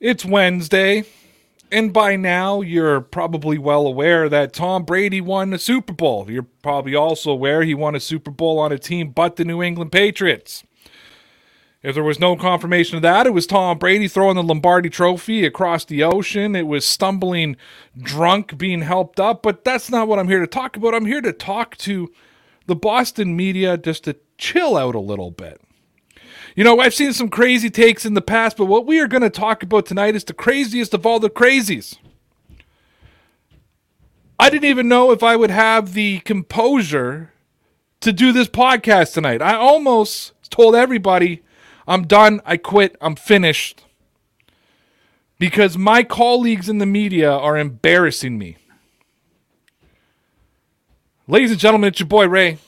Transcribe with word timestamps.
It's 0.00 0.24
Wednesday, 0.24 1.02
and 1.72 1.92
by 1.92 2.14
now 2.14 2.60
you're 2.60 3.00
probably 3.00 3.58
well 3.58 3.84
aware 3.84 4.28
that 4.28 4.52
Tom 4.52 4.84
Brady 4.84 5.20
won 5.20 5.50
the 5.50 5.58
Super 5.58 5.92
Bowl. 5.92 6.30
You're 6.30 6.46
probably 6.62 6.94
also 6.94 7.32
aware 7.32 7.64
he 7.64 7.74
won 7.74 7.96
a 7.96 8.00
Super 8.00 8.30
Bowl 8.30 8.60
on 8.60 8.70
a 8.70 8.78
team 8.78 9.10
but 9.10 9.34
the 9.34 9.44
New 9.44 9.60
England 9.60 9.90
Patriots. 9.90 10.62
If 11.82 11.96
there 11.96 12.04
was 12.04 12.20
no 12.20 12.36
confirmation 12.36 12.94
of 12.94 13.02
that, 13.02 13.26
it 13.26 13.30
was 13.30 13.44
Tom 13.44 13.76
Brady 13.76 14.06
throwing 14.06 14.36
the 14.36 14.42
Lombardi 14.44 14.88
trophy 14.88 15.44
across 15.44 15.84
the 15.84 16.04
ocean. 16.04 16.54
It 16.54 16.68
was 16.68 16.86
stumbling 16.86 17.56
drunk 18.00 18.56
being 18.56 18.82
helped 18.82 19.18
up, 19.18 19.42
but 19.42 19.64
that's 19.64 19.90
not 19.90 20.06
what 20.06 20.20
I'm 20.20 20.28
here 20.28 20.38
to 20.38 20.46
talk 20.46 20.76
about. 20.76 20.94
I'm 20.94 21.06
here 21.06 21.22
to 21.22 21.32
talk 21.32 21.76
to 21.78 22.12
the 22.66 22.76
Boston 22.76 23.34
media 23.34 23.76
just 23.76 24.04
to 24.04 24.14
chill 24.36 24.76
out 24.76 24.94
a 24.94 25.00
little 25.00 25.32
bit. 25.32 25.60
You 26.58 26.64
know, 26.64 26.80
I've 26.80 26.92
seen 26.92 27.12
some 27.12 27.28
crazy 27.28 27.70
takes 27.70 28.04
in 28.04 28.14
the 28.14 28.20
past, 28.20 28.56
but 28.56 28.64
what 28.64 28.84
we 28.84 28.98
are 28.98 29.06
going 29.06 29.22
to 29.22 29.30
talk 29.30 29.62
about 29.62 29.86
tonight 29.86 30.16
is 30.16 30.24
the 30.24 30.32
craziest 30.32 30.92
of 30.92 31.06
all 31.06 31.20
the 31.20 31.30
crazies. 31.30 31.98
I 34.40 34.50
didn't 34.50 34.68
even 34.68 34.88
know 34.88 35.12
if 35.12 35.22
I 35.22 35.36
would 35.36 35.52
have 35.52 35.94
the 35.94 36.18
composure 36.18 37.32
to 38.00 38.12
do 38.12 38.32
this 38.32 38.48
podcast 38.48 39.14
tonight. 39.14 39.40
I 39.40 39.54
almost 39.54 40.32
told 40.50 40.74
everybody 40.74 41.44
I'm 41.86 42.08
done, 42.08 42.40
I 42.44 42.56
quit, 42.56 42.96
I'm 43.00 43.14
finished. 43.14 43.84
Because 45.38 45.78
my 45.78 46.02
colleagues 46.02 46.68
in 46.68 46.78
the 46.78 46.86
media 46.86 47.30
are 47.30 47.56
embarrassing 47.56 48.36
me. 48.36 48.56
Ladies 51.28 51.52
and 51.52 51.60
gentlemen, 51.60 51.86
it's 51.86 52.00
your 52.00 52.08
boy 52.08 52.26
Ray. 52.26 52.58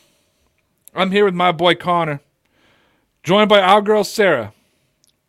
I'm 0.95 1.11
here 1.11 1.25
with 1.25 1.34
my 1.34 1.50
boy 1.50 1.75
Connor 1.75 2.20
joined 3.23 3.51
by 3.51 3.60
our 3.60 3.83
girl 3.83 4.02
Sarah. 4.02 4.55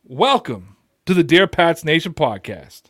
Welcome 0.05 0.77
to 1.05 1.13
the 1.13 1.23
Dear 1.23 1.45
Pats 1.45 1.83
Nation 1.83 2.13
podcast. 2.13 2.83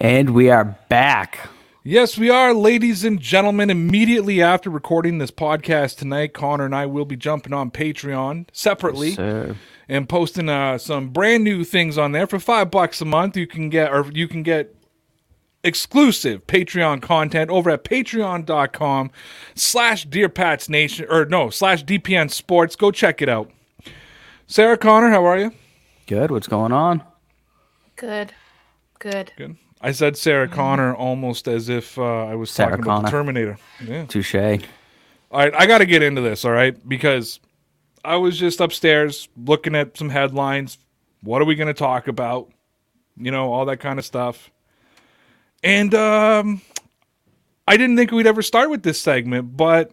And 0.00 0.30
we 0.30 0.50
are 0.50 0.76
back. 0.88 1.48
Yes, 1.82 2.18
we 2.18 2.28
are, 2.28 2.52
ladies 2.52 3.04
and 3.04 3.20
gentlemen. 3.20 3.70
Immediately 3.70 4.42
after 4.42 4.68
recording 4.68 5.18
this 5.18 5.30
podcast 5.30 5.96
tonight, 5.96 6.34
Connor 6.34 6.64
and 6.64 6.74
I 6.74 6.84
will 6.86 7.04
be 7.04 7.16
jumping 7.16 7.52
on 7.52 7.70
Patreon 7.70 8.48
separately 8.52 9.10
Yes, 9.10 9.54
and 9.88 10.08
posting 10.08 10.48
uh, 10.48 10.78
some 10.78 11.10
brand 11.10 11.44
new 11.44 11.64
things 11.64 11.96
on 11.96 12.12
there 12.12 12.26
for 12.26 12.38
five 12.38 12.70
bucks 12.70 13.00
a 13.00 13.04
month. 13.04 13.36
You 13.36 13.46
can 13.46 13.70
get, 13.70 13.92
or 13.92 14.10
you 14.12 14.26
can 14.26 14.42
get 14.42 14.74
exclusive 15.62 16.46
Patreon 16.46 17.00
content 17.00 17.50
over 17.50 17.70
at 17.70 17.84
patreon.com 17.84 19.10
slash 19.54 20.04
Dear 20.04 20.28
Pats 20.28 20.68
Nation, 20.68 21.06
or 21.08 21.24
no, 21.24 21.50
slash 21.50 21.84
DPN 21.84 22.30
Sports. 22.30 22.76
Go 22.76 22.90
check 22.90 23.22
it 23.22 23.28
out. 23.28 23.50
Sarah 24.46 24.76
Connor, 24.76 25.10
how 25.10 25.24
are 25.24 25.38
you? 25.38 25.52
Good. 26.06 26.30
What's 26.30 26.48
going 26.48 26.72
on? 26.72 27.02
Good. 27.94 28.34
Good. 28.98 29.32
Good. 29.36 29.56
I 29.80 29.92
said 29.92 30.16
Sarah 30.16 30.48
Connor 30.48 30.94
almost 30.94 31.48
as 31.48 31.68
if 31.68 31.98
uh, 31.98 32.26
I 32.26 32.34
was 32.34 32.50
Sarah 32.50 32.70
talking 32.70 32.84
about 32.84 33.04
the 33.04 33.10
Terminator. 33.10 33.58
Yeah. 33.84 34.06
Touche. 34.06 34.34
All 34.34 35.40
right, 35.40 35.54
I 35.54 35.66
got 35.66 35.78
to 35.78 35.86
get 35.86 36.02
into 36.02 36.20
this, 36.20 36.44
all 36.44 36.52
right? 36.52 36.76
Because 36.88 37.40
I 38.04 38.16
was 38.16 38.38
just 38.38 38.60
upstairs 38.60 39.28
looking 39.36 39.74
at 39.74 39.96
some 39.96 40.08
headlines. 40.08 40.78
What 41.22 41.42
are 41.42 41.44
we 41.44 41.56
going 41.56 41.66
to 41.66 41.74
talk 41.74 42.08
about? 42.08 42.50
You 43.16 43.30
know, 43.30 43.52
all 43.52 43.66
that 43.66 43.78
kind 43.78 43.98
of 43.98 44.04
stuff. 44.04 44.50
And 45.62 45.94
um 45.94 46.60
I 47.68 47.76
didn't 47.76 47.96
think 47.96 48.12
we'd 48.12 48.26
ever 48.26 48.42
start 48.42 48.70
with 48.70 48.82
this 48.82 49.00
segment, 49.00 49.56
but 49.56 49.90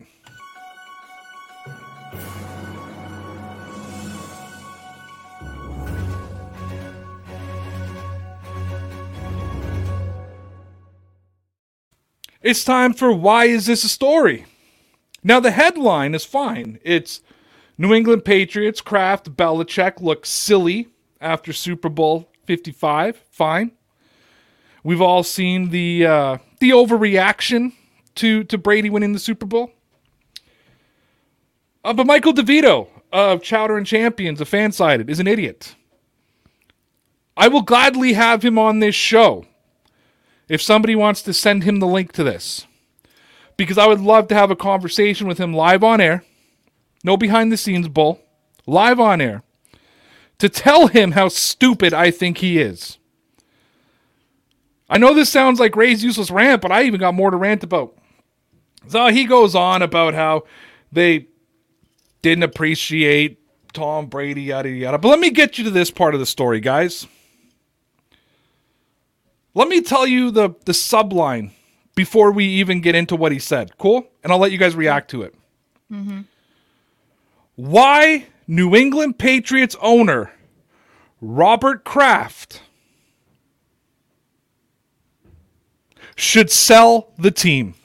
It's 12.43 12.65
time 12.65 12.93
for 12.93 13.09
Why 13.09 13.45
Is 13.45 13.67
This 13.67 13.85
a 13.85 13.89
Story? 13.89 14.45
Now, 15.23 15.39
the 15.39 15.51
headline 15.51 16.13
is 16.13 16.25
fine. 16.25 16.77
It's 16.83 17.21
New 17.77 17.93
England 17.93 18.25
Patriots, 18.25 18.81
Kraft, 18.81 19.37
Belichick 19.37 20.01
look 20.01 20.25
silly 20.25 20.89
after 21.21 21.53
Super 21.53 21.87
Bowl 21.87 22.29
55. 22.45 23.23
Fine. 23.31 23.71
We've 24.83 24.99
all 24.99 25.23
seen 25.23 25.69
the 25.69 26.05
uh, 26.05 26.37
the 26.59 26.71
overreaction 26.71 27.71
to, 28.15 28.43
to 28.43 28.57
Brady 28.57 28.89
winning 28.89 29.13
the 29.13 29.19
Super 29.19 29.45
Bowl. 29.45 29.71
Uh, 31.85 31.93
but 31.93 32.05
Michael 32.05 32.33
DeVito 32.33 32.89
of 33.13 33.41
Chowder 33.41 33.77
and 33.77 33.87
Champions, 33.87 34.41
a 34.41 34.45
FanSided, 34.45 35.09
is 35.09 35.21
an 35.21 35.27
idiot. 35.27 35.75
I 37.37 37.47
will 37.47 37.61
gladly 37.61 38.11
have 38.13 38.43
him 38.43 38.59
on 38.59 38.79
this 38.79 38.95
show 38.95 39.45
if 40.47 40.61
somebody 40.61 40.95
wants 40.95 41.21
to 41.23 41.33
send 41.33 41.63
him 41.63 41.79
the 41.79 41.87
link 41.87 42.11
to 42.13 42.23
this 42.23 42.67
because 43.57 43.77
I 43.77 43.87
would 43.87 44.01
love 44.01 44.27
to 44.29 44.35
have 44.35 44.51
a 44.51 44.55
conversation 44.55 45.27
with 45.27 45.37
him 45.37 45.53
live 45.53 45.83
on 45.83 46.01
air. 46.01 46.23
No 47.03 47.17
behind 47.17 47.51
the 47.51 47.57
scenes 47.57 47.87
bull. 47.87 48.21
Live 48.65 48.99
on 48.99 49.21
air. 49.21 49.43
To 50.39 50.49
tell 50.49 50.87
him 50.87 51.11
how 51.11 51.27
stupid 51.27 51.93
I 51.93 52.11
think 52.11 52.39
he 52.39 52.59
is. 52.59 52.97
I 54.89 54.97
know 54.97 55.13
this 55.13 55.29
sounds 55.29 55.59
like 55.59 55.75
Ray's 55.75 56.03
useless 56.03 56.31
rant, 56.31 56.61
but 56.61 56.71
I 56.71 56.83
even 56.83 56.99
got 56.99 57.13
more 57.13 57.31
to 57.31 57.37
rant 57.37 57.63
about. 57.63 57.95
So 58.87 59.07
he 59.07 59.25
goes 59.25 59.55
on 59.55 59.81
about 59.81 60.13
how 60.13 60.43
they 60.91 61.27
didn't 62.21 62.43
appreciate 62.43 63.39
Tom 63.73 64.07
Brady, 64.07 64.43
yada 64.43 64.69
yada. 64.69 64.97
But 64.97 65.07
let 65.07 65.19
me 65.19 65.29
get 65.29 65.57
you 65.57 65.63
to 65.63 65.71
this 65.71 65.89
part 65.89 66.13
of 66.13 66.19
the 66.19 66.25
story, 66.25 66.59
guys. 66.59 67.07
Let 69.53 69.67
me 69.67 69.81
tell 69.81 70.07
you 70.07 70.31
the 70.31 70.49
the 70.65 70.71
subline 70.71 71.51
before 71.95 72.31
we 72.31 72.45
even 72.45 72.81
get 72.81 72.95
into 72.95 73.15
what 73.15 73.31
he 73.31 73.39
said. 73.39 73.77
Cool? 73.77 74.07
And 74.23 74.31
I'll 74.31 74.39
let 74.39 74.51
you 74.51 74.57
guys 74.57 74.75
react 74.75 75.11
to 75.11 75.21
it. 75.21 75.35
Mm-hmm. 75.91 76.21
Why 77.55 78.25
New 78.47 78.75
England 78.75 79.19
Patriots 79.19 79.75
owner 79.81 80.31
Robert 81.21 81.83
Kraft 81.85 82.61
should 86.15 86.51
sell 86.51 87.13
the 87.17 87.31
team. 87.31 87.75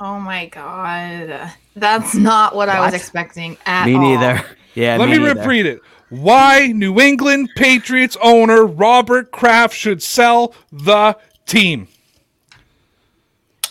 Oh 0.00 0.20
my 0.20 0.46
god. 0.46 1.52
That's 1.74 2.14
not 2.14 2.54
what, 2.54 2.68
I 2.68 2.80
was 2.80 2.94
expecting 2.94 3.56
at 3.66 3.86
Me 3.86 3.94
all. 3.94 4.00
neither. 4.02 4.44
Yeah. 4.74 4.98
Let 4.98 5.08
me 5.08 5.16
neither. 5.16 5.40
repeat 5.40 5.64
it. 5.64 5.80
Why 6.08 6.68
New 6.68 7.00
England 7.00 7.50
Patriots 7.56 8.16
owner 8.22 8.64
Robert 8.64 9.32
Kraft 9.32 9.74
should 9.74 10.02
sell 10.02 10.54
the 10.70 11.16
team. 11.46 11.88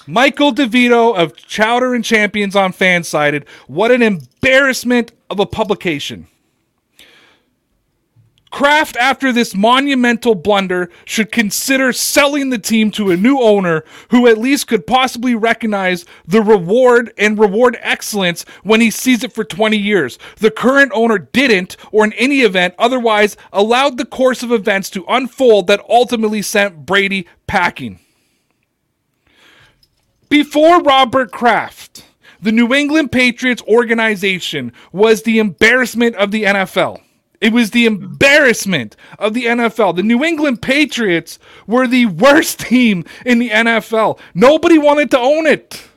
Michael 0.08 0.54
DeVito 0.54 1.16
of 1.16 1.36
Chowder 1.36 1.96
and 1.96 2.04
Champions 2.04 2.56
on 2.56 2.74
Fansided. 2.74 3.48
What 3.68 3.92
an 3.92 4.02
embarrassment 4.02 5.14
of 5.30 5.40
a 5.40 5.46
publication. 5.46 6.28
Kraft, 8.56 8.96
after 8.96 9.34
this 9.34 9.54
monumental 9.54 10.34
blunder, 10.34 10.90
should 11.04 11.30
consider 11.30 11.92
selling 11.92 12.52
the 12.52 12.58
team 12.58 12.90
to 12.92 13.12
a 13.12 13.18
new 13.18 13.38
owner 13.38 13.84
who 14.12 14.28
at 14.28 14.38
least 14.38 14.68
could 14.68 14.88
possibly 14.88 15.36
recognize 15.36 16.06
the 16.26 16.42
reward 16.42 17.12
and 17.18 17.38
reward 17.38 17.78
excellence 17.82 18.46
when 18.64 18.80
he 18.80 18.90
sees 18.90 19.26
it 19.26 19.34
for 19.34 19.44
20 19.44 19.76
years. 19.76 20.18
The 20.38 20.52
current 20.52 20.94
owner 20.96 21.18
didn't, 21.18 21.76
or 21.92 22.06
in 22.06 22.14
any 22.14 22.44
event, 22.44 22.76
otherwise 22.80 23.36
allowed 23.52 23.98
the 23.98 24.06
course 24.06 24.42
of 24.42 24.54
events 24.54 24.90
to 24.92 25.04
unfold 25.10 25.68
that 25.68 25.84
ultimately 25.90 26.42
sent 26.42 26.86
Brady 26.86 27.28
packing. 27.48 28.00
Before 30.30 30.82
Robert 30.82 31.30
Kraft, 31.34 32.06
the 32.42 32.54
New 32.54 32.74
England 32.74 33.12
Patriots 33.12 33.64
organization 33.64 34.72
was 34.94 35.24
the 35.24 35.40
embarrassment 35.40 36.16
of 36.16 36.32
the 36.32 36.44
NFL. 36.44 37.02
It 37.42 37.54
was 37.54 37.72
the 37.72 37.86
embarrassment 37.86 38.96
of 39.20 39.34
the 39.34 39.46
NFL. 39.46 39.96
The 39.96 40.04
New 40.04 40.24
England 40.24 40.62
Patriots 40.62 41.40
were 41.68 41.88
the 41.88 42.06
worst 42.08 42.60
team 42.60 43.06
in 43.26 43.40
the 43.40 43.50
NFL. 43.50 44.20
Nobody 44.34 44.78
wanted 44.78 45.12
to 45.12 45.20
own 45.20 45.46
it. 45.46 45.88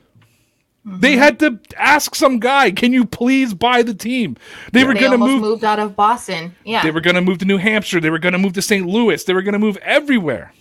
They 0.85 1.17
had 1.17 1.39
to 1.39 1.59
ask 1.77 2.15
some 2.15 2.39
guy, 2.39 2.71
"Can 2.71 2.93
you 2.93 3.05
please 3.05 3.53
buy 3.53 3.83
the 3.83 3.93
team?" 3.93 4.37
They 4.71 4.83
were 4.83 4.93
going 4.93 5.11
to 5.11 5.17
move 5.17 5.41
moved 5.41 5.63
out 5.63 5.77
of 5.77 5.95
Boston. 5.95 6.55
Yeah. 6.63 6.81
they 6.81 6.91
were 6.91 7.01
going 7.01 7.15
to 7.15 7.21
move 7.21 7.37
to 7.39 7.45
New 7.45 7.57
Hampshire. 7.57 7.99
They 7.99 8.09
were 8.09 8.17
going 8.19 8.33
to 8.33 8.39
move 8.39 8.53
to 8.53 8.61
St. 8.61 8.87
Louis. 8.87 9.23
They 9.23 9.33
were 9.33 9.41
going 9.41 9.53
to 9.53 9.59
move 9.59 9.77
everywhere. 9.77 10.53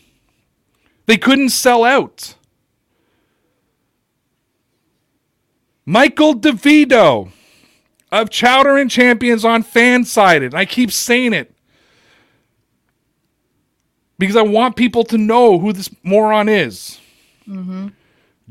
They 1.07 1.17
couldn't 1.17 1.51
sell 1.51 1.85
out. 1.85 2.35
Michael 5.87 6.35
DeVito 6.35 7.31
of 8.11 8.31
Chowder 8.31 8.77
and 8.77 8.91
Champions 8.91 9.45
on 9.45 9.63
Fansided. 9.63 10.55
I 10.55 10.65
keep 10.65 10.91
saying 10.91 11.33
it 11.33 11.55
because 14.19 14.37
I 14.37 14.43
want 14.43 14.77
people 14.77 15.05
to 15.05 15.19
know 15.19 15.59
who 15.59 15.73
this 15.73 15.91
moron 16.03 16.49
is. 16.49 16.99
Mm-hmm. 17.47 17.89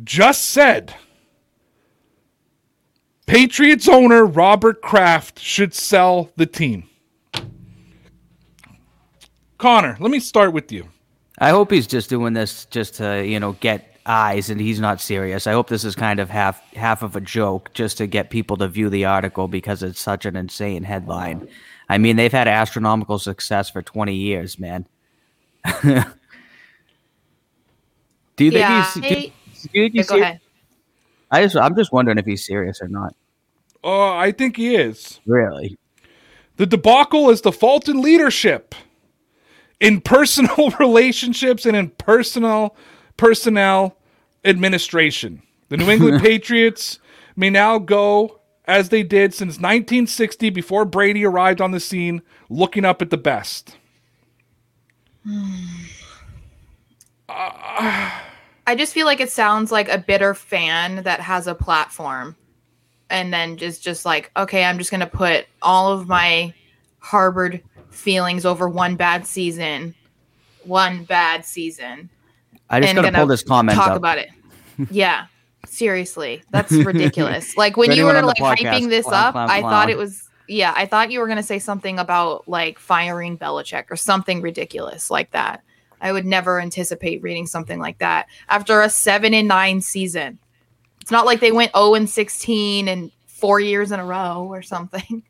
Just 0.04 0.46
said 0.46 0.94
Patriots 3.26 3.88
owner 3.90 4.26
Robert 4.26 4.82
Kraft 4.82 5.40
should 5.40 5.74
sell 5.74 6.32
the 6.38 6.46
team. 6.46 6.88
Connor, 9.58 9.98
let 10.00 10.12
me 10.12 10.20
start 10.20 10.54
with 10.54 10.72
you. 10.72 10.88
I 11.40 11.50
hope 11.50 11.72
he's 11.72 11.88
just 11.88 12.10
doing 12.10 12.34
this 12.34 12.66
just 12.66 12.96
to, 12.96 13.26
you 13.26 13.40
know, 13.40 13.54
get 13.54 13.97
eyes 14.08 14.50
and 14.50 14.60
he's 14.62 14.80
not 14.80 15.02
serious. 15.02 15.48
I 15.48 15.54
hope 15.54 15.68
this 15.70 15.84
is 15.84 15.96
kind 15.96 16.20
of 16.20 16.30
half 16.30 16.62
half 16.74 17.04
of 17.04 17.16
a 17.16 17.22
joke 17.22 17.72
just 17.74 17.98
to 17.98 18.08
get 18.08 18.30
people 18.30 18.58
to 18.58 18.68
view 18.68 18.90
the 18.90 19.06
article 19.06 19.48
because 19.48 19.84
it's 19.84 20.00
such 20.00 20.26
an 20.26 20.36
insane 20.36 20.84
headline. 20.84 21.48
I 21.90 21.98
mean, 21.98 22.16
they've 22.16 22.32
had 22.32 22.48
astronomical 22.48 23.20
success 23.20 23.70
for 23.70 23.82
20 23.82 24.14
years, 24.16 24.60
man. 24.60 24.88
do 25.82 26.04
you 28.46 28.52
think 28.52 28.54
Yeah. 28.54 28.84
he's 28.84 28.94
do, 28.94 29.08
I- 29.08 29.10
do 29.10 29.16
you 29.16 29.22
think 29.22 29.34
Yeah, 29.74 29.88
he's 29.94 30.08
go 30.10 30.16
ser- 30.18 30.22
ahead. 30.24 30.40
I 31.32 31.44
just 31.44 31.56
I'm 31.58 31.76
just 31.76 31.92
wondering 31.92 32.18
if 32.18 32.26
he's 32.26 32.46
serious 32.46 32.80
or 32.82 32.88
not. 32.88 33.16
Oh, 33.84 34.16
I 34.18 34.32
think 34.32 34.58
he 34.58 34.76
is. 34.76 35.20
Really? 35.26 35.78
The 36.56 36.66
debacle 36.66 37.30
is 37.30 37.42
the 37.42 37.52
fault 37.52 37.88
in 37.90 38.02
leadership, 38.02 38.74
in 39.80 40.02
personal 40.02 40.72
relationships, 40.80 41.66
and 41.66 41.76
in 41.76 41.90
personal 41.92 42.76
personnel 43.18 43.98
administration. 44.46 45.42
The 45.70 45.78
New 45.78 45.90
England 45.90 46.22
Patriots 46.24 47.00
may 47.36 47.50
now 47.50 47.80
go 47.80 48.40
as 48.66 48.90
they 48.90 49.04
did 49.04 49.34
since 49.34 49.56
1960 49.56 50.50
before 50.50 50.86
Brady 50.86 51.26
arrived 51.26 51.62
on 51.62 51.72
the 51.72 51.80
scene, 51.80 52.22
looking 52.50 52.86
up 52.86 53.02
at 53.02 53.10
the 53.10 53.18
best. 53.18 53.78
I 57.30 58.76
just 58.76 58.94
feel 58.94 59.06
like 59.06 59.22
it 59.22 59.32
sounds 59.32 59.72
like 59.72 59.90
a 59.90 59.98
bitter 59.98 60.34
fan 60.34 61.04
that 61.04 61.22
has 61.22 61.48
a 61.48 61.56
platform 61.56 62.36
and 63.10 63.34
then 63.34 63.58
just 63.58 63.82
just 63.82 64.06
like, 64.06 64.32
okay, 64.36 64.64
I'm 64.64 64.78
just 64.78 64.92
going 64.92 65.02
to 65.02 65.08
put 65.08 65.46
all 65.62 65.92
of 65.92 66.08
my 66.08 66.54
harbored 67.00 67.62
feelings 67.90 68.46
over 68.46 68.68
one 68.68 68.96
bad 68.96 69.26
season, 69.26 69.96
one 70.64 71.04
bad 71.06 71.46
season. 71.46 72.10
I 72.70 72.80
just 72.80 72.90
and 72.90 72.98
gotta 72.98 73.08
gonna 73.08 73.18
pull 73.20 73.28
this 73.28 73.44
comment 73.44 73.76
talk 73.76 73.90
up. 73.90 73.98
about 73.98 74.18
it. 74.18 74.30
Yeah. 74.92 75.28
Seriously. 75.66 76.44
That's 76.52 76.72
ridiculous. 76.72 77.58
like 77.58 77.78
when 77.78 77.92
you 77.92 78.06
were 78.06 78.22
like 78.22 78.38
podcast, 78.38 78.58
hyping 78.58 78.90
this 78.90 79.06
clown, 79.06 79.26
up, 79.28 79.34
clown, 79.34 79.50
I 79.50 79.62
thought 79.62 79.90
it 79.90 79.98
was 79.98 80.30
yeah, 80.48 80.74
I 80.76 80.86
thought 80.86 81.12
you 81.12 81.20
were 81.20 81.28
gonna 81.28 81.44
say 81.44 81.60
something 81.60 82.00
about 82.00 82.48
like 82.48 82.80
firing 82.80 83.38
Belichick 83.38 83.86
or 83.90 83.96
something 83.96 84.42
ridiculous 84.42 85.12
like 85.12 85.32
that. 85.32 85.64
I 86.00 86.12
would 86.12 86.26
never 86.26 86.62
anticipate 86.62 87.22
reading 87.24 87.48
something 87.48 87.80
like 87.80 87.98
that 88.00 88.28
after 88.50 88.82
a 88.82 88.90
seven 88.90 89.34
and 89.34 89.48
nine 89.48 89.82
season. 89.82 90.40
It's 91.02 91.12
not 91.12 91.26
like 91.26 91.40
they 91.40 91.52
went 91.52 91.72
0 91.76 91.96
and 91.96 92.10
16 92.10 92.88
and 92.88 93.12
four 93.26 93.60
years 93.60 93.92
in 93.92 94.00
a 94.00 94.06
row 94.06 94.48
or 94.50 94.62
something. 94.62 95.24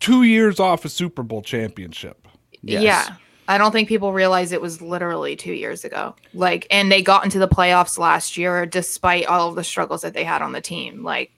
Two 0.00 0.22
years 0.22 0.60
off 0.60 0.84
a 0.84 0.88
Super 0.88 1.22
Bowl 1.22 1.40
championship. 1.40 2.28
Yes. 2.62 2.82
Yeah. 2.82 3.16
I 3.46 3.58
don't 3.58 3.72
think 3.72 3.88
people 3.88 4.12
realize 4.12 4.52
it 4.52 4.60
was 4.60 4.80
literally 4.80 5.36
two 5.36 5.52
years 5.52 5.84
ago. 5.84 6.14
Like, 6.32 6.66
and 6.70 6.90
they 6.90 7.02
got 7.02 7.24
into 7.24 7.38
the 7.38 7.48
playoffs 7.48 7.98
last 7.98 8.36
year 8.38 8.64
despite 8.66 9.26
all 9.26 9.50
of 9.50 9.54
the 9.56 9.64
struggles 9.64 10.02
that 10.02 10.14
they 10.14 10.24
had 10.24 10.40
on 10.42 10.52
the 10.52 10.60
team. 10.62 11.02
Like, 11.02 11.30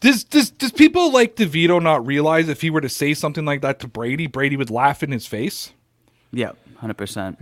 Does, 0.00 0.24
does, 0.24 0.50
does 0.50 0.72
people 0.72 1.12
like 1.12 1.36
DeVito 1.36 1.80
not 1.82 2.04
realize 2.04 2.48
if 2.48 2.60
he 2.60 2.70
were 2.70 2.80
to 2.80 2.88
say 2.88 3.14
something 3.14 3.44
like 3.44 3.62
that 3.62 3.78
to 3.80 3.88
Brady, 3.88 4.26
Brady 4.26 4.56
would 4.56 4.70
laugh 4.70 5.02
in 5.02 5.12
his 5.12 5.26
face? 5.26 5.72
Yeah, 6.32 6.52
100%. 6.82 7.36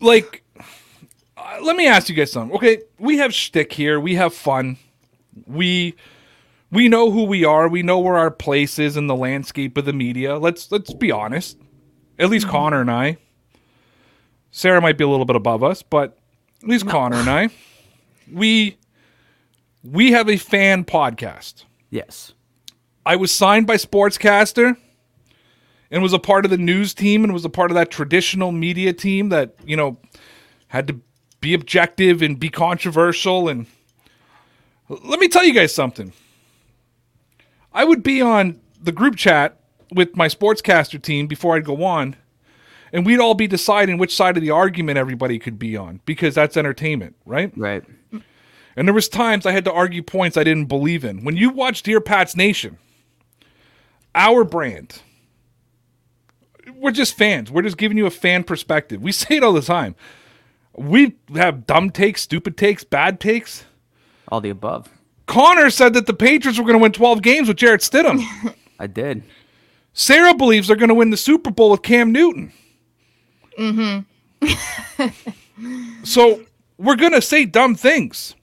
like 0.00 0.42
uh, 1.36 1.58
let 1.62 1.74
me 1.76 1.86
ask 1.86 2.08
you 2.08 2.14
guys 2.14 2.30
something 2.30 2.54
okay 2.54 2.78
we 2.98 3.16
have 3.16 3.32
shtick 3.32 3.72
here 3.72 3.98
we 3.98 4.14
have 4.16 4.34
fun 4.34 4.76
we 5.46 5.94
we 6.70 6.88
know 6.88 7.10
who 7.10 7.24
we 7.24 7.44
are 7.44 7.68
we 7.68 7.82
know 7.82 7.98
where 7.98 8.16
our 8.16 8.30
place 8.30 8.78
is 8.78 8.96
in 8.96 9.06
the 9.06 9.14
landscape 9.14 9.76
of 9.78 9.84
the 9.84 9.92
media 9.92 10.36
let's 10.36 10.70
let's 10.72 10.92
be 10.92 11.10
honest 11.10 11.56
at 12.18 12.28
least 12.28 12.46
mm-hmm. 12.46 12.56
connor 12.56 12.80
and 12.80 12.90
i 12.90 13.16
sarah 14.50 14.80
might 14.80 14.98
be 14.98 15.04
a 15.04 15.08
little 15.08 15.26
bit 15.26 15.36
above 15.36 15.62
us 15.62 15.82
but 15.82 16.18
at 16.62 16.68
least 16.68 16.88
connor 16.88 17.16
and 17.16 17.28
i 17.28 17.48
we 18.32 18.76
we 19.82 20.12
have 20.12 20.28
a 20.28 20.36
fan 20.36 20.84
podcast 20.84 21.64
Yes. 21.94 22.32
I 23.06 23.14
was 23.14 23.30
signed 23.30 23.68
by 23.68 23.76
SportsCastr 23.76 24.76
and 25.92 26.02
was 26.02 26.12
a 26.12 26.18
part 26.18 26.44
of 26.44 26.50
the 26.50 26.58
news 26.58 26.92
team 26.92 27.22
and 27.22 27.32
was 27.32 27.44
a 27.44 27.48
part 27.48 27.70
of 27.70 27.76
that 27.76 27.92
traditional 27.92 28.50
media 28.50 28.92
team 28.92 29.28
that, 29.28 29.54
you 29.64 29.76
know, 29.76 29.98
had 30.66 30.88
to 30.88 31.00
be 31.40 31.54
objective 31.54 32.20
and 32.20 32.40
be 32.40 32.48
controversial. 32.48 33.48
And 33.48 33.66
let 34.88 35.20
me 35.20 35.28
tell 35.28 35.44
you 35.44 35.54
guys 35.54 35.72
something. 35.72 36.12
I 37.72 37.84
would 37.84 38.02
be 38.02 38.20
on 38.20 38.60
the 38.82 38.90
group 38.90 39.14
chat 39.14 39.60
with 39.92 40.16
my 40.16 40.28
SportsCastr 40.28 41.00
team 41.00 41.26
before 41.26 41.56
I'd 41.56 41.64
go 41.64 41.84
on, 41.84 42.16
and 42.92 43.04
we'd 43.04 43.20
all 43.20 43.34
be 43.34 43.46
deciding 43.46 43.98
which 43.98 44.14
side 44.14 44.36
of 44.36 44.42
the 44.42 44.50
argument 44.50 44.98
everybody 44.98 45.38
could 45.38 45.58
be 45.58 45.76
on 45.76 46.00
because 46.06 46.34
that's 46.34 46.56
entertainment, 46.56 47.16
right? 47.26 47.52
Right. 47.56 47.82
And 48.76 48.88
there 48.88 48.94
was 48.94 49.08
times 49.08 49.46
I 49.46 49.52
had 49.52 49.64
to 49.66 49.72
argue 49.72 50.02
points 50.02 50.36
I 50.36 50.44
didn't 50.44 50.66
believe 50.66 51.04
in. 51.04 51.24
When 51.24 51.36
you 51.36 51.50
watch 51.50 51.82
Dear 51.82 52.00
Pats 52.00 52.36
Nation, 52.36 52.78
our 54.14 54.44
brand, 54.44 55.00
we're 56.74 56.90
just 56.90 57.16
fans. 57.16 57.50
We're 57.50 57.62
just 57.62 57.76
giving 57.76 57.98
you 57.98 58.06
a 58.06 58.10
fan 58.10 58.44
perspective. 58.44 59.02
We 59.02 59.12
say 59.12 59.36
it 59.36 59.44
all 59.44 59.52
the 59.52 59.62
time. 59.62 59.94
We 60.76 61.14
have 61.34 61.66
dumb 61.66 61.90
takes, 61.90 62.22
stupid 62.22 62.56
takes, 62.56 62.82
bad 62.82 63.20
takes. 63.20 63.64
All 64.28 64.40
the 64.40 64.50
above. 64.50 64.88
Connor 65.26 65.70
said 65.70 65.94
that 65.94 66.06
the 66.06 66.14
Patriots 66.14 66.58
were 66.58 66.64
going 66.64 66.78
to 66.78 66.82
win 66.82 66.92
12 66.92 67.22
games 67.22 67.48
with 67.48 67.56
Jarrett 67.56 67.80
Stidham. 67.80 68.22
I 68.78 68.86
did. 68.86 69.22
Sarah 69.94 70.34
believes 70.34 70.66
they're 70.66 70.76
going 70.76 70.88
to 70.88 70.94
win 70.94 71.10
the 71.10 71.16
Super 71.16 71.50
Bowl 71.50 71.70
with 71.70 71.82
Cam 71.82 72.12
Newton. 72.12 72.52
Mm-hmm. 73.58 75.04
so 76.04 76.42
we're 76.76 76.96
going 76.96 77.12
to 77.12 77.22
say 77.22 77.44
dumb 77.44 77.76
things. 77.76 78.34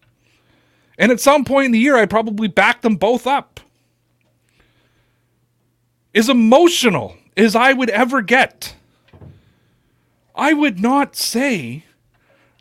And 0.98 1.12
at 1.12 1.20
some 1.20 1.43
point 1.43 1.65
in 1.65 1.72
the 1.74 1.79
year, 1.79 1.98
I 1.98 2.05
probably 2.05 2.48
back 2.48 2.81
them 2.81 2.96
both 2.96 3.27
up. 3.27 3.60
As 6.15 6.29
emotional 6.29 7.17
as 7.36 7.55
I 7.55 7.74
would 7.74 7.89
ever 7.89 8.22
get, 8.22 8.75
I 10.36 10.53
would 10.53 10.79
not 10.79 11.15
say 11.15 11.86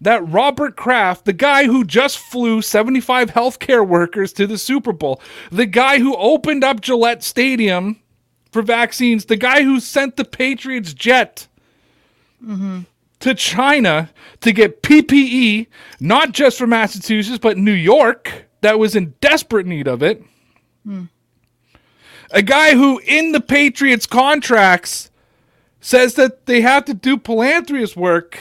that 0.01 0.27
Robert 0.29 0.77
Kraft, 0.77 1.27
the 1.27 1.33
guy 1.33 1.67
who 1.67 1.85
just 1.85 2.19
flew 2.19 2.63
75 2.63 3.31
healthcare 3.31 3.87
workers 3.87 4.33
to 4.35 4.47
the 4.47 4.59
Super 4.59 4.93
Bowl, 4.93 5.21
the 5.51 5.67
guy 5.67 5.99
who 5.99 6.17
opened 6.17 6.65
up 6.65 6.81
Gillette 6.81 7.23
Stadium 7.23 8.01
for 8.51 8.63
vaccines, 8.63 9.27
the 9.27 9.37
guy 9.37 9.63
who 9.63 9.81
sent 9.81 10.17
the 10.17 10.25
Patriots 10.25 10.93
jet 10.95 11.47
to 13.21 13.35
China 13.35 14.11
to 14.41 14.53
get 14.53 14.83
PPE, 14.83 15.67
not 16.01 16.33
just 16.33 16.59
for 16.59 16.67
Massachusetts, 16.67 17.39
but 17.39 17.59
New 17.59 17.73
York, 17.73 18.47
that 18.63 18.79
was 18.79 18.97
in 18.97 19.15
desperate 19.21 19.67
need 19.67 19.87
of 19.87 20.03
it. 20.03 20.23
A 22.33 22.43
guy 22.43 22.75
who, 22.75 23.01
in 23.07 23.33
the 23.33 23.41
Patriots' 23.41 24.07
contracts, 24.07 25.11
says 25.81 26.15
that 26.15 26.47
they 26.47 26.61
have 26.61 26.85
to 26.87 26.95
do 26.95 27.19
philanthropist 27.19 27.97
work. 27.97 28.39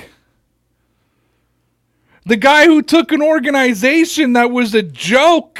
The 2.25 2.38
guy 2.38 2.66
who 2.66 2.82
took 2.82 3.12
an 3.12 3.22
organization 3.22 4.34
that 4.34 4.51
was 4.51 4.74
a 4.75 4.84
joke 4.84 5.60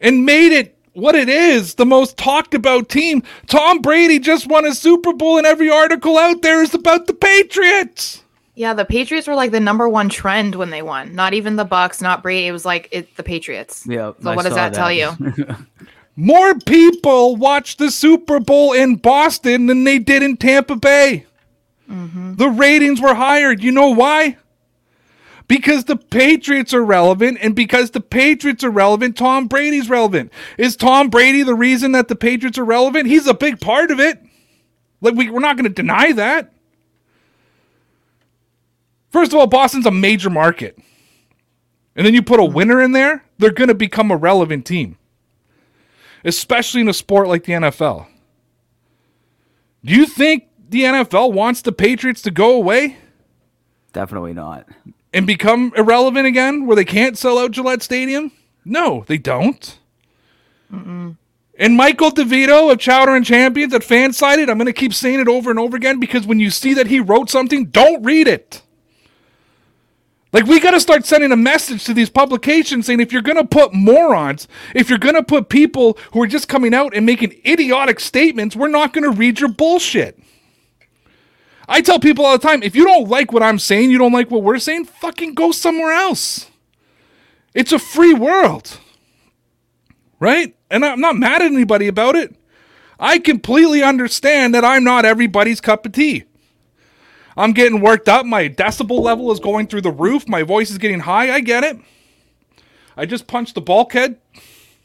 and 0.00 0.24
made 0.24 0.52
it 0.52 0.78
what 0.92 1.14
it 1.14 1.28
is 1.28 1.74
the 1.74 1.86
most 1.86 2.16
talked 2.16 2.54
about 2.54 2.88
team. 2.88 3.22
Tom 3.46 3.80
Brady 3.80 4.18
just 4.18 4.46
won 4.48 4.64
a 4.66 4.74
Super 4.74 5.12
Bowl, 5.12 5.38
and 5.38 5.46
every 5.46 5.70
article 5.70 6.18
out 6.18 6.42
there 6.42 6.62
is 6.62 6.74
about 6.74 7.06
the 7.06 7.14
Patriots. 7.14 8.22
yeah, 8.54 8.74
the 8.74 8.84
Patriots 8.84 9.26
were 9.26 9.34
like 9.34 9.52
the 9.52 9.60
number 9.60 9.88
one 9.88 10.08
trend 10.08 10.54
when 10.54 10.70
they 10.70 10.82
won. 10.82 11.14
Not 11.14 11.32
even 11.34 11.56
the 11.56 11.64
Bucks, 11.64 12.00
not 12.00 12.22
Brady. 12.22 12.46
It 12.46 12.52
was 12.52 12.64
like 12.64 12.88
it, 12.90 13.16
the 13.16 13.22
Patriots. 13.22 13.86
Yeah. 13.88 14.12
So 14.20 14.30
I 14.30 14.36
what 14.36 14.42
does 14.42 14.52
saw 14.52 14.68
that, 14.68 14.74
tell 14.74 14.92
you? 14.92 15.10
More 16.16 16.54
people 16.58 17.36
watched 17.36 17.78
the 17.78 17.90
Super 17.90 18.40
Bowl 18.40 18.72
in 18.72 18.96
Boston 18.96 19.66
than 19.66 19.84
they 19.84 19.98
did 19.98 20.22
in 20.22 20.36
Tampa 20.36 20.76
Bay. 20.76 21.24
Mm-hmm. 21.90 22.34
The 22.34 22.48
ratings 22.50 23.00
were 23.00 23.14
higher. 23.14 23.52
You 23.52 23.72
know 23.72 23.90
why? 23.90 24.36
Because 25.50 25.82
the 25.86 25.96
Patriots 25.96 26.72
are 26.72 26.84
relevant, 26.84 27.38
and 27.42 27.56
because 27.56 27.90
the 27.90 28.00
Patriots 28.00 28.62
are 28.62 28.70
relevant, 28.70 29.16
Tom 29.16 29.48
Brady's 29.48 29.90
relevant. 29.90 30.32
Is 30.56 30.76
Tom 30.76 31.10
Brady 31.10 31.42
the 31.42 31.56
reason 31.56 31.90
that 31.90 32.06
the 32.06 32.14
Patriots 32.14 32.56
are 32.56 32.64
relevant? 32.64 33.08
He's 33.08 33.26
a 33.26 33.34
big 33.34 33.60
part 33.60 33.90
of 33.90 33.98
it. 33.98 34.22
Like 35.00 35.16
we, 35.16 35.28
we're 35.28 35.40
not 35.40 35.56
going 35.56 35.64
to 35.64 35.68
deny 35.68 36.12
that. 36.12 36.52
First 39.10 39.32
of 39.32 39.40
all, 39.40 39.48
Boston's 39.48 39.86
a 39.86 39.90
major 39.90 40.30
market. 40.30 40.78
and 41.96 42.06
then 42.06 42.14
you 42.14 42.22
put 42.22 42.38
a 42.38 42.46
hmm. 42.46 42.54
winner 42.54 42.80
in 42.80 42.92
there, 42.92 43.24
they're 43.38 43.50
going 43.50 43.66
to 43.66 43.74
become 43.74 44.12
a 44.12 44.16
relevant 44.16 44.64
team, 44.64 44.98
especially 46.24 46.82
in 46.82 46.88
a 46.88 46.94
sport 46.94 47.26
like 47.26 47.42
the 47.42 47.54
NFL. 47.54 48.06
Do 49.84 49.96
you 49.96 50.06
think 50.06 50.46
the 50.68 50.82
NFL 50.82 51.32
wants 51.32 51.60
the 51.60 51.72
Patriots 51.72 52.22
to 52.22 52.30
go 52.30 52.54
away 52.54 52.98
Definitely 53.92 54.34
not. 54.34 54.68
And 55.12 55.26
become 55.26 55.72
irrelevant 55.76 56.26
again 56.26 56.66
where 56.66 56.76
they 56.76 56.84
can't 56.84 57.18
sell 57.18 57.38
out 57.38 57.50
Gillette 57.52 57.82
Stadium? 57.82 58.32
No, 58.64 59.04
they 59.08 59.18
don't. 59.18 59.78
And 61.58 61.76
Michael 61.76 62.10
DeVito 62.10 62.72
of 62.72 62.78
Chowder 62.78 63.14
and 63.14 63.24
Champions 63.24 63.74
at 63.74 63.82
Fansided, 63.82 64.48
I'm 64.48 64.56
going 64.56 64.66
to 64.66 64.72
keep 64.72 64.94
saying 64.94 65.20
it 65.20 65.28
over 65.28 65.50
and 65.50 65.58
over 65.58 65.76
again 65.76 66.00
because 66.00 66.26
when 66.26 66.40
you 66.40 66.50
see 66.50 66.72
that 66.74 66.86
he 66.86 67.00
wrote 67.00 67.28
something, 67.28 67.66
don't 67.66 68.02
read 68.02 68.28
it. 68.28 68.62
Like, 70.32 70.46
we 70.46 70.60
got 70.60 70.70
to 70.70 70.80
start 70.80 71.04
sending 71.04 71.32
a 71.32 71.36
message 71.36 71.84
to 71.84 71.92
these 71.92 72.08
publications 72.08 72.86
saying 72.86 73.00
if 73.00 73.12
you're 73.12 73.20
going 73.20 73.36
to 73.36 73.44
put 73.44 73.74
morons, 73.74 74.46
if 74.76 74.88
you're 74.88 74.98
going 74.98 75.16
to 75.16 75.24
put 75.24 75.48
people 75.48 75.98
who 76.12 76.22
are 76.22 76.28
just 76.28 76.48
coming 76.48 76.72
out 76.72 76.94
and 76.94 77.04
making 77.04 77.34
idiotic 77.44 77.98
statements, 77.98 78.54
we're 78.54 78.68
not 78.68 78.92
going 78.92 79.04
to 79.04 79.10
read 79.10 79.40
your 79.40 79.48
bullshit. 79.48 80.18
I 81.70 81.82
tell 81.82 82.00
people 82.00 82.26
all 82.26 82.36
the 82.36 82.46
time 82.46 82.64
if 82.64 82.74
you 82.74 82.84
don't 82.84 83.08
like 83.08 83.32
what 83.32 83.44
I'm 83.44 83.60
saying, 83.60 83.92
you 83.92 83.98
don't 83.98 84.12
like 84.12 84.28
what 84.28 84.42
we're 84.42 84.58
saying, 84.58 84.86
fucking 84.86 85.34
go 85.34 85.52
somewhere 85.52 85.92
else. 85.92 86.50
It's 87.54 87.70
a 87.70 87.78
free 87.78 88.12
world. 88.12 88.78
Right? 90.18 90.56
And 90.68 90.84
I'm 90.84 91.00
not 91.00 91.16
mad 91.16 91.42
at 91.42 91.52
anybody 91.52 91.86
about 91.86 92.16
it. 92.16 92.34
I 92.98 93.20
completely 93.20 93.82
understand 93.84 94.52
that 94.54 94.64
I'm 94.64 94.82
not 94.82 95.04
everybody's 95.04 95.60
cup 95.60 95.86
of 95.86 95.92
tea. 95.92 96.24
I'm 97.36 97.52
getting 97.52 97.80
worked 97.80 98.08
up. 98.08 98.26
My 98.26 98.48
decibel 98.48 99.00
level 99.00 99.30
is 99.30 99.38
going 99.38 99.68
through 99.68 99.82
the 99.82 99.92
roof. 99.92 100.28
My 100.28 100.42
voice 100.42 100.70
is 100.70 100.78
getting 100.78 101.00
high. 101.00 101.32
I 101.32 101.40
get 101.40 101.62
it. 101.62 101.78
I 102.96 103.06
just 103.06 103.28
punched 103.28 103.54
the 103.54 103.60
bulkhead. 103.60 104.18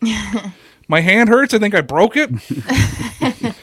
My 0.88 1.01
hand 1.01 1.30
hurts. 1.30 1.54
I 1.54 1.60
think 1.60 1.74
I 1.74 1.82
broke 1.82 2.13
it. 2.15 2.30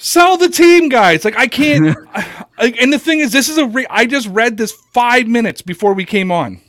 Sell 0.00 0.36
the 0.36 0.48
team, 0.48 0.88
guys. 0.88 1.24
Like 1.24 1.36
I 1.36 1.48
can't. 1.48 1.96
like, 2.58 2.80
and 2.80 2.92
the 2.92 3.00
thing 3.00 3.18
is, 3.18 3.32
this 3.32 3.48
is 3.48 3.58
a. 3.58 3.66
Re- 3.66 3.86
I 3.90 4.06
just 4.06 4.28
read 4.28 4.56
this 4.56 4.72
five 4.92 5.26
minutes 5.26 5.60
before 5.60 5.92
we 5.92 6.04
came 6.04 6.30
on, 6.30 6.60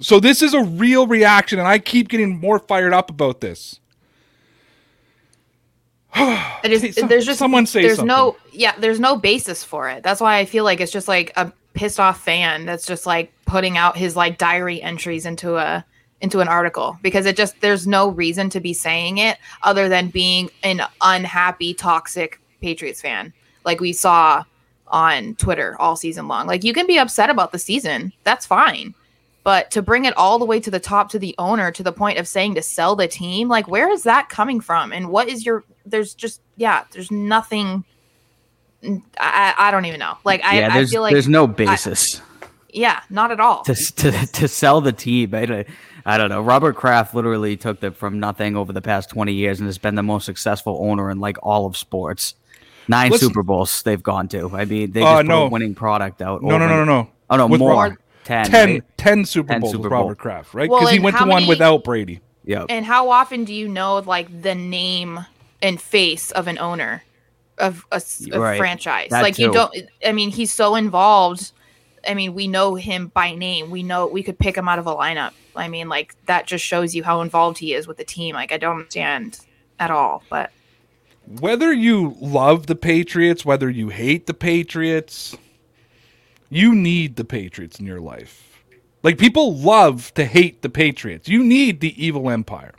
so 0.00 0.20
this 0.20 0.42
is 0.42 0.54
a 0.54 0.62
real 0.62 1.06
reaction, 1.08 1.58
and 1.58 1.66
I 1.66 1.80
keep 1.80 2.08
getting 2.08 2.38
more 2.38 2.60
fired 2.60 2.92
up 2.94 3.10
about 3.10 3.40
this. 3.40 3.80
It 6.64 6.72
is, 6.72 6.82
Hey, 6.82 6.90
some- 6.92 7.08
there's 7.08 7.24
just 7.26 7.38
someone 7.38 7.66
say 7.66 7.82
there's 7.82 8.02
no 8.02 8.36
yeah 8.52 8.74
there's 8.78 8.98
no 8.98 9.16
basis 9.16 9.62
for 9.62 9.88
it. 9.88 10.02
That's 10.02 10.20
why 10.20 10.38
I 10.38 10.44
feel 10.44 10.64
like 10.64 10.80
it's 10.80 10.90
just 10.90 11.06
like 11.06 11.32
a 11.36 11.52
pissed 11.74 12.00
off 12.00 12.20
fan 12.20 12.66
that's 12.66 12.84
just 12.86 13.06
like 13.06 13.32
putting 13.46 13.76
out 13.76 13.96
his 13.96 14.16
like 14.16 14.38
diary 14.38 14.82
entries 14.82 15.24
into 15.24 15.56
a 15.56 15.84
into 16.20 16.40
an 16.40 16.48
article 16.48 16.98
because 17.00 17.26
it 17.26 17.36
just 17.36 17.60
there's 17.60 17.86
no 17.86 18.08
reason 18.08 18.50
to 18.50 18.58
be 18.60 18.74
saying 18.74 19.18
it 19.18 19.38
other 19.62 19.88
than 19.88 20.08
being 20.08 20.50
an 20.64 20.82
unhappy 21.00 21.72
toxic 21.72 22.40
Patriots 22.60 23.00
fan 23.00 23.32
like 23.64 23.80
we 23.80 23.92
saw 23.92 24.44
on 24.88 25.34
Twitter 25.36 25.76
all 25.78 25.94
season 25.94 26.26
long. 26.28 26.46
Like 26.46 26.64
you 26.64 26.72
can 26.72 26.86
be 26.86 26.98
upset 26.98 27.30
about 27.30 27.52
the 27.52 27.58
season, 27.58 28.12
that's 28.24 28.46
fine. 28.46 28.94
But 29.44 29.70
to 29.72 29.82
bring 29.82 30.04
it 30.04 30.16
all 30.16 30.38
the 30.38 30.44
way 30.44 30.60
to 30.60 30.70
the 30.70 30.80
top 30.80 31.10
to 31.10 31.18
the 31.18 31.34
owner 31.38 31.70
to 31.70 31.82
the 31.82 31.92
point 31.92 32.18
of 32.18 32.26
saying 32.28 32.54
to 32.54 32.62
sell 32.62 32.96
the 32.96 33.08
team, 33.08 33.48
like 33.48 33.68
where 33.68 33.90
is 33.90 34.02
that 34.02 34.28
coming 34.28 34.60
from? 34.60 34.92
And 34.92 35.10
what 35.10 35.28
is 35.28 35.44
your 35.44 35.64
there's 35.86 36.14
just 36.14 36.40
yeah, 36.56 36.84
there's 36.92 37.10
nothing 37.10 37.84
I, 39.18 39.54
I 39.58 39.70
don't 39.70 39.86
even 39.86 40.00
know. 40.00 40.16
Like 40.24 40.44
I, 40.44 40.60
yeah, 40.60 40.68
I 40.72 40.84
feel 40.86 41.02
like 41.02 41.12
there's 41.12 41.28
no 41.28 41.46
basis 41.46 42.20
yeah, 42.72 43.00
not 43.10 43.30
at 43.30 43.40
all. 43.40 43.62
to, 43.64 43.74
to 43.74 44.12
to 44.26 44.48
sell 44.48 44.80
the 44.80 44.92
team. 44.92 45.34
I 45.34 45.46
don't, 45.46 45.66
I 46.04 46.18
don't 46.18 46.28
know. 46.28 46.42
Robert 46.42 46.76
Kraft 46.76 47.14
literally 47.14 47.56
took 47.56 47.80
them 47.80 47.92
from 47.92 48.20
nothing 48.20 48.56
over 48.56 48.72
the 48.72 48.82
past 48.82 49.10
20 49.10 49.32
years 49.32 49.58
and 49.58 49.66
has 49.66 49.78
been 49.78 49.94
the 49.94 50.02
most 50.02 50.24
successful 50.24 50.78
owner 50.82 51.10
in 51.10 51.18
like 51.18 51.36
all 51.42 51.66
of 51.66 51.76
sports. 51.76 52.34
Nine 52.88 53.10
Listen- 53.10 53.28
Super 53.28 53.42
Bowls 53.42 53.82
they've 53.82 54.02
gone 54.02 54.28
to. 54.28 54.50
I 54.56 54.64
mean, 54.64 54.92
they 54.92 55.02
Uh, 55.02 55.04
just 55.04 55.16
put 55.20 55.26
no. 55.26 55.42
a 55.44 55.48
winning 55.48 55.74
product 55.74 56.22
out. 56.22 56.42
No, 56.42 56.56
no, 56.58 56.66
no, 56.66 56.84
no, 56.84 56.84
no. 56.84 57.08
Oh 57.30 57.36
no, 57.36 57.46
With 57.46 57.60
more. 57.60 57.70
Ro- 57.90 57.96
10. 58.24 58.46
10, 58.50 58.68
right? 58.70 58.82
10 58.96 59.24
Super 59.24 59.52
10 59.54 59.60
Bowls 59.60 59.72
Super 59.72 59.82
with 59.84 59.90
Bowl. 59.90 60.00
Robert 60.02 60.18
Kraft, 60.18 60.54
right? 60.54 60.68
Well, 60.68 60.80
Because 60.80 60.92
he 60.94 60.98
went 61.00 61.16
to 61.16 61.24
how 61.24 61.28
one 61.30 61.46
without 61.46 61.84
Brady. 61.84 62.20
Yep. 62.44 62.66
And 62.70 62.84
how 62.84 63.10
often 63.10 63.44
do 63.44 63.52
you 63.54 63.68
know 63.68 63.98
like 63.98 64.42
the 64.42 64.54
name 64.54 65.24
and 65.62 65.80
face 65.80 66.30
of 66.30 66.46
an 66.46 66.58
owner 66.58 67.02
of 67.58 67.84
a, 67.92 67.96
s- 67.96 68.26
a 68.32 68.38
Right. 68.40 68.56
franchise? 68.58 69.10
That 69.10 69.22
like 69.22 69.38
you 69.38 69.52
don't. 69.52 69.74
I 70.06 70.12
mean, 70.12 70.30
he's 70.30 70.52
so 70.52 70.74
involved. 70.74 71.52
I 72.08 72.14
mean, 72.14 72.32
we 72.34 72.48
know 72.48 72.74
him 72.74 73.08
by 73.08 73.34
name. 73.34 73.70
We 73.70 73.82
know 73.82 74.06
we 74.06 74.22
could 74.22 74.38
pick 74.38 74.56
him 74.56 74.68
out 74.68 74.78
of 74.78 74.86
a 74.86 74.94
lineup. 74.94 75.32
I 75.56 75.68
mean, 75.68 75.88
like 75.88 76.14
that 76.26 76.46
just 76.46 76.64
shows 76.64 76.94
you 76.94 77.02
how 77.04 77.20
involved 77.22 77.58
he 77.58 77.74
is 77.74 77.86
with 77.86 77.96
the 77.98 78.04
team. 78.04 78.34
Like 78.34 78.52
I 78.52 78.56
don't 78.56 78.76
understand 78.76 79.40
at 79.78 79.90
all. 79.90 80.22
But 80.30 80.50
Whether 81.28 81.72
you 81.72 82.16
love 82.20 82.66
the 82.66 82.74
Patriots, 82.74 83.44
whether 83.44 83.68
you 83.68 83.90
hate 83.90 84.26
the 84.26 84.34
Patriots, 84.34 85.36
you 86.48 86.74
need 86.74 87.16
the 87.16 87.24
Patriots 87.24 87.78
in 87.78 87.84
your 87.84 88.00
life. 88.00 88.64
Like 89.02 89.18
people 89.18 89.54
love 89.54 90.12
to 90.14 90.24
hate 90.24 90.62
the 90.62 90.70
Patriots. 90.70 91.28
You 91.28 91.44
need 91.44 91.80
the 91.80 92.02
evil 92.02 92.30
empire. 92.30 92.72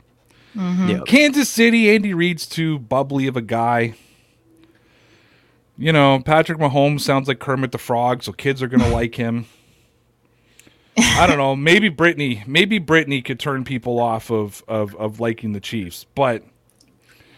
Mm-hmm. 0.56 0.88
Yep. 0.88 1.06
Kansas 1.06 1.48
City, 1.48 1.90
Andy 1.90 2.12
Reid's 2.12 2.46
too 2.46 2.80
bubbly 2.80 3.28
of 3.28 3.36
a 3.36 3.40
guy. 3.40 3.94
You 5.78 5.92
know, 5.92 6.20
Patrick 6.20 6.58
Mahomes 6.58 7.02
sounds 7.02 7.28
like 7.28 7.38
Kermit 7.38 7.70
the 7.70 7.78
Frog, 7.78 8.24
so 8.24 8.32
kids 8.32 8.62
are 8.62 8.68
gonna 8.68 8.88
like 8.92 9.14
him. 9.14 9.46
I 10.98 11.26
don't 11.26 11.38
know. 11.38 11.54
Maybe 11.54 11.88
Brittany, 11.88 12.42
maybe 12.46 12.78
Brittany 12.78 13.22
could 13.22 13.38
turn 13.38 13.64
people 13.64 14.00
off 14.00 14.30
of 14.30 14.64
of 14.66 14.94
of 14.96 15.20
liking 15.20 15.52
the 15.52 15.60
Chiefs, 15.60 16.04
but 16.16 16.42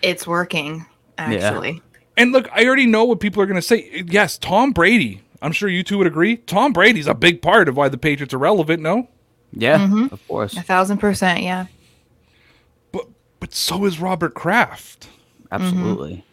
it's 0.00 0.26
working 0.26 0.87
actually. 1.31 1.83
and 2.17 2.33
look, 2.33 2.49
I 2.52 2.64
already 2.67 2.87
know 2.87 3.05
what 3.05 3.21
people 3.21 3.43
are 3.43 3.47
gonna 3.47 3.62
say. 3.62 4.05
Yes, 4.09 4.38
Tom 4.38 4.73
Brady. 4.73 5.21
I'm 5.41 5.52
sure 5.52 5.69
you 5.69 5.83
two 5.83 5.99
would 5.99 6.07
agree. 6.07 6.37
Tom 6.37 6.73
Brady's 6.73 7.07
a 7.09 7.14
big 7.14 7.43
part 7.43 7.69
of 7.69 7.76
why 7.76 7.88
the 7.88 7.99
Patriots 7.99 8.33
are 8.33 8.38
relevant. 8.38 8.81
No, 8.83 9.09
Yeah, 9.52 9.79
Mm-hmm. 9.79 10.14
of 10.14 10.26
course. 10.29 10.57
A 10.57 10.62
thousand 10.62 10.99
percent. 10.99 11.41
Yeah. 11.43 11.67
but 12.93 13.07
but 13.41 13.52
so 13.52 13.85
is 13.85 13.99
Robert 14.00 14.35
Kraft. 14.35 15.09
Absolutely. 15.50 16.25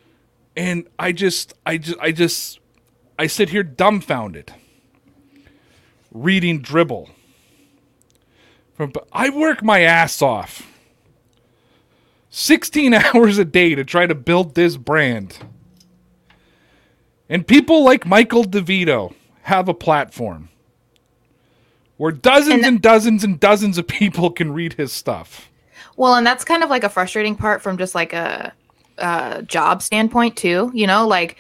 and 0.55 0.88
I 0.98 1.12
just, 1.12 1.53
I 1.65 1.77
just, 1.77 2.00
I 2.00 2.12
just, 2.12 2.60
I 3.17 3.27
sit 3.27 3.50
here 3.50 3.63
dumbfounded, 3.63 4.53
reading 6.12 6.60
dribble. 6.62 7.10
From, 8.75 8.93
I 9.12 9.29
work 9.29 9.62
my 9.63 9.81
ass 9.81 10.22
off, 10.22 10.68
sixteen 12.39 12.93
hours 12.93 13.38
a 13.38 13.46
day 13.46 13.75
to 13.75 13.84
try 13.84 14.08
to 14.08 14.15
build 14.15 14.55
this 14.55 14.77
brand, 14.77 15.38
and 17.27 17.46
people 17.46 17.84
like 17.84 18.05
Michael 18.05 18.43
DeVito 18.43 19.13
have 19.43 19.67
a 19.67 19.74
platform 19.74 20.50
where 21.98 22.12
dozens 22.12 22.55
And- 22.55 22.65
and 22.65 22.81
dozens 22.81 23.24
and 23.24 23.39
dozens 23.39 23.77
of 23.77 23.88
people 23.88 24.31
can 24.39 24.51
read 24.53 24.74
his 24.74 24.91
stuff. 24.91 25.50
Well, 25.98 26.15
and 26.15 26.25
that's 26.25 26.46
kind 26.46 26.63
of 26.63 26.69
like 26.69 26.84
a 26.86 26.89
frustrating 26.89 27.36
part 27.36 27.62
from 27.62 27.77
just 27.77 27.93
like 27.93 28.13
a, 28.13 28.53
a 28.98 29.43
job 29.43 29.81
standpoint 29.81 30.38
too. 30.38 30.72
You 30.74 30.88
know, 30.88 31.05
like 31.08 31.38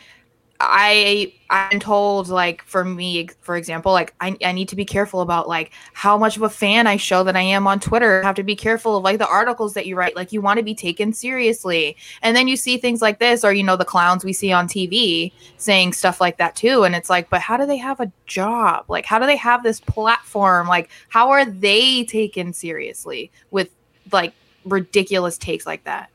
I 0.61 1.33
I'm 1.49 1.79
told 1.79 2.27
like 2.27 2.63
for 2.63 2.83
me, 2.83 3.29
for 3.41 3.55
example, 3.55 3.93
like 3.93 4.13
I, 4.19 4.35
I 4.43 4.51
need 4.51 4.67
to 4.69 4.75
be 4.75 4.83
careful 4.83 5.21
about 5.21 5.47
like 5.47 5.71
how 5.93 6.17
much 6.17 6.35
of 6.35 6.43
a 6.43 6.49
fan 6.49 6.85
I 6.85 6.97
show 6.97 7.23
that 7.23 7.37
I 7.37 7.41
am 7.41 7.65
on 7.65 7.79
Twitter. 7.79 8.21
I 8.21 8.25
have 8.25 8.35
to 8.35 8.43
be 8.43 8.57
careful 8.57 8.97
of 8.97 9.03
like 9.03 9.19
the 9.19 9.27
articles 9.27 9.73
that 9.75 9.85
you 9.85 9.95
write. 9.95 10.17
Like 10.17 10.33
you 10.33 10.41
want 10.41 10.57
to 10.57 10.63
be 10.63 10.75
taken 10.75 11.13
seriously. 11.13 11.95
And 12.21 12.35
then 12.35 12.49
you 12.49 12.57
see 12.57 12.77
things 12.77 13.01
like 13.01 13.19
this, 13.19 13.45
or 13.45 13.53
you 13.53 13.63
know, 13.63 13.77
the 13.77 13.85
clowns 13.85 14.25
we 14.25 14.33
see 14.33 14.51
on 14.51 14.67
TV 14.67 15.31
saying 15.57 15.93
stuff 15.93 16.19
like 16.19 16.37
that 16.39 16.57
too. 16.57 16.83
And 16.83 16.93
it's 16.93 17.09
like, 17.09 17.29
but 17.29 17.39
how 17.39 17.55
do 17.55 17.65
they 17.65 17.77
have 17.77 18.01
a 18.01 18.11
job? 18.25 18.85
Like 18.89 19.05
how 19.05 19.17
do 19.17 19.25
they 19.25 19.37
have 19.37 19.63
this 19.63 19.79
platform? 19.79 20.67
Like 20.67 20.89
how 21.07 21.29
are 21.29 21.45
they 21.45 22.03
taken 22.03 22.51
seriously 22.51 23.31
with 23.49 23.69
like 24.11 24.33
ridiculous 24.65 25.37
takes 25.37 25.65
like 25.65 25.85
that? 25.85 26.09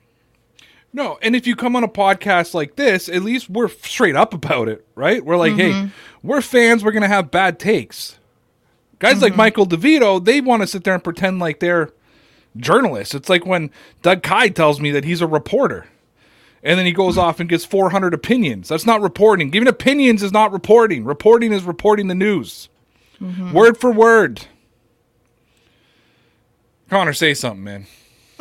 No, 0.95 1.19
and 1.23 1.35
if 1.35 1.45
you 1.45 1.57
come 1.57 1.75
on 1.75 1.83
a 1.83 1.89
podcast 1.89 2.55
like 2.55 2.77
this, 2.77 3.09
at 3.09 3.25
least 3.25 3.51
we're 3.51 3.69
straight 3.69 4.15
up 4.15 4.33
about 4.33 4.69
it, 4.69 4.87
right? 4.95 5.25
We're 5.25 5.37
like, 5.37 5.55
hey, 5.55 5.73
mm-hmm. 5.73 5.89
we're 6.23 6.41
fans, 6.41 6.85
we're 6.85 6.93
going 6.93 7.03
to 7.03 7.09
have 7.09 7.33
bad 7.33 7.59
takes. 7.59 8.21
Guys 9.01 9.21
like 9.21 9.33
mm-hmm. 9.33 9.39
Michael 9.39 9.67
DeVito, 9.67 10.25
they 10.25 10.41
want 10.41 10.63
to 10.63 10.69
sit 10.69 10.85
there 10.85 10.95
and 10.95 11.03
pretend 11.03 11.41
like 11.41 11.59
they're 11.59 11.91
journalists. 12.57 13.13
It's 13.13 13.29
like 13.29 13.45
when 13.45 13.73
Doug 14.03 14.23
Kyed 14.23 14.55
tells 14.55 14.81
me 14.81 14.93
that 14.93 15.05
he's 15.05 15.21
a 15.21 15.27
reporter. 15.27 15.89
And 16.63 16.79
then 16.79 16.87
he 16.87 16.93
goes 16.93 17.19
off 17.19 17.41
and 17.41 17.49
gets 17.49 17.65
400 17.65 18.15
opinions. 18.15 18.69
That's 18.69 18.87
not 18.87 19.01
reporting. 19.01 19.51
Giving 19.51 19.67
opinions 19.67 20.23
is 20.23 20.31
not 20.33 20.53
reporting. 20.53 21.05
Reporting 21.05 21.53
is 21.53 21.65
reporting 21.65 22.07
the 22.07 22.15
news. 22.15 22.69
Mm-hmm. 23.21 23.53
Word 23.53 23.77
for 23.79 23.91
word. 23.91 24.47
Connor, 26.89 27.13
say 27.13 27.35
something, 27.35 27.65
man. 27.65 27.87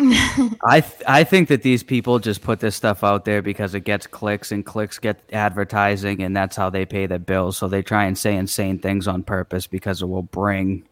I 0.64 0.82
th- 0.82 1.04
I 1.08 1.24
think 1.24 1.50
that 1.50 1.62
these 1.62 1.84
people 1.84 2.20
just 2.20 2.42
put 2.42 2.60
this 2.60 2.76
stuff 2.76 3.04
out 3.04 3.26
there 3.26 3.42
because 3.42 3.76
it 3.76 3.82
gets 3.82 4.08
clicks 4.08 4.52
and 4.52 4.66
clicks 4.66 4.98
get 4.98 5.22
advertising 5.32 6.24
and 6.24 6.36
that's 6.36 6.56
how 6.56 6.70
they 6.70 6.86
pay 6.86 7.06
their 7.06 7.20
bills. 7.20 7.58
So 7.58 7.68
they 7.68 7.82
try 7.82 8.06
and 8.06 8.18
say 8.18 8.36
insane 8.36 8.80
things 8.80 9.08
on 9.08 9.24
purpose 9.24 9.68
because 9.68 10.02
it 10.02 10.06
will 10.06 10.24
bring 10.24 10.84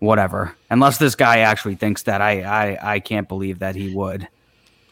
whatever. 0.00 0.54
Unless 0.70 0.98
this 0.98 1.14
guy 1.14 1.38
actually 1.38 1.76
thinks 1.76 2.02
that, 2.02 2.20
I 2.20 2.42
I, 2.42 2.94
I 2.94 3.00
can't 3.00 3.28
believe 3.28 3.60
that 3.60 3.74
he 3.74 3.94
would. 3.94 4.28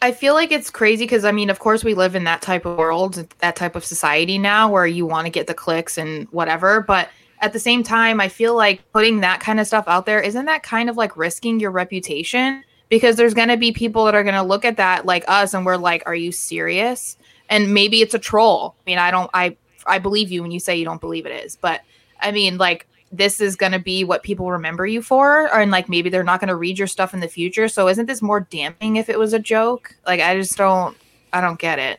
I 0.02 0.12
feel 0.12 0.32
like 0.32 0.50
it's 0.50 0.70
crazy 0.70 1.04
because 1.04 1.26
I 1.26 1.32
mean, 1.32 1.50
of 1.50 1.58
course, 1.58 1.84
we 1.84 1.92
live 1.94 2.14
in 2.14 2.24
that 2.24 2.40
type 2.40 2.64
of 2.64 2.78
world, 2.78 3.26
that 3.40 3.56
type 3.56 3.76
of 3.76 3.84
society 3.84 4.38
now 4.38 4.70
where 4.70 4.86
you 4.86 5.04
want 5.04 5.26
to 5.26 5.30
get 5.30 5.46
the 5.46 5.54
clicks 5.54 5.98
and 5.98 6.26
whatever. 6.28 6.80
But 6.80 7.10
at 7.40 7.52
the 7.52 7.58
same 7.58 7.82
time, 7.82 8.20
I 8.20 8.28
feel 8.28 8.54
like 8.54 8.80
putting 8.92 9.20
that 9.20 9.40
kind 9.40 9.60
of 9.60 9.66
stuff 9.66 9.84
out 9.86 10.06
there 10.06 10.20
isn't 10.20 10.46
that 10.46 10.62
kind 10.62 10.88
of 10.88 10.96
like 10.96 11.16
risking 11.16 11.60
your 11.60 11.70
reputation? 11.70 12.64
Because 12.90 13.16
there's 13.16 13.32
going 13.32 13.48
to 13.48 13.56
be 13.56 13.72
people 13.72 14.04
that 14.04 14.14
are 14.14 14.22
going 14.22 14.34
to 14.34 14.42
look 14.42 14.66
at 14.66 14.76
that 14.76 15.06
like 15.06 15.24
us 15.26 15.54
and 15.54 15.64
we're 15.64 15.78
like, 15.78 16.02
are 16.04 16.14
you 16.14 16.32
serious? 16.32 17.16
And 17.48 17.72
maybe 17.72 18.02
it's 18.02 18.14
a 18.14 18.18
troll. 18.18 18.74
I 18.78 18.90
mean, 18.90 18.98
I 18.98 19.10
don't, 19.10 19.30
I, 19.32 19.56
I 19.86 19.98
believe 19.98 20.30
you 20.30 20.42
when 20.42 20.50
you 20.50 20.60
say 20.60 20.76
you 20.76 20.84
don't 20.84 21.00
believe 21.00 21.24
it 21.24 21.44
is, 21.44 21.56
but 21.56 21.80
I 22.20 22.32
mean, 22.32 22.58
like, 22.58 22.86
this 23.12 23.40
is 23.40 23.56
going 23.56 23.72
to 23.72 23.78
be 23.78 24.04
what 24.04 24.22
people 24.22 24.50
remember 24.52 24.86
you 24.86 25.02
for 25.02 25.44
or, 25.44 25.60
and 25.60 25.72
like 25.72 25.88
maybe 25.88 26.10
they're 26.10 26.22
not 26.22 26.38
going 26.38 26.48
to 26.48 26.54
read 26.54 26.78
your 26.78 26.86
stuff 26.86 27.12
in 27.12 27.18
the 27.18 27.26
future 27.26 27.66
so 27.66 27.88
isn't 27.88 28.06
this 28.06 28.22
more 28.22 28.38
damning 28.38 28.94
if 28.94 29.08
it 29.08 29.18
was 29.18 29.32
a 29.32 29.38
joke 29.40 29.96
like 30.06 30.20
i 30.20 30.36
just 30.36 30.56
don't 30.56 30.96
i 31.32 31.40
don't 31.40 31.58
get 31.58 31.80
it 31.80 31.98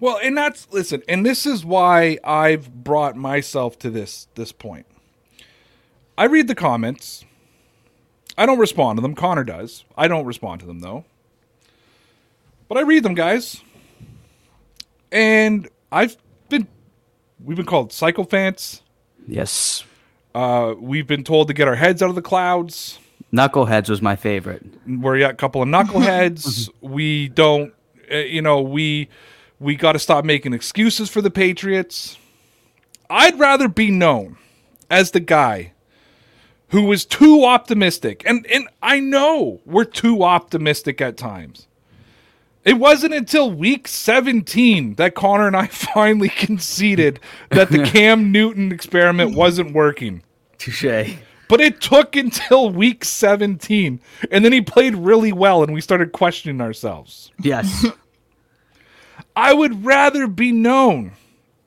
Well, 0.00 0.18
and 0.22 0.36
that's 0.38 0.68
listen, 0.70 1.02
and 1.08 1.26
this 1.26 1.44
is 1.44 1.64
why 1.64 2.18
I've 2.22 2.84
brought 2.84 3.16
myself 3.16 3.78
to 3.80 3.90
this 3.90 4.28
this 4.36 4.52
point. 4.52 4.86
I 6.16 6.24
read 6.24 6.46
the 6.46 6.54
comments. 6.54 7.24
I 8.38 8.46
don't 8.46 8.60
respond 8.60 8.96
to 8.98 9.02
them. 9.02 9.16
Connor 9.16 9.42
does. 9.42 9.84
I 9.96 10.06
don't 10.06 10.24
respond 10.24 10.60
to 10.60 10.66
them 10.66 10.78
though. 10.78 11.04
But 12.68 12.78
I 12.78 12.82
read 12.82 13.02
them, 13.02 13.14
guys. 13.14 13.62
And 15.10 15.68
I've 15.90 16.16
been 16.48 16.68
we've 17.44 17.56
been 17.56 17.66
called 17.66 17.92
sycophants. 17.92 18.82
Yes. 19.26 19.82
Uh, 20.34 20.74
we've 20.78 21.06
been 21.06 21.24
told 21.24 21.48
to 21.48 21.54
get 21.54 21.66
our 21.66 21.74
heads 21.74 22.00
out 22.00 22.10
of 22.10 22.14
the 22.14 22.22
clouds. 22.22 23.00
Knuckleheads 23.32 23.90
was 23.90 24.00
my 24.00 24.14
favorite. 24.14 24.64
we're 24.86 25.16
a 25.16 25.34
couple 25.34 25.60
of 25.60 25.68
knuckleheads. 25.68 26.70
we 26.80 27.28
don't, 27.28 27.74
uh, 28.10 28.18
you 28.18 28.40
know, 28.40 28.62
we 28.62 29.08
we 29.58 29.74
got 29.74 29.92
to 29.92 29.98
stop 29.98 30.24
making 30.24 30.52
excuses 30.52 31.10
for 31.10 31.20
the 31.20 31.30
Patriots. 31.30 32.16
I'd 33.10 33.36
rather 33.38 33.66
be 33.66 33.90
known 33.90 34.36
as 34.90 35.10
the 35.10 35.20
guy 35.20 35.72
who 36.68 36.84
was 36.84 37.04
too 37.04 37.44
optimistic, 37.44 38.22
and 38.26 38.46
and 38.46 38.68
I 38.82 39.00
know 39.00 39.60
we're 39.64 39.84
too 39.84 40.22
optimistic 40.22 41.00
at 41.00 41.16
times. 41.16 41.66
It 42.64 42.74
wasn't 42.74 43.14
until 43.14 43.50
week 43.50 43.88
17 43.88 44.96
that 44.96 45.14
Connor 45.14 45.46
and 45.46 45.56
I 45.56 45.66
finally 45.68 46.28
conceded 46.28 47.20
that 47.50 47.70
the 47.70 47.82
Cam 47.86 48.30
Newton 48.30 48.72
experiment 48.72 49.34
wasn't 49.34 49.72
working. 49.72 50.22
Touche. 50.58 51.14
But 51.48 51.62
it 51.62 51.80
took 51.80 52.14
until 52.14 52.68
week 52.68 53.06
17. 53.06 54.00
And 54.30 54.44
then 54.44 54.52
he 54.52 54.60
played 54.60 54.94
really 54.96 55.32
well 55.32 55.62
and 55.62 55.72
we 55.72 55.80
started 55.80 56.12
questioning 56.12 56.60
ourselves. 56.60 57.32
Yes. 57.40 57.86
I 59.36 59.54
would 59.54 59.84
rather 59.84 60.26
be 60.26 60.52
known 60.52 61.12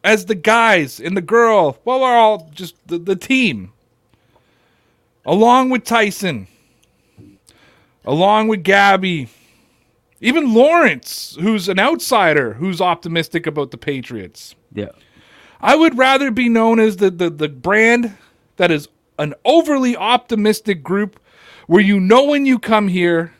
as 0.04 0.26
the 0.26 0.36
guys 0.36 1.00
and 1.00 1.18
the 1.18 1.22
girl. 1.22 1.80
Well, 1.84 2.02
we're 2.02 2.16
all 2.16 2.52
just 2.54 2.76
the, 2.88 3.00
the 3.00 3.16
team. 3.16 3.74
Along 5.26 5.70
with 5.70 5.84
Tyson. 5.84 6.48
Along 8.06 8.48
with 8.48 8.64
Gabby. 8.64 9.30
Even 10.20 10.54
Lawrence, 10.54 11.38
who's 11.40 11.68
an 11.68 11.80
outsider 11.80 12.54
who's 12.54 12.80
optimistic 12.82 13.48
about 13.48 13.72
the 13.72 13.78
Patriots. 13.78 14.56
yeah. 14.74 14.90
I 15.64 15.76
would 15.76 15.96
rather 15.96 16.32
be 16.32 16.50
known 16.50 16.80
as 16.80 16.98
the, 16.98 17.12
the, 17.12 17.30
the 17.30 17.48
brand 17.48 18.18
that 18.58 18.72
is 18.72 18.90
an 19.20 19.36
overly 19.46 19.96
optimistic 19.96 20.82
group 20.82 21.20
where 21.68 21.82
you 21.82 22.00
know 22.00 22.24
when 22.24 22.48
you 22.48 22.58
come 22.58 22.88
here, 22.88 23.34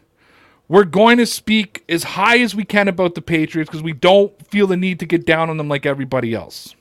we're 0.68 0.84
going 0.84 1.18
to 1.18 1.26
speak 1.26 1.84
as 1.90 2.04
high 2.04 2.38
as 2.40 2.54
we 2.54 2.64
can 2.64 2.88
about 2.88 3.16
the 3.16 3.22
Patriots 3.22 3.70
because 3.70 3.82
we 3.82 3.94
don't 3.94 4.32
feel 4.48 4.68
the 4.68 4.78
need 4.78 5.00
to 5.00 5.08
get 5.08 5.26
down 5.26 5.50
on 5.50 5.58
them 5.58 5.68
like 5.68 5.86
everybody 5.88 6.34
else. 6.36 6.76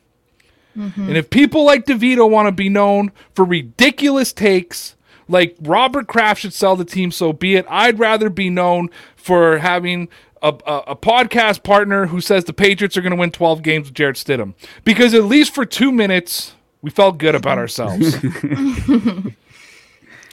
Mm-hmm. 0.81 1.09
And 1.09 1.17
if 1.17 1.31
people 1.31 1.65
like 1.65 1.85
DeVito 1.85 2.29
want 2.29 2.49
to 2.49 2.53
be 2.53 2.69
known 2.69 3.13
for 3.35 3.45
ridiculous 3.45 4.33
takes, 4.33 4.97
like 5.29 5.57
Robert 5.61 6.09
Kraft 6.09 6.41
should 6.41 6.55
sell 6.55 6.75
the 6.75 6.85
team, 6.85 7.11
so 7.13 7.33
be 7.33 7.57
it. 7.57 7.67
I'd 7.69 7.99
rather 7.99 8.31
be 8.31 8.51
known 8.51 8.91
for 9.15 9.59
having 9.59 10.09
a, 10.43 10.49
a, 10.67 10.77
a 10.89 10.97
podcast 10.97 11.63
partner 11.63 12.07
who 12.07 12.21
says 12.21 12.45
the 12.45 12.53
Patriots 12.53 12.97
are 12.97 13.03
going 13.03 13.13
to 13.13 13.17
win 13.17 13.31
12 13.31 13.63
games 13.63 13.89
with 13.89 13.95
Jarrett 13.95 14.17
Stidham. 14.17 14.55
Because 14.85 15.15
at 15.15 15.25
least 15.25 15.55
for 15.55 15.65
two 15.65 15.93
minutes, 15.93 16.55
we 16.83 16.91
felt 16.91 17.19
good 17.19 17.35
about 17.35 17.59
ourselves. 17.59 18.17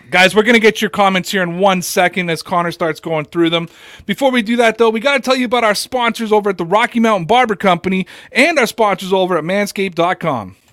Guys, 0.09 0.33
we're 0.33 0.43
going 0.43 0.53
to 0.53 0.59
get 0.59 0.81
your 0.81 0.89
comments 0.89 1.31
here 1.31 1.43
in 1.43 1.59
one 1.59 1.81
second 1.81 2.29
as 2.29 2.41
Connor 2.41 2.71
starts 2.71 2.99
going 3.01 3.25
through 3.25 3.49
them. 3.49 3.67
Before 4.05 4.31
we 4.31 4.41
do 4.41 4.55
that, 4.55 4.77
though, 4.77 4.89
we 4.89 5.01
got 5.01 5.15
to 5.15 5.19
tell 5.19 5.35
you 5.35 5.45
about 5.45 5.65
our 5.65 5.75
sponsors 5.75 6.31
over 6.31 6.51
at 6.51 6.57
the 6.57 6.65
Rocky 6.65 7.01
Mountain 7.01 7.25
Barber 7.25 7.57
Company 7.57 8.07
and 8.31 8.57
our 8.57 8.67
sponsors 8.67 9.11
over 9.11 9.37
at 9.37 9.43
manscaped.com. 9.43 10.55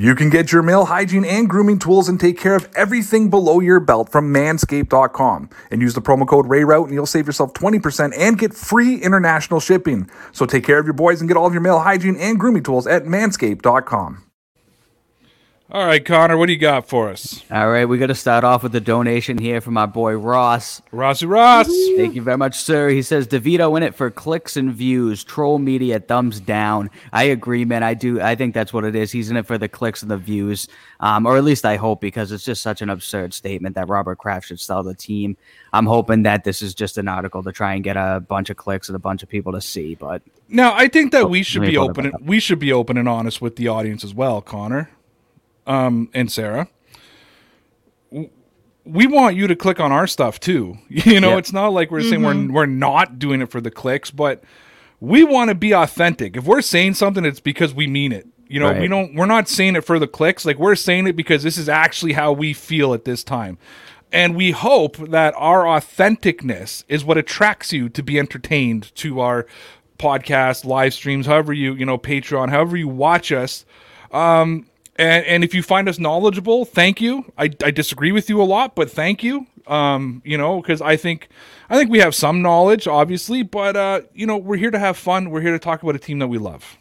You 0.00 0.14
can 0.14 0.30
get 0.30 0.52
your 0.52 0.62
male 0.62 0.84
hygiene 0.84 1.24
and 1.24 1.50
grooming 1.50 1.80
tools 1.80 2.08
and 2.08 2.20
take 2.20 2.38
care 2.38 2.54
of 2.54 2.68
everything 2.76 3.30
below 3.30 3.58
your 3.58 3.80
belt 3.80 4.12
from 4.12 4.32
manscaped.com. 4.32 5.50
And 5.72 5.80
use 5.80 5.94
the 5.94 6.00
promo 6.00 6.24
code 6.24 6.46
RAYROUTE 6.46 6.84
and 6.84 6.94
you'll 6.94 7.04
save 7.04 7.26
yourself 7.26 7.52
20% 7.54 8.16
and 8.16 8.38
get 8.38 8.54
free 8.54 8.94
international 9.02 9.58
shipping. 9.58 10.08
So 10.30 10.46
take 10.46 10.62
care 10.62 10.78
of 10.78 10.86
your 10.86 10.94
boys 10.94 11.20
and 11.20 11.26
get 11.28 11.36
all 11.36 11.48
of 11.48 11.52
your 11.52 11.62
male 11.62 11.80
hygiene 11.80 12.14
and 12.14 12.38
grooming 12.38 12.62
tools 12.62 12.86
at 12.86 13.06
manscaped.com. 13.06 14.27
All 15.70 15.84
right, 15.84 16.02
Connor, 16.02 16.38
what 16.38 16.46
do 16.46 16.52
you 16.52 16.58
got 16.58 16.88
for 16.88 17.10
us? 17.10 17.42
All 17.50 17.68
right, 17.68 17.84
we 17.84 17.98
got 17.98 18.06
to 18.06 18.14
start 18.14 18.42
off 18.42 18.62
with 18.62 18.74
a 18.74 18.80
donation 18.80 19.36
here 19.36 19.60
from 19.60 19.76
our 19.76 19.86
boy 19.86 20.14
Ross. 20.14 20.80
Rossi 20.92 21.26
Ross. 21.26 21.66
Thank 21.94 22.14
you 22.14 22.22
very 22.22 22.38
much, 22.38 22.56
sir. 22.56 22.88
He 22.88 23.02
says 23.02 23.28
DeVito 23.28 23.76
in 23.76 23.82
it 23.82 23.94
for 23.94 24.10
clicks 24.10 24.56
and 24.56 24.72
views. 24.72 25.22
Troll 25.24 25.58
media 25.58 26.00
thumbs 26.00 26.40
down. 26.40 26.88
I 27.12 27.24
agree, 27.24 27.66
man. 27.66 27.82
I 27.82 27.92
do. 27.92 28.18
I 28.18 28.34
think 28.34 28.54
that's 28.54 28.72
what 28.72 28.84
it 28.84 28.96
is. 28.96 29.12
He's 29.12 29.30
in 29.30 29.36
it 29.36 29.46
for 29.46 29.58
the 29.58 29.68
clicks 29.68 30.00
and 30.00 30.10
the 30.10 30.16
views, 30.16 30.68
um, 31.00 31.26
or 31.26 31.36
at 31.36 31.44
least 31.44 31.66
I 31.66 31.76
hope, 31.76 32.00
because 32.00 32.32
it's 32.32 32.46
just 32.46 32.62
such 32.62 32.80
an 32.80 32.88
absurd 32.88 33.34
statement 33.34 33.74
that 33.74 33.90
Robert 33.90 34.16
Kraft 34.16 34.46
should 34.46 34.60
sell 34.60 34.82
the 34.82 34.94
team. 34.94 35.36
I'm 35.74 35.84
hoping 35.84 36.22
that 36.22 36.44
this 36.44 36.62
is 36.62 36.74
just 36.74 36.96
an 36.96 37.08
article 37.08 37.42
to 37.42 37.52
try 37.52 37.74
and 37.74 37.84
get 37.84 37.98
a 37.98 38.24
bunch 38.26 38.48
of 38.48 38.56
clicks 38.56 38.88
and 38.88 38.96
a 38.96 39.00
bunch 39.00 39.22
of 39.22 39.28
people 39.28 39.52
to 39.52 39.60
see. 39.60 39.96
But 39.96 40.22
Now, 40.48 40.72
I 40.74 40.88
think 40.88 41.12
that 41.12 41.28
we 41.28 41.42
should 41.42 41.60
be 41.60 41.76
open. 41.76 42.10
We 42.22 42.40
should 42.40 42.58
be 42.58 42.72
open 42.72 42.96
and 42.96 43.06
honest 43.06 43.42
with 43.42 43.56
the 43.56 43.68
audience 43.68 44.02
as 44.02 44.14
well, 44.14 44.40
Connor, 44.40 44.88
um, 45.68 46.08
and 46.14 46.30
Sarah. 46.32 46.66
We 48.84 49.06
want 49.06 49.36
you 49.36 49.46
to 49.46 49.54
click 49.54 49.80
on 49.80 49.92
our 49.92 50.06
stuff 50.06 50.40
too. 50.40 50.78
You 50.88 51.20
know, 51.20 51.30
Yeah. 51.30 51.36
it's 51.38 51.52
not 51.52 51.68
like 51.68 51.90
we're 51.90 52.02
saying 52.02 52.22
we're 52.22 52.50
we're 52.52 52.66
not 52.66 53.18
doing 53.18 53.42
it 53.42 53.50
for 53.50 53.60
the 53.60 53.70
clicks, 53.70 54.10
but 54.10 54.42
we 55.00 55.22
want 55.24 55.50
to 55.50 55.54
be 55.54 55.72
authentic. 55.72 56.36
If 56.36 56.44
we're 56.44 56.62
saying 56.62 56.94
something, 56.94 57.24
it's 57.24 57.40
because 57.40 57.74
we 57.74 57.86
mean 57.86 58.12
it. 58.12 58.26
You 58.48 58.60
know, 58.60 58.72
we 58.72 58.88
don't. 58.88 59.14
We're 59.14 59.26
not 59.26 59.46
saying 59.46 59.76
it 59.76 59.82
for 59.84 59.98
the 59.98 60.06
clicks. 60.08 60.46
Like 60.46 60.58
we're 60.58 60.74
saying 60.74 61.06
it 61.06 61.16
because 61.16 61.42
this 61.42 61.58
is 61.58 61.68
actually 61.68 62.14
how 62.14 62.32
we 62.32 62.54
feel 62.54 62.94
at 62.94 63.04
this 63.04 63.22
time. 63.22 63.58
And 64.10 64.34
we 64.34 64.52
hope 64.52 64.96
that 65.10 65.34
our 65.36 65.64
authenticness 65.64 66.82
is 66.88 67.04
what 67.04 67.18
attracts 67.18 67.74
you 67.74 67.90
to 67.90 68.02
be 68.02 68.18
entertained 68.18 68.90
to 68.96 69.20
our 69.20 69.46
podcast, 69.98 70.64
live 70.64 70.94
streams, 70.94 71.26
however 71.26 71.52
you, 71.52 71.74
you 71.74 71.84
know, 71.84 71.98
Patreon, 71.98 72.48
however 72.48 72.74
you 72.78 72.88
watch 72.88 73.30
us. 73.32 73.66
Um, 74.10 74.66
and, 74.98 75.24
and 75.24 75.44
if 75.44 75.54
you 75.54 75.62
find 75.62 75.88
us 75.88 75.98
knowledgeable, 75.98 76.64
thank 76.64 77.00
you. 77.00 77.32
I, 77.38 77.50
I 77.64 77.70
disagree 77.70 78.12
with 78.12 78.28
you 78.28 78.42
a 78.42 78.44
lot, 78.44 78.74
but 78.74 78.90
thank 78.90 79.22
you. 79.22 79.46
Um, 79.66 80.22
you 80.24 80.36
know, 80.36 80.60
because 80.60 80.80
I 80.80 80.96
think 80.96 81.28
I 81.70 81.76
think 81.76 81.90
we 81.90 82.00
have 82.00 82.14
some 82.14 82.42
knowledge, 82.42 82.88
obviously, 82.88 83.42
but 83.42 83.76
uh, 83.76 84.00
you 84.14 84.26
know, 84.26 84.36
we're 84.36 84.56
here 84.56 84.70
to 84.70 84.78
have 84.78 84.96
fun. 84.96 85.30
We're 85.30 85.42
here 85.42 85.52
to 85.52 85.58
talk 85.58 85.82
about 85.82 85.94
a 85.94 85.98
team 85.98 86.18
that 86.18 86.28
we 86.28 86.38
love. 86.38 86.78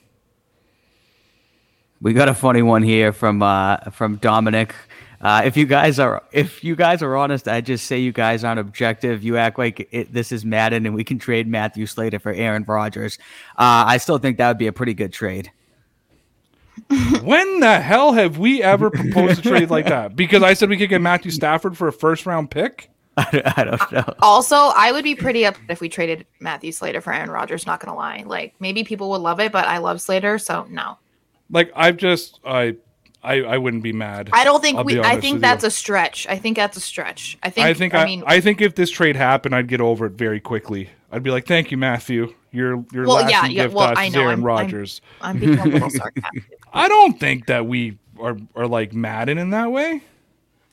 We 2.02 2.14
got 2.14 2.30
a 2.30 2.34
funny 2.34 2.62
one 2.62 2.84
here 2.84 3.12
from 3.12 3.44
uh, 3.44 3.78
from 3.92 4.18
Dominic. 4.18 4.74
Uh, 5.20 5.42
if 5.46 5.58
you 5.58 5.66
guys 5.66 6.00
are 6.00 6.24
if 6.32 6.64
you 6.64 6.76
guys 6.76 7.02
are 7.02 7.16
honest, 7.18 7.48
I 7.48 7.62
just 7.62 7.86
say 7.88 8.00
you 8.00 8.12
guys 8.12 8.44
aren't 8.44 8.60
objective. 8.60 9.24
You 9.24 9.38
act 9.38 9.58
like 9.58 9.88
it, 9.92 10.14
this 10.14 10.32
is 10.32 10.46
Madden 10.46 10.86
and 10.86 10.94
we 10.94 11.04
can 11.04 11.20
trade 11.20 11.48
Matthew 11.48 11.88
Slater 11.88 12.20
for 12.20 12.32
Aaron 12.32 12.64
Rodgers. 12.68 13.18
Uh, 13.58 13.86
I 13.88 13.98
still 13.98 14.20
think 14.20 14.38
that 14.38 14.48
would 14.48 14.60
be 14.60 14.68
a 14.68 14.74
pretty 14.74 14.94
good 14.94 15.12
trade. 15.12 15.52
When 17.24 17.60
the 17.60 17.80
hell 17.80 18.14
have 18.14 18.38
we 18.38 18.62
ever 18.64 18.90
proposed 18.90 19.40
a 19.40 19.42
trade 19.42 19.70
like 19.70 19.86
that? 19.86 20.16
Because 20.16 20.44
I 20.44 20.54
said 20.54 20.70
we 20.70 20.78
could 20.78 20.90
get 20.90 21.02
Matthew 21.02 21.32
Stafford 21.32 21.78
for 21.78 21.88
a 21.88 21.94
first 21.94 22.26
round 22.26 22.50
pick. 22.52 22.90
I 23.18 23.64
don't 23.66 23.92
know. 23.92 24.14
Also, 24.22 24.56
I 24.56 24.92
would 24.92 25.04
be 25.04 25.16
pretty 25.16 25.44
upset 25.46 25.64
if 25.70 25.82
we 25.82 25.90
traded 25.90 26.26
Matthew 26.40 26.72
Slater 26.72 27.02
for 27.02 27.12
Aaron 27.12 27.32
Rodgers. 27.32 27.66
Not 27.66 27.80
gonna 27.80 27.98
lie, 27.98 28.24
like 28.28 28.54
maybe 28.60 28.84
people 28.84 29.10
would 29.12 29.22
love 29.22 29.40
it, 29.40 29.52
but 29.52 29.66
I 29.66 29.80
love 29.80 30.02
Slater, 30.02 30.38
so 30.38 30.68
no. 30.70 30.98
Like 31.50 31.72
I've 31.76 31.98
just 31.98 32.40
I 32.46 32.76
I, 33.24 33.42
I 33.42 33.58
wouldn't 33.58 33.82
be 33.84 33.92
mad. 33.92 34.30
I 34.34 34.44
don't 34.44 34.62
think 34.62 34.78
I'll 34.78 34.84
we. 34.84 35.00
I 35.02 35.20
think 35.20 35.42
that's 35.42 35.64
you. 35.64 35.68
a 35.68 35.72
stretch. 35.72 36.28
I 36.30 36.38
think 36.38 36.56
that's 36.58 36.78
a 36.78 36.82
stretch. 36.82 37.38
I 37.42 37.50
think. 37.50 37.66
I 37.66 37.74
think 37.74 37.94
I, 37.96 38.04
I 38.06 38.24
I, 38.28 38.42
think 38.42 38.62
if 38.62 38.76
this 38.76 38.92
trade 38.92 39.16
happened, 39.16 39.56
I'd 39.56 39.68
get 39.68 39.82
over 39.82 40.06
it 40.06 40.14
very 40.14 40.40
quickly. 40.40 40.90
I'd 41.12 41.24
be 41.24 41.32
like, 41.32 41.48
"Thank 41.48 41.72
you, 41.72 41.78
Matthew. 41.78 42.34
Your 42.52 42.86
your 42.92 43.06
Well, 43.08 43.16
lasting 43.18 43.32
yeah, 43.32 43.46
yeah, 43.48 43.64
gift 43.64 43.76
well, 43.76 43.94
to 43.94 44.00
I 44.00 44.10
know, 44.10 44.20
Aaron 44.20 44.30
I'm- 44.30 44.38
I'm- 44.40 44.46
Rodgers." 44.46 45.02
I'm 45.22 45.40
being 45.40 45.58
a 45.58 45.66
little 45.66 45.90
sarcastic. 45.90 46.44
I 46.74 46.88
don't 46.88 47.20
think 47.20 47.48
that 47.48 47.66
we 47.66 47.98
are 48.20 48.38
are 48.56 48.68
like 48.68 48.94
Madden 48.94 49.38
in 49.38 49.52
that 49.52 49.72
way. 49.72 50.02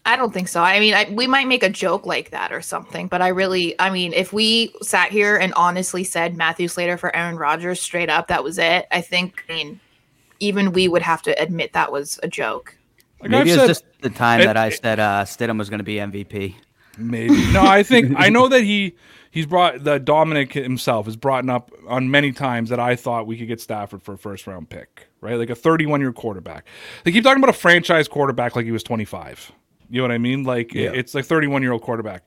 I 0.06 0.16
don't 0.16 0.34
think 0.34 0.48
so. 0.48 0.62
I 0.62 0.80
mean, 0.80 0.92
I, 0.92 1.08
we 1.10 1.26
might 1.26 1.46
make 1.48 1.62
a 1.62 1.70
joke 1.70 2.04
like 2.04 2.30
that 2.30 2.52
or 2.52 2.60
something, 2.60 3.06
but 3.08 3.22
I 3.22 3.28
really, 3.28 3.74
I 3.80 3.88
mean, 3.88 4.12
if 4.12 4.34
we 4.34 4.74
sat 4.82 5.10
here 5.10 5.34
and 5.36 5.54
honestly 5.54 6.04
said 6.04 6.36
Matthew 6.36 6.68
Slater 6.68 6.98
for 6.98 7.14
Aaron 7.16 7.36
Rodgers 7.36 7.80
straight 7.80 8.10
up, 8.10 8.28
that 8.28 8.44
was 8.44 8.58
it. 8.58 8.86
I 8.92 9.00
think, 9.00 9.42
I 9.48 9.52
mean, 9.54 9.80
even 10.40 10.72
we 10.72 10.88
would 10.88 11.00
have 11.00 11.22
to 11.22 11.30
admit 11.42 11.72
that 11.72 11.90
was 11.90 12.20
a 12.22 12.28
joke. 12.28 12.76
Like 13.22 13.30
Maybe 13.30 13.52
I've 13.52 13.56
it's 13.56 13.62
said- 13.62 13.66
just 13.68 13.84
the 14.02 14.10
time 14.10 14.42
it- 14.42 14.44
that 14.44 14.58
I 14.58 14.66
it- 14.66 14.80
said 14.82 15.00
uh, 15.00 15.24
Stidham 15.24 15.56
was 15.58 15.70
going 15.70 15.78
to 15.78 15.84
be 15.84 15.94
MVP. 15.94 16.54
Maybe 16.98 17.50
no. 17.52 17.62
I 17.62 17.82
think 17.82 18.12
I 18.18 18.28
know 18.28 18.46
that 18.48 18.62
he 18.62 18.94
he's 19.34 19.46
brought 19.46 19.82
the 19.82 19.98
Dominic 19.98 20.52
himself 20.52 21.06
has 21.06 21.16
brought 21.16 21.46
up 21.50 21.72
on 21.88 22.08
many 22.08 22.30
times 22.30 22.70
that 22.70 22.78
I 22.78 22.94
thought 22.94 23.26
we 23.26 23.36
could 23.36 23.48
get 23.48 23.60
Stafford 23.60 24.00
for 24.02 24.14
a 24.14 24.18
first 24.18 24.46
round 24.46 24.70
pick, 24.70 25.08
right? 25.20 25.34
Like 25.34 25.50
a 25.50 25.56
31 25.56 26.00
year 26.00 26.12
quarterback. 26.12 26.64
They 27.02 27.10
keep 27.10 27.24
talking 27.24 27.42
about 27.42 27.54
a 27.54 27.58
franchise 27.58 28.06
quarterback 28.06 28.54
like 28.54 28.64
he 28.64 28.70
was 28.70 28.84
25. 28.84 29.50
You 29.90 29.98
know 29.98 30.04
what 30.04 30.12
I 30.12 30.18
mean? 30.18 30.44
Like 30.44 30.72
Yeah. 30.72 30.92
it's 30.94 31.14
like 31.14 31.24
31 31.24 31.62
year 31.62 31.72
old 31.72 31.82
quarterback. 31.82 32.22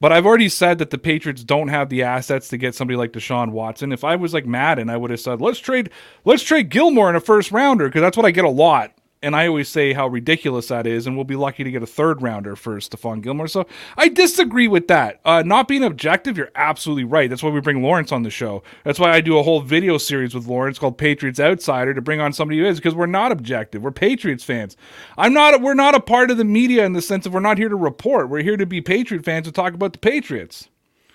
But 0.00 0.12
I've 0.12 0.26
already 0.26 0.48
said 0.48 0.78
that 0.78 0.90
the 0.90 0.98
Patriots 0.98 1.42
don't 1.42 1.66
have 1.68 1.88
the 1.88 2.04
assets 2.04 2.46
to 2.50 2.56
get 2.56 2.76
somebody 2.76 2.96
like 2.96 3.10
Deshaun 3.12 3.50
Watson. 3.50 3.90
If 3.90 4.04
I 4.04 4.14
was 4.14 4.32
like 4.32 4.46
Madden, 4.46 4.88
I 4.88 4.96
would 4.96 5.10
have 5.10 5.18
said, 5.18 5.40
let's 5.40 5.58
trade, 5.58 5.90
let's 6.24 6.44
trade 6.44 6.68
Gilmore 6.68 7.10
in 7.10 7.16
a 7.16 7.20
first 7.20 7.50
rounder 7.50 7.88
because 7.88 8.00
that's 8.02 8.16
what 8.16 8.24
I 8.24 8.30
get 8.30 8.44
a 8.44 8.48
lot. 8.48 8.92
And 9.20 9.34
I 9.34 9.48
always 9.48 9.68
say 9.68 9.92
how 9.92 10.06
ridiculous 10.06 10.68
that 10.68 10.86
is, 10.86 11.06
and 11.06 11.16
we'll 11.16 11.24
be 11.24 11.34
lucky 11.34 11.64
to 11.64 11.70
get 11.70 11.82
a 11.82 11.86
third 11.86 12.22
rounder 12.22 12.54
for 12.54 12.76
Stephon 12.78 13.20
Gilmore. 13.20 13.48
So 13.48 13.66
I 13.96 14.08
disagree 14.08 14.68
with 14.68 14.86
that. 14.88 15.20
Uh, 15.24 15.42
not 15.44 15.66
being 15.66 15.82
objective, 15.82 16.38
you're 16.38 16.52
absolutely 16.54 17.02
right. 17.02 17.28
That's 17.28 17.42
why 17.42 17.50
we 17.50 17.60
bring 17.60 17.82
Lawrence 17.82 18.12
on 18.12 18.22
the 18.22 18.30
show. 18.30 18.62
That's 18.84 19.00
why 19.00 19.10
I 19.10 19.20
do 19.20 19.36
a 19.36 19.42
whole 19.42 19.60
video 19.60 19.98
series 19.98 20.34
with 20.34 20.46
Lawrence 20.46 20.78
called 20.78 20.98
Patriots 20.98 21.40
Outsider 21.40 21.94
to 21.94 22.00
bring 22.00 22.20
on 22.20 22.32
somebody 22.32 22.60
who 22.60 22.66
is 22.66 22.78
because 22.78 22.94
we're 22.94 23.06
not 23.06 23.32
objective. 23.32 23.82
We're 23.82 23.90
Patriots 23.90 24.44
fans. 24.44 24.76
I'm 25.16 25.32
not. 25.32 25.60
We're 25.60 25.74
not 25.74 25.96
a 25.96 26.00
part 26.00 26.30
of 26.30 26.36
the 26.36 26.44
media 26.44 26.84
in 26.84 26.92
the 26.92 27.02
sense 27.02 27.26
of 27.26 27.34
we're 27.34 27.40
not 27.40 27.58
here 27.58 27.68
to 27.68 27.76
report. 27.76 28.28
We're 28.28 28.42
here 28.42 28.56
to 28.56 28.66
be 28.66 28.80
Patriot 28.80 29.24
fans 29.24 29.48
and 29.48 29.54
talk 29.54 29.74
about 29.74 29.92
the 29.92 29.98
Patriots. 29.98 30.68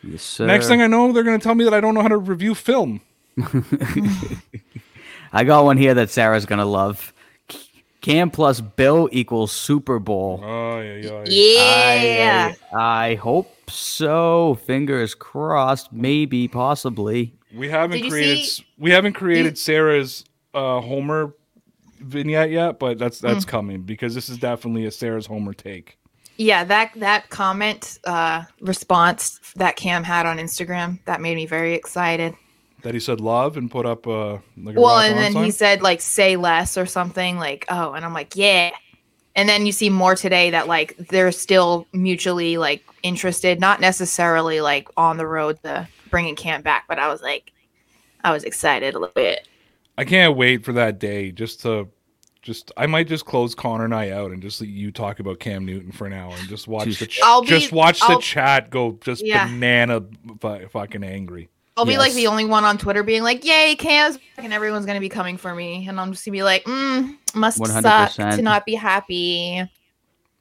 Yes, 0.04 0.22
sir. 0.22 0.46
Next 0.46 0.68
thing 0.68 0.82
I 0.82 0.88
know, 0.88 1.14
they're 1.14 1.24
going 1.24 1.40
to 1.40 1.44
tell 1.44 1.56
me 1.56 1.64
that 1.64 1.74
I 1.74 1.80
don't 1.80 1.94
know 1.94 2.02
how 2.02 2.10
to 2.10 2.18
review 2.18 2.54
film. 2.54 3.00
I 5.34 5.44
got 5.46 5.64
one 5.64 5.78
here 5.78 5.94
that 5.94 6.10
Sarah's 6.10 6.46
going 6.46 6.60
to 6.60 6.66
love. 6.66 7.14
Cam 8.04 8.30
plus 8.30 8.62
Bill 8.62 9.10
equals 9.12 9.52
Super 9.52 9.98
Bowl. 9.98 10.40
Oh 10.44 10.80
yeah, 10.80 10.96
yeah. 10.96 11.24
Yeah. 11.26 12.54
I, 12.78 13.08
I 13.12 13.16
hope 13.16 13.50
so. 13.72 14.56
Fingers 14.66 15.16
crossed. 15.16 15.92
Maybe, 15.92 16.48
possibly. 16.48 17.34
We 17.56 17.70
haven't 17.70 18.02
Did 18.02 18.12
created 18.12 18.46
see- 18.46 18.66
we 18.78 18.92
haven't 18.92 19.14
created 19.14 19.58
Sarah's 19.58 20.26
uh, 20.54 20.82
Homer 20.82 21.34
vignette 22.02 22.52
yet, 22.52 22.78
but 22.78 23.00
that's 23.00 23.22
Hmm. 23.22 23.28
that's 23.28 23.46
coming 23.46 23.82
because 23.84 24.14
this 24.14 24.28
is 24.30 24.38
definitely 24.38 24.86
a 24.86 24.92
Sarah's 24.92 25.26
Homer 25.26 25.54
take. 25.54 25.98
Yeah, 26.36 26.64
that 26.66 26.92
that 26.98 27.30
comment 27.30 28.00
uh 28.04 28.44
response 28.60 29.40
that 29.56 29.76
Cam 29.78 30.04
had 30.04 30.26
on 30.26 30.40
Instagram 30.40 31.00
that 31.06 31.22
made 31.22 31.36
me 31.36 31.46
very 31.46 31.74
excited. 31.74 32.34
That 32.84 32.94
he 32.94 33.00
said 33.00 33.20
love 33.22 33.56
and 33.58 33.72
put 33.72 33.86
up 33.86 34.06
uh, 34.08 34.40
like 34.58 34.76
a 34.76 34.82
Well, 34.82 35.00
and 35.00 35.18
then 35.18 35.32
sign? 35.34 35.44
he 35.46 35.52
said 35.52 35.82
like 35.82 36.02
say 36.02 36.36
less 36.36 36.78
or 36.78 36.86
something 36.86 37.38
like 37.38 37.66
oh, 37.70 37.94
and 37.94 38.04
I'm 38.06 38.14
like 38.14 38.36
yeah. 38.36 38.72
And 39.36 39.50
then 39.50 39.66
you 39.66 39.72
see 39.72 39.90
more 39.90 40.16
today 40.16 40.52
that 40.52 40.68
like 40.68 40.96
they're 41.10 41.32
still 41.32 41.88
mutually 41.94 42.58
like 42.58 42.84
interested, 43.02 43.60
not 43.60 43.80
necessarily 43.82 44.62
like 44.62 44.88
on 44.98 45.18
the 45.18 45.26
road 45.26 45.60
to 45.64 45.88
bringing 46.12 46.36
Cam 46.36 46.62
back, 46.62 46.84
but 46.88 47.00
I 47.00 47.08
was 47.08 47.22
like, 47.22 47.52
I 48.24 48.32
was 48.32 48.44
excited 48.44 48.94
a 48.96 49.00
little 49.00 49.14
bit. 49.16 49.48
I 49.98 50.06
can't 50.06 50.36
wait 50.38 50.64
for 50.66 50.74
that 50.74 51.00
day 51.00 51.32
just 51.32 51.62
to 51.62 51.88
just 52.42 52.72
I 52.76 52.86
might 52.88 53.08
just 53.08 53.26
close 53.26 53.56
Connor 53.56 53.86
and 53.86 53.96
I 53.96 54.10
out 54.10 54.32
and 54.32 54.42
just 54.42 54.60
let 54.60 54.70
you 54.70 54.92
talk 54.92 55.20
about 55.20 55.40
Cam 55.40 55.66
Newton 55.66 55.92
for 55.94 56.06
an 56.06 56.14
hour 56.14 56.34
and 56.38 56.50
just 56.50 56.68
watch 56.68 57.00
the 57.00 57.08
ch- 57.08 57.22
I'll 57.24 57.42
be- 57.42 57.48
just 57.48 57.72
watch 57.72 58.02
the 58.02 58.06
I'll- 58.08 58.20
chat 58.22 58.70
go 58.70 59.00
just 59.02 59.26
Yeah. 59.26 59.48
banana 59.48 60.02
fu- 60.42 60.68
fucking 60.68 61.04
angry. 61.06 61.50
I'll 61.76 61.86
be 61.86 61.98
like 61.98 62.14
the 62.14 62.28
only 62.28 62.46
one 62.46 62.64
on 62.66 62.78
Twitter 62.78 63.02
being 63.04 63.24
like, 63.24 63.44
"Yay, 63.44 63.76
Cam's 63.76 64.18
back," 64.18 64.46
and 64.46 64.54
everyone's 64.54 64.86
gonna 64.86 65.00
be 65.00 65.10
coming 65.10 65.38
for 65.38 65.56
me, 65.56 65.88
and 65.88 66.00
I'm 66.00 66.12
just 66.12 66.24
gonna 66.24 66.34
be 66.34 66.44
like, 66.44 66.64
mm, 66.66 67.16
"Must 67.34 67.58
suck 67.58 67.84
100%. 68.12 68.36
to 68.36 68.42
not 68.42 68.66
be 68.66 68.76
happy." 68.76 69.68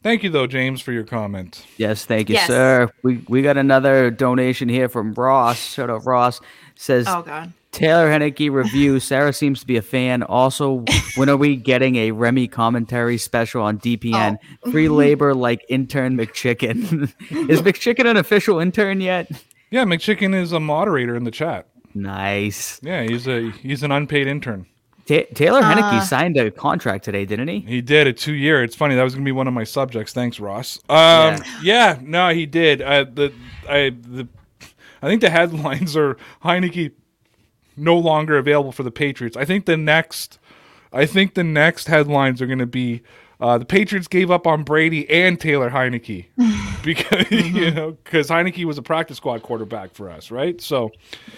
Thank 0.02 0.24
you 0.24 0.30
though, 0.30 0.46
James, 0.48 0.80
for 0.82 0.90
your 0.92 1.04
comment. 1.04 1.64
Yes, 1.76 2.04
thank 2.04 2.28
you, 2.28 2.34
Yes. 2.34 2.48
sir. 2.48 2.90
We 3.02 3.24
we 3.28 3.40
got 3.40 3.56
another 3.56 4.10
donation 4.10 4.68
here 4.68 4.88
from 4.88 5.14
Ross. 5.14 5.58
Shout 5.74 5.90
out 5.90 6.04
Ross. 6.04 6.40
Says 6.74 7.06
Oh 7.08 7.22
God. 7.22 7.52
Taylor 7.70 8.10
Heinicke 8.10 8.50
review. 8.52 9.00
Sarah 9.00 9.32
seems 9.32 9.60
to 9.60 9.66
be 9.66 9.76
a 9.78 9.82
fan. 9.82 10.22
Also, 10.24 10.84
when 11.16 11.30
are 11.30 11.36
we 11.38 11.56
getting 11.56 11.96
a 11.96 12.10
Remy 12.10 12.48
commentary 12.48 13.16
special 13.16 13.62
on 13.62 13.78
DPN? 13.78 14.36
Oh. 14.66 14.70
Free 14.70 14.88
labor 14.90 15.34
like 15.34 15.64
intern 15.70 16.18
McChicken. 16.18 17.04
Is 17.48 17.62
McChicken 17.62 18.04
an 18.10 18.16
official 18.18 18.58
intern 18.58 19.00
yet? 19.00 19.30
Yeah, 19.72 19.84
McChicken 19.84 20.34
is 20.40 20.52
a 20.52 20.60
moderator 20.60 21.16
in 21.16 21.24
the 21.24 21.30
chat. 21.32 21.66
Nice. 21.94 22.78
Yeah, 22.82 23.02
he's 23.02 23.26
a 23.26 23.50
he's 23.50 23.82
an 23.82 23.90
unpaid 23.90 24.26
intern. 24.26 24.66
Ta- 25.06 25.26
Taylor 25.34 25.62
Heinicke 25.62 25.98
Uh. 25.98 26.00
signed 26.00 26.36
a 26.36 26.50
contract 26.50 27.04
today, 27.04 27.24
didn't 27.24 27.48
he? 27.48 27.60
He 27.60 27.80
did 27.80 28.06
a 28.06 28.12
two 28.12 28.34
year. 28.34 28.62
It's 28.62 28.76
funny 28.76 28.94
that 28.94 29.02
was 29.02 29.14
gonna 29.14 29.24
be 29.24 29.32
one 29.32 29.48
of 29.48 29.54
my 29.54 29.64
subjects. 29.64 30.12
Thanks, 30.12 30.38
Ross. 30.38 30.78
Um, 30.88 31.38
yeah. 31.62 31.98
no, 32.00 32.28
he 32.30 32.46
did. 32.46 32.80
Uh, 32.82 33.04
the 33.12 33.32
I 33.68 33.90
the 33.90 34.28
I 35.02 35.08
think 35.08 35.20
the 35.22 35.30
headlines 35.30 35.96
are 35.96 36.16
Heinicke 36.44 36.92
no 37.76 37.98
longer 37.98 38.36
available 38.38 38.72
for 38.72 38.82
the 38.84 38.90
Patriots. 38.90 39.36
I 39.36 39.44
think 39.44 39.64
the 39.66 39.76
next 39.76 40.38
I 40.92 41.06
think 41.06 41.34
the 41.34 41.44
next 41.44 41.88
headlines 41.88 42.40
are 42.42 42.46
gonna 42.46 42.66
be 42.66 43.02
uh, 43.42 43.58
the 43.58 43.64
Patriots 43.64 44.06
gave 44.06 44.30
up 44.30 44.46
on 44.46 44.62
Brady 44.62 45.08
and 45.10 45.38
Taylor 45.38 45.68
Heinicke 45.68 46.26
because 46.84 47.28
you 47.30 47.72
know 47.72 47.90
because 48.04 48.28
Heinicke 48.28 48.64
was 48.64 48.78
a 48.78 48.82
practice 48.82 49.16
squad 49.16 49.42
quarterback 49.42 49.92
for 49.94 50.08
us, 50.08 50.30
right? 50.30 50.60
So 50.60 50.90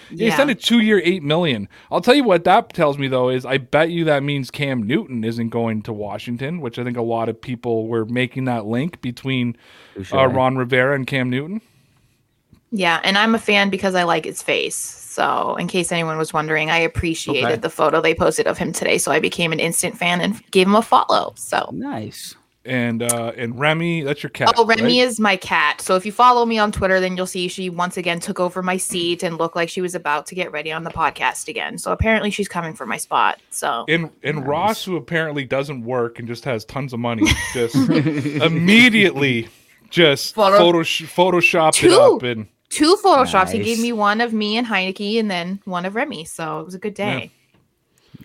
he 0.09 0.27
Yeah. 0.27 0.37
signed 0.37 0.51
a 0.51 0.55
two 0.55 0.79
year 0.81 1.01
eight 1.03 1.23
million. 1.23 1.67
I'll 1.91 2.01
tell 2.01 2.13
you 2.13 2.23
what 2.23 2.43
that 2.43 2.69
tells 2.73 2.99
me 2.99 3.07
though 3.07 3.29
is 3.29 3.43
I 3.43 3.57
bet 3.57 3.89
you 3.89 4.03
that 4.05 4.21
means 4.21 4.51
Cam 4.51 4.83
Newton 4.83 5.23
isn't 5.23 5.49
going 5.49 5.81
to 5.81 5.93
Washington, 5.93 6.61
which 6.61 6.77
I 6.77 6.83
think 6.83 6.95
a 6.95 7.01
lot 7.01 7.27
of 7.27 7.41
people 7.41 7.87
were 7.87 8.05
making 8.05 8.45
that 8.45 8.67
link 8.67 9.01
between 9.01 9.57
uh, 10.13 10.27
Ron 10.27 10.57
Rivera 10.57 10.93
and 10.95 11.07
Cam 11.07 11.31
Newton. 11.31 11.59
Yeah, 12.71 12.99
and 13.03 13.17
I'm 13.17 13.33
a 13.35 13.39
fan 13.39 13.69
because 13.69 13.95
I 13.95 14.03
like 14.03 14.25
his 14.25 14.43
face. 14.43 14.77
So, 15.15 15.55
in 15.55 15.67
case 15.67 15.93
anyone 15.93 16.17
was 16.17 16.33
wondering, 16.33 16.69
I 16.69 16.79
appreciated 16.79 17.45
Okay. 17.45 17.55
the 17.55 17.69
photo 17.69 18.01
they 18.01 18.13
posted 18.13 18.47
of 18.47 18.57
him 18.57 18.73
today. 18.73 18.97
So 18.97 19.13
I 19.13 19.19
became 19.19 19.53
an 19.53 19.61
instant 19.61 19.97
fan 19.97 20.19
and 20.19 20.41
gave 20.51 20.67
him 20.67 20.75
a 20.75 20.81
follow. 20.81 21.33
So. 21.37 21.69
Nice. 21.71 22.35
And 22.65 23.01
uh, 23.03 23.31
and 23.37 23.57
Remy, 23.57 24.01
that's 24.01 24.23
your 24.23 24.31
cat. 24.31 24.55
Oh, 24.57 24.65
Remy 24.65 24.81
right? 24.81 24.91
is 24.91 25.19
my 25.19 25.37
cat. 25.37 25.79
So 25.81 25.95
if 25.95 26.05
you 26.05 26.11
follow 26.11 26.45
me 26.47 26.57
on 26.57 26.71
Twitter, 26.71 26.99
then 26.99 27.15
you'll 27.15 27.27
see 27.27 27.47
she 27.47 27.69
once 27.69 27.95
again 27.95 28.19
took 28.19 28.39
over 28.39 28.61
my 28.63 28.75
seat 28.75 29.21
and 29.23 29.37
looked 29.37 29.55
like 29.55 29.69
she 29.69 29.81
was 29.81 29.93
about 29.95 30.25
to 30.27 30.35
get 30.35 30.51
ready 30.51 30.71
on 30.71 30.83
the 30.83 30.89
podcast 30.89 31.47
again. 31.47 31.77
So 31.77 31.91
apparently 31.91 32.31
she's 32.31 32.47
coming 32.47 32.73
for 32.73 32.85
my 32.87 32.97
spot. 32.97 33.39
So 33.51 33.85
and 33.87 34.09
and 34.23 34.45
Ross, 34.47 34.83
who 34.83 34.95
apparently 34.97 35.45
doesn't 35.45 35.83
work 35.85 36.17
and 36.17 36.27
just 36.27 36.43
has 36.45 36.65
tons 36.65 36.91
of 36.91 36.99
money, 36.99 37.27
just 37.53 37.75
immediately 37.75 39.47
just 39.91 40.33
Photo- 40.35 40.57
photo 40.57 40.79
photoshopped 40.81 41.83
it 41.83 41.91
up 41.91 42.23
and 42.23 42.47
two 42.75 42.97
photoshops. 42.97 43.51
He 43.51 43.59
gave 43.59 43.79
me 43.79 43.91
one 43.91 44.21
of 44.21 44.33
me 44.33 44.57
and 44.57 44.67
Heinicke, 44.67 45.19
and 45.19 45.31
then 45.31 45.61
one 45.65 45.85
of 45.85 45.95
Remy. 45.95 46.25
So 46.25 46.59
it 46.59 46.65
was 46.65 46.75
a 46.75 46.79
good 46.79 46.93
day. 46.93 47.31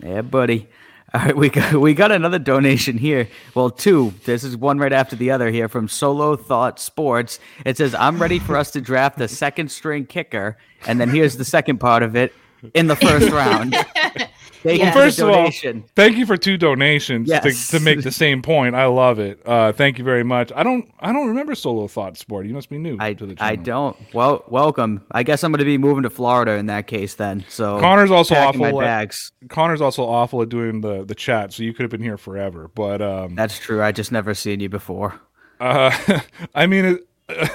Yeah, 0.03 0.23
buddy. 0.23 0.69
All 1.13 1.21
right, 1.21 1.37
we 1.37 1.49
got 1.49 1.75
we 1.81 1.95
got 1.95 2.13
another 2.13 2.39
donation 2.39 2.99
here. 2.99 3.29
Well, 3.55 3.71
two. 3.71 4.15
This 4.25 4.45
is 4.45 4.57
one 4.57 4.79
right 4.79 4.93
after 4.93 5.17
the 5.17 5.31
other 5.31 5.51
here 5.51 5.69
from 5.69 5.89
Solo 5.89 6.37
Thought 6.37 6.79
Sports. 6.79 7.39
It 7.65 7.77
says, 7.77 7.95
"I'm 7.95 8.21
ready 8.21 8.39
for 8.39 8.57
us 8.57 8.71
to 8.73 8.81
draft 8.81 9.19
the 9.19 9.29
second 9.29 9.71
string 9.71 10.07
kicker," 10.07 10.57
and 10.87 11.01
then 11.01 11.09
here's 11.11 11.37
the 11.37 11.45
second 11.45 11.79
part 11.79 12.03
of 12.03 12.17
it 12.17 12.33
in 12.75 12.87
the 12.87 12.97
first 12.97 13.31
round. 13.31 13.75
Thank 14.63 14.81
Well, 14.81 14.89
you 14.89 14.93
for 14.93 14.99
First 14.99 15.19
of 15.21 15.29
all, 15.31 15.51
thank 15.97 16.19
you 16.19 16.27
for 16.27 16.37
two 16.37 16.59
donations 16.59 17.29
Yes. 17.29 17.71
to, 17.71 17.79
to 17.79 17.85
make 17.85 18.03
the 18.03 18.13
same 18.13 18.43
point. 18.43 18.75
I 18.75 18.85
love 18.87 19.19
it. 19.19 19.41
Uh, 19.47 19.73
thank 19.73 19.97
you 19.97 20.05
very 20.05 20.23
much. 20.23 20.53
I 20.55 20.63
don't 20.63 20.93
I 21.01 21.13
don't 21.13 21.29
remember 21.29 21.55
Solo 21.55 21.89
Thought 21.89 22.19
Sport. 22.19 22.47
You 22.47 22.53
must 22.53 22.69
be 22.69 22.77
new 22.77 22.97
I, 23.01 23.15
to 23.15 23.25
the 23.27 23.37
I 23.41 23.57
don't. 23.57 23.97
Well, 24.13 24.45
welcome. 24.49 25.03
I 25.11 25.23
guess 25.23 25.43
I'm 25.45 25.51
going 25.53 25.61
to 25.61 25.65
be 25.65 25.79
moving 25.79 26.03
to 26.03 26.11
Florida 26.11 26.53
in 26.53 26.67
that 26.67 26.87
case 26.87 27.15
then. 27.15 27.45
So 27.49 27.81
Connor's 27.81 28.11
also 28.11 28.35
awful 28.35 28.61
my 28.61 28.69
at- 28.69 28.79
bags. 28.79 29.33
Connor's 29.49 29.81
also 29.81 30.05
awful 30.05 30.43
at 30.43 30.51
doing 30.51 30.83
the 30.83 31.05
the 31.05 31.15
chat, 31.15 31.55
so 31.55 31.63
you 31.63 31.73
could 31.73 31.85
have 31.85 31.91
been 31.91 32.03
here 32.03 32.19
forever. 32.19 32.69
But 32.69 33.01
um, 33.01 33.35
That's 33.35 33.59
true. 33.59 33.83
I 33.83 33.93
just 33.93 34.13
never 34.13 34.35
seen 34.35 34.61
you 34.61 34.69
before. 34.69 35.19
uh, 35.59 35.91
I 36.55 36.67
mean, 36.67 36.85
it, 36.85 37.09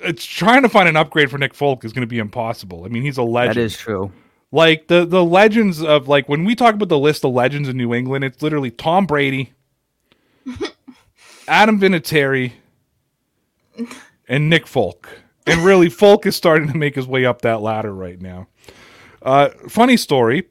it's 0.00 0.24
trying 0.24 0.62
to 0.62 0.68
find 0.68 0.88
an 0.88 0.96
upgrade 0.96 1.30
for 1.30 1.36
Nick 1.38 1.52
Folk 1.54 1.84
is 1.84 1.92
going 1.92 2.02
to 2.02 2.06
be 2.06 2.18
impossible. 2.18 2.84
I 2.84 2.88
mean, 2.88 3.02
he's 3.02 3.18
a 3.18 3.22
legend. 3.22 3.56
That 3.56 3.60
is 3.60 3.76
true. 3.76 4.10
Like 4.52 4.86
the 4.86 5.04
the 5.04 5.24
legends 5.24 5.82
of 5.82 6.08
like 6.08 6.28
when 6.28 6.44
we 6.44 6.54
talk 6.54 6.74
about 6.74 6.88
the 6.88 6.98
list 6.98 7.24
of 7.24 7.32
legends 7.32 7.68
in 7.68 7.76
New 7.76 7.92
England, 7.92 8.24
it's 8.24 8.42
literally 8.42 8.70
Tom 8.70 9.04
Brady, 9.06 9.52
Adam 11.48 11.80
Vinatieri, 11.80 12.52
and 14.28 14.48
Nick 14.48 14.66
Folk. 14.66 15.08
And 15.46 15.64
really, 15.64 15.88
Folk 15.88 16.26
is 16.26 16.34
starting 16.36 16.68
to 16.72 16.76
make 16.76 16.94
his 16.94 17.06
way 17.06 17.24
up 17.24 17.42
that 17.42 17.60
ladder 17.60 17.92
right 17.94 18.20
now. 18.20 18.48
Uh, 19.22 19.50
funny 19.68 19.96
story. 19.96 20.48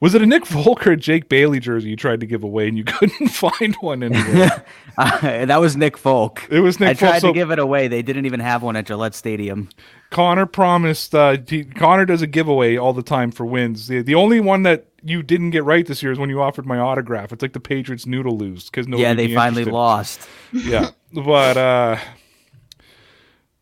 Was 0.00 0.14
it 0.14 0.22
a 0.22 0.26
Nick 0.26 0.46
Folk 0.46 0.86
or 0.86 0.92
a 0.92 0.96
Jake 0.96 1.28
Bailey 1.28 1.60
jersey 1.60 1.90
you 1.90 1.96
tried 1.96 2.20
to 2.20 2.26
give 2.26 2.42
away 2.42 2.68
and 2.68 2.78
you 2.78 2.84
couldn't 2.86 3.28
find 3.28 3.74
one 3.76 4.02
anywhere? 4.02 4.64
Uh, 4.98 5.46
that 5.46 5.60
was 5.60 5.78
Nick 5.78 5.96
Folk. 5.96 6.46
It 6.50 6.60
was 6.60 6.78
Nick 6.78 6.90
I 6.90 6.94
Folk, 6.94 7.08
tried 7.08 7.20
so- 7.20 7.28
to 7.28 7.32
give 7.32 7.50
it 7.50 7.58
away. 7.58 7.88
They 7.88 8.02
didn't 8.02 8.26
even 8.26 8.40
have 8.40 8.62
one 8.62 8.76
at 8.76 8.84
Gillette 8.86 9.14
Stadium. 9.14 9.70
Connor 10.10 10.46
promised. 10.46 11.14
Uh, 11.14 11.36
he, 11.46 11.64
Connor 11.64 12.04
does 12.04 12.20
a 12.22 12.26
giveaway 12.26 12.76
all 12.76 12.92
the 12.92 13.02
time 13.02 13.30
for 13.30 13.46
wins. 13.46 13.86
The, 13.88 14.02
the 14.02 14.14
only 14.16 14.40
one 14.40 14.64
that 14.64 14.86
you 15.02 15.22
didn't 15.22 15.50
get 15.50 15.64
right 15.64 15.86
this 15.86 16.02
year 16.02 16.12
is 16.12 16.18
when 16.18 16.28
you 16.30 16.42
offered 16.42 16.66
my 16.66 16.78
autograph. 16.78 17.32
It's 17.32 17.42
like 17.42 17.52
the 17.52 17.60
Patriots 17.60 18.06
noodle 18.06 18.36
lose 18.36 18.68
because 18.68 18.86
no. 18.88 18.96
yeah, 18.98 19.14
they 19.14 19.34
finally 19.34 19.64
lost. 19.64 20.28
Yeah, 20.52 20.90
but 21.12 21.56
uh, 21.56 21.96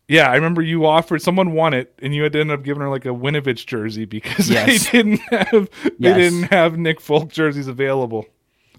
yeah, 0.07 0.29
I 0.31 0.35
remember 0.35 0.61
you 0.61 0.85
offered. 0.87 1.21
Someone 1.21 1.53
won 1.53 1.73
it, 1.75 1.93
and 2.01 2.15
you 2.15 2.23
had 2.23 2.33
to 2.33 2.39
end 2.39 2.51
up 2.51 2.63
giving 2.63 2.81
her 2.81 2.89
like 2.89 3.05
a 3.05 3.09
Winovich 3.09 3.65
jersey 3.67 4.05
because 4.05 4.49
Yes. 4.49 4.89
they 4.89 4.97
didn't 5.03 5.19
have 5.29 5.69
they 5.83 5.91
Yes. 6.09 6.17
didn't 6.17 6.43
have 6.51 6.77
Nick 6.77 6.99
Folk 6.99 7.29
jerseys 7.31 7.67
available. 7.67 8.25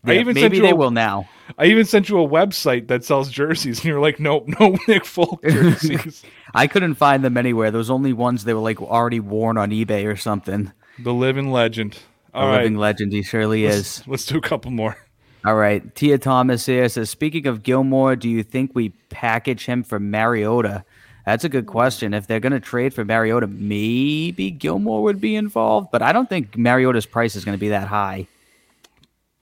I 0.05 0.15
Yeah, 0.15 0.21
even 0.21 0.35
sent 0.35 0.45
maybe 0.45 0.57
you 0.57 0.63
they 0.63 0.71
a, 0.71 0.77
will 0.77 0.91
now. 0.91 1.29
I 1.59 1.67
even 1.67 1.85
sent 1.85 2.09
you 2.09 2.21
a 2.21 2.29
website 2.29 2.89
that 2.89 3.05
sells 3.05 3.31
jerseys, 3.31 3.79
and 3.79 3.85
you're 3.87 4.01
like, 4.01 4.19
nope, 4.21 4.49
no 4.61 4.77
Nick 4.89 5.05
Folk 5.05 5.43
jerseys. 5.49 6.23
I 6.55 6.67
couldn't 6.67 6.95
find 6.95 7.25
them 7.25 7.37
anywhere. 7.37 7.71
There 7.71 7.79
was 7.79 7.91
only 7.91 8.13
ones 8.13 8.45
that 8.45 8.55
were 8.55 8.61
like 8.61 8.81
already 8.81 9.21
worn 9.21 9.59
on 9.59 9.71
eBay 9.71 10.07
or 10.07 10.17
something. 10.17 10.73
the 10.99 11.15
living 11.15 11.51
legend. 11.53 11.99
All 12.33 12.47
right, 12.47 12.59
living 12.59 12.77
legend, 12.77 13.13
he 13.13 13.23
surely 13.23 13.65
is. 13.65 14.03
let's 14.07 14.25
do 14.25 14.39
a 14.39 14.41
couple 14.41 14.71
more. 14.71 14.97
All 15.45 15.57
right. 15.57 15.95
Tia 15.95 16.19
Thomas 16.19 16.67
here 16.67 16.89
says, 16.89 17.09
speaking 17.09 17.47
of 17.47 17.63
Gilmore, 17.63 18.15
do 18.15 18.29
you 18.29 18.43
think 18.43 18.73
we 18.75 18.91
package 19.09 19.65
him 19.65 19.83
for 19.83 19.99
Mariota? 19.99 20.85
That's 21.25 21.45
a 21.45 21.49
good 21.49 21.67
question. 21.67 22.13
If 22.13 22.27
they're 22.27 22.41
going 22.41 22.53
to 22.53 22.61
trade 22.61 22.93
for 22.93 23.05
Mariota, 23.05 23.47
maybe 23.47 24.51
Gilmore 24.51 25.03
would 25.03 25.21
be 25.21 25.37
involved, 25.37 25.89
but 25.93 26.03
I 26.03 26.13
don't 26.13 26.29
think 26.29 26.57
Mariota's 26.59 27.07
price 27.07 27.37
is 27.37 27.45
going 27.45 27.57
to 27.57 27.61
be 27.61 27.69
that 27.71 27.89
high. 27.89 28.27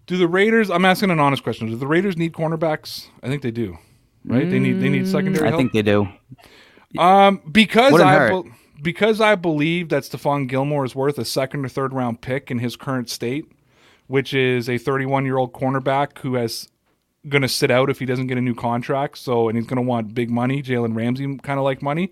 Do 0.08 0.16
the 0.16 0.26
Raiders? 0.26 0.70
I'm 0.70 0.86
asking 0.86 1.10
an 1.10 1.20
honest 1.20 1.42
question. 1.42 1.68
Do 1.68 1.76
the 1.76 1.86
Raiders 1.86 2.16
need 2.16 2.32
cornerbacks? 2.32 3.08
I 3.22 3.28
think 3.28 3.42
they 3.42 3.50
do. 3.50 3.78
Right? 4.24 4.48
they 4.50 4.58
need 4.58 4.80
they 4.80 4.88
need 4.88 5.06
secondary. 5.06 5.46
I 5.46 5.50
help? 5.50 5.60
think 5.60 5.72
they 5.72 5.82
do. 5.82 6.08
Um, 6.98 7.42
because 7.50 7.92
Wouldn't 7.92 8.10
I 8.10 8.30
be- 8.30 8.50
because 8.82 9.20
I 9.20 9.34
believe 9.34 9.90
that 9.90 10.04
Stephon 10.04 10.48
Gilmore 10.48 10.84
is 10.84 10.94
worth 10.94 11.18
a 11.18 11.24
second 11.24 11.64
or 11.64 11.68
third 11.68 11.92
round 11.92 12.20
pick 12.20 12.50
in 12.50 12.58
his 12.58 12.74
current 12.74 13.10
state, 13.10 13.50
which 14.06 14.32
is 14.32 14.68
a 14.68 14.78
31 14.78 15.24
year 15.24 15.36
old 15.36 15.52
cornerback 15.52 16.18
who 16.18 16.34
has 16.34 16.68
going 17.28 17.42
to 17.42 17.48
sit 17.48 17.70
out 17.70 17.90
if 17.90 17.98
he 17.98 18.06
doesn't 18.06 18.28
get 18.28 18.38
a 18.38 18.40
new 18.40 18.54
contract. 18.54 19.18
So 19.18 19.48
and 19.48 19.58
he's 19.58 19.66
going 19.66 19.76
to 19.76 19.82
want 19.82 20.14
big 20.14 20.30
money, 20.30 20.62
Jalen 20.62 20.96
Ramsey 20.96 21.36
kind 21.38 21.58
of 21.58 21.64
like 21.64 21.82
money. 21.82 22.10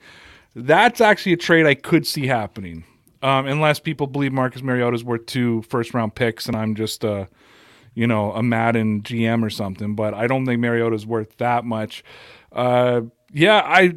That's 0.55 1.01
actually 1.01 1.33
a 1.33 1.39
trade 1.39 1.67
I 1.67 1.75
could 1.75 2.07
see 2.07 2.27
happening, 2.27 2.85
um, 3.23 3.47
unless 3.47 3.79
people 3.79 4.07
believe 4.07 4.33
Marcus 4.33 4.63
Mariota 4.63 4.95
is 4.95 5.05
worth 5.05 5.27
two 5.27 5.63
first 5.63 5.95
round 5.95 6.15
picks, 6.15 6.47
and 6.47 6.57
I'm 6.57 6.75
just 6.75 7.05
uh, 7.05 7.27
you 7.97 8.07
know, 8.07 8.31
a 8.33 8.43
Madden 8.45 9.03
GM 9.03 9.43
or 9.43 9.51
something. 9.51 9.97
But 9.97 10.15
I 10.15 10.29
don't 10.29 10.47
think 10.47 10.61
Mariota's 10.61 11.05
worth 11.05 11.37
that 11.39 11.65
much. 11.65 12.05
Uh, 12.53 13.01
yeah, 13.33 13.61
I, 13.65 13.93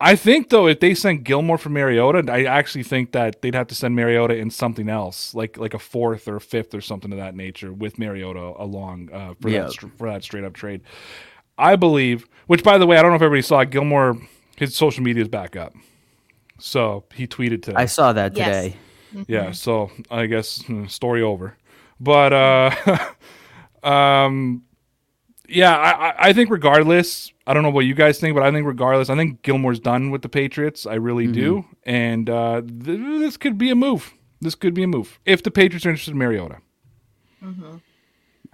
I 0.00 0.16
think 0.16 0.48
though 0.48 0.66
if 0.66 0.80
they 0.80 0.94
sent 0.94 1.24
Gilmore 1.24 1.58
for 1.58 1.68
Mariota, 1.68 2.24
I 2.32 2.44
actually 2.44 2.84
think 2.84 3.12
that 3.12 3.42
they'd 3.42 3.54
have 3.54 3.66
to 3.68 3.74
send 3.74 3.94
Mariota 3.94 4.34
in 4.36 4.50
something 4.50 4.88
else, 4.88 5.34
like 5.34 5.58
like 5.58 5.74
a 5.74 5.78
fourth 5.78 6.26
or 6.28 6.36
a 6.36 6.40
fifth 6.40 6.74
or 6.74 6.80
something 6.80 7.12
of 7.12 7.18
that 7.18 7.34
nature 7.34 7.72
with 7.72 7.98
Mariota 7.98 8.40
along 8.58 9.10
uh, 9.12 9.34
for 9.40 9.50
Yeah. 9.50 9.64
that 9.64 9.74
for 9.98 10.10
that 10.10 10.22
straight 10.22 10.44
up 10.44 10.54
trade. 10.54 10.80
I 11.58 11.76
believe, 11.76 12.26
which 12.46 12.62
by 12.62 12.78
the 12.78 12.86
way, 12.86 12.98
I 12.98 13.02
don't 13.02 13.10
know 13.10 13.16
if 13.16 13.22
everybody 13.22 13.42
saw 13.42 13.60
it, 13.60 13.70
Gilmore. 13.70 14.16
His 14.56 14.74
social 14.76 15.02
media 15.02 15.22
is 15.22 15.28
back 15.28 15.56
up, 15.56 15.74
so 16.58 17.04
he 17.14 17.26
tweeted 17.26 17.62
today. 17.62 17.76
I 17.76 17.86
saw 17.86 18.12
that 18.12 18.36
Yes. 18.36 18.46
today. 18.64 18.76
Yeah, 19.28 19.52
so 19.52 19.90
I 20.10 20.26
guess 20.26 20.62
mm, 20.64 20.90
story 20.90 21.22
over. 21.22 21.56
But 22.00 22.32
uh 22.32 23.08
um 23.88 24.62
yeah, 25.48 25.76
I, 25.76 25.90
I- 26.08 26.14
I 26.28 26.32
think 26.32 26.50
regardless, 26.50 27.32
I 27.46 27.54
don't 27.54 27.62
know 27.62 27.70
what 27.70 27.84
you 27.86 27.94
guys 27.94 28.18
think, 28.18 28.34
but 28.34 28.42
I 28.42 28.50
think 28.50 28.66
regardless, 28.66 29.08
I 29.10 29.14
think 29.16 29.42
Gilmore's 29.42 29.78
done 29.78 30.10
with 30.10 30.22
the 30.22 30.28
Patriots. 30.28 30.86
I 30.86 30.94
really 30.94 31.26
do. 31.28 31.64
And 31.84 32.28
uh 32.28 32.62
th- 32.62 33.00
this 33.20 33.36
could 33.36 33.56
be 33.58 33.70
a 33.70 33.74
move. 33.74 34.12
This 34.40 34.54
could 34.54 34.74
be 34.74 34.82
a 34.82 34.86
move. 34.88 35.18
If 35.24 35.42
the 35.42 35.50
Patriots 35.50 35.86
are 35.86 35.90
interested 35.90 36.12
in 36.12 36.18
Mariota. 36.18 36.58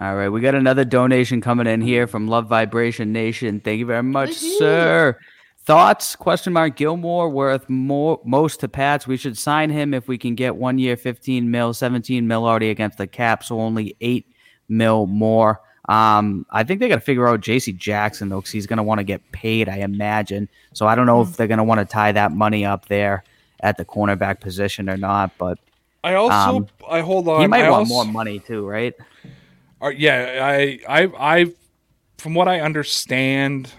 All 0.01 0.15
right, 0.15 0.29
we 0.29 0.41
got 0.41 0.55
another 0.55 0.83
donation 0.85 1.39
coming 1.41 1.65
in 1.67 1.81
here 1.81 2.07
from 2.07 2.27
Love 2.27 2.47
Vibration 2.47 3.11
Nation. 3.13 3.59
Thank 3.59 3.79
you 3.79 3.85
very 3.85 4.03
much, 4.03 4.33
sir. 4.33 5.17
Thoughts? 5.65 6.15
Question 6.17 6.51
mark. 6.53 6.75
Gilmore 6.75 7.29
worth 7.29 7.69
more 7.69 8.19
most 8.25 8.59
to 8.61 8.67
Pats. 8.67 9.07
We 9.07 9.15
should 9.15 9.37
sign 9.37 9.69
him 9.69 9.93
if 9.93 10.07
we 10.09 10.17
can 10.17 10.35
get 10.35 10.55
one 10.57 10.77
year, 10.77 10.97
fifteen 10.97 11.49
mil, 11.51 11.73
seventeen 11.73 12.27
mil 12.27 12.45
already 12.45 12.69
against 12.69 12.97
the 12.97 13.07
cap, 13.07 13.43
so 13.45 13.59
only 13.61 13.95
eight 14.01 14.27
mil 14.67 15.05
more. 15.07 15.61
Um, 15.89 16.45
I 16.49 16.63
think 16.63 16.79
they 16.79 16.87
got 16.89 16.95
to 16.95 17.01
figure 17.01 17.27
out 17.27 17.41
J.C. 17.41 17.71
Jackson 17.73 18.29
though, 18.29 18.39
because 18.39 18.51
he's 18.51 18.67
going 18.67 18.77
to 18.77 18.83
want 18.83 18.99
to 18.99 19.03
get 19.03 19.21
paid. 19.31 19.69
I 19.69 19.77
imagine. 19.77 20.49
So 20.73 20.85
I 20.87 20.95
don't 20.95 21.05
know 21.05 21.21
if 21.21 21.35
they're 21.37 21.47
going 21.47 21.57
to 21.57 21.63
want 21.63 21.79
to 21.79 21.85
tie 21.85 22.11
that 22.13 22.31
money 22.33 22.65
up 22.65 22.87
there 22.87 23.23
at 23.61 23.77
the 23.77 23.85
cornerback 23.85 24.39
position 24.41 24.89
or 24.89 24.97
not. 24.97 25.31
But 25.37 25.59
I 26.03 26.15
also 26.15 26.57
Um, 26.57 26.67
I 26.89 26.99
hold 27.01 27.27
on. 27.29 27.39
he 27.41 27.47
might 27.47 27.63
I 27.65 27.69
want 27.69 27.89
also- 27.89 27.93
more 27.93 28.05
money 28.05 28.39
too, 28.39 28.67
right? 28.67 28.93
Uh, 29.81 29.89
yeah, 29.89 30.39
I, 30.41 30.79
I, 30.87 31.11
I, 31.19 31.53
from 32.17 32.33
what 32.33 32.47
I 32.47 32.61
understand, 32.61 33.69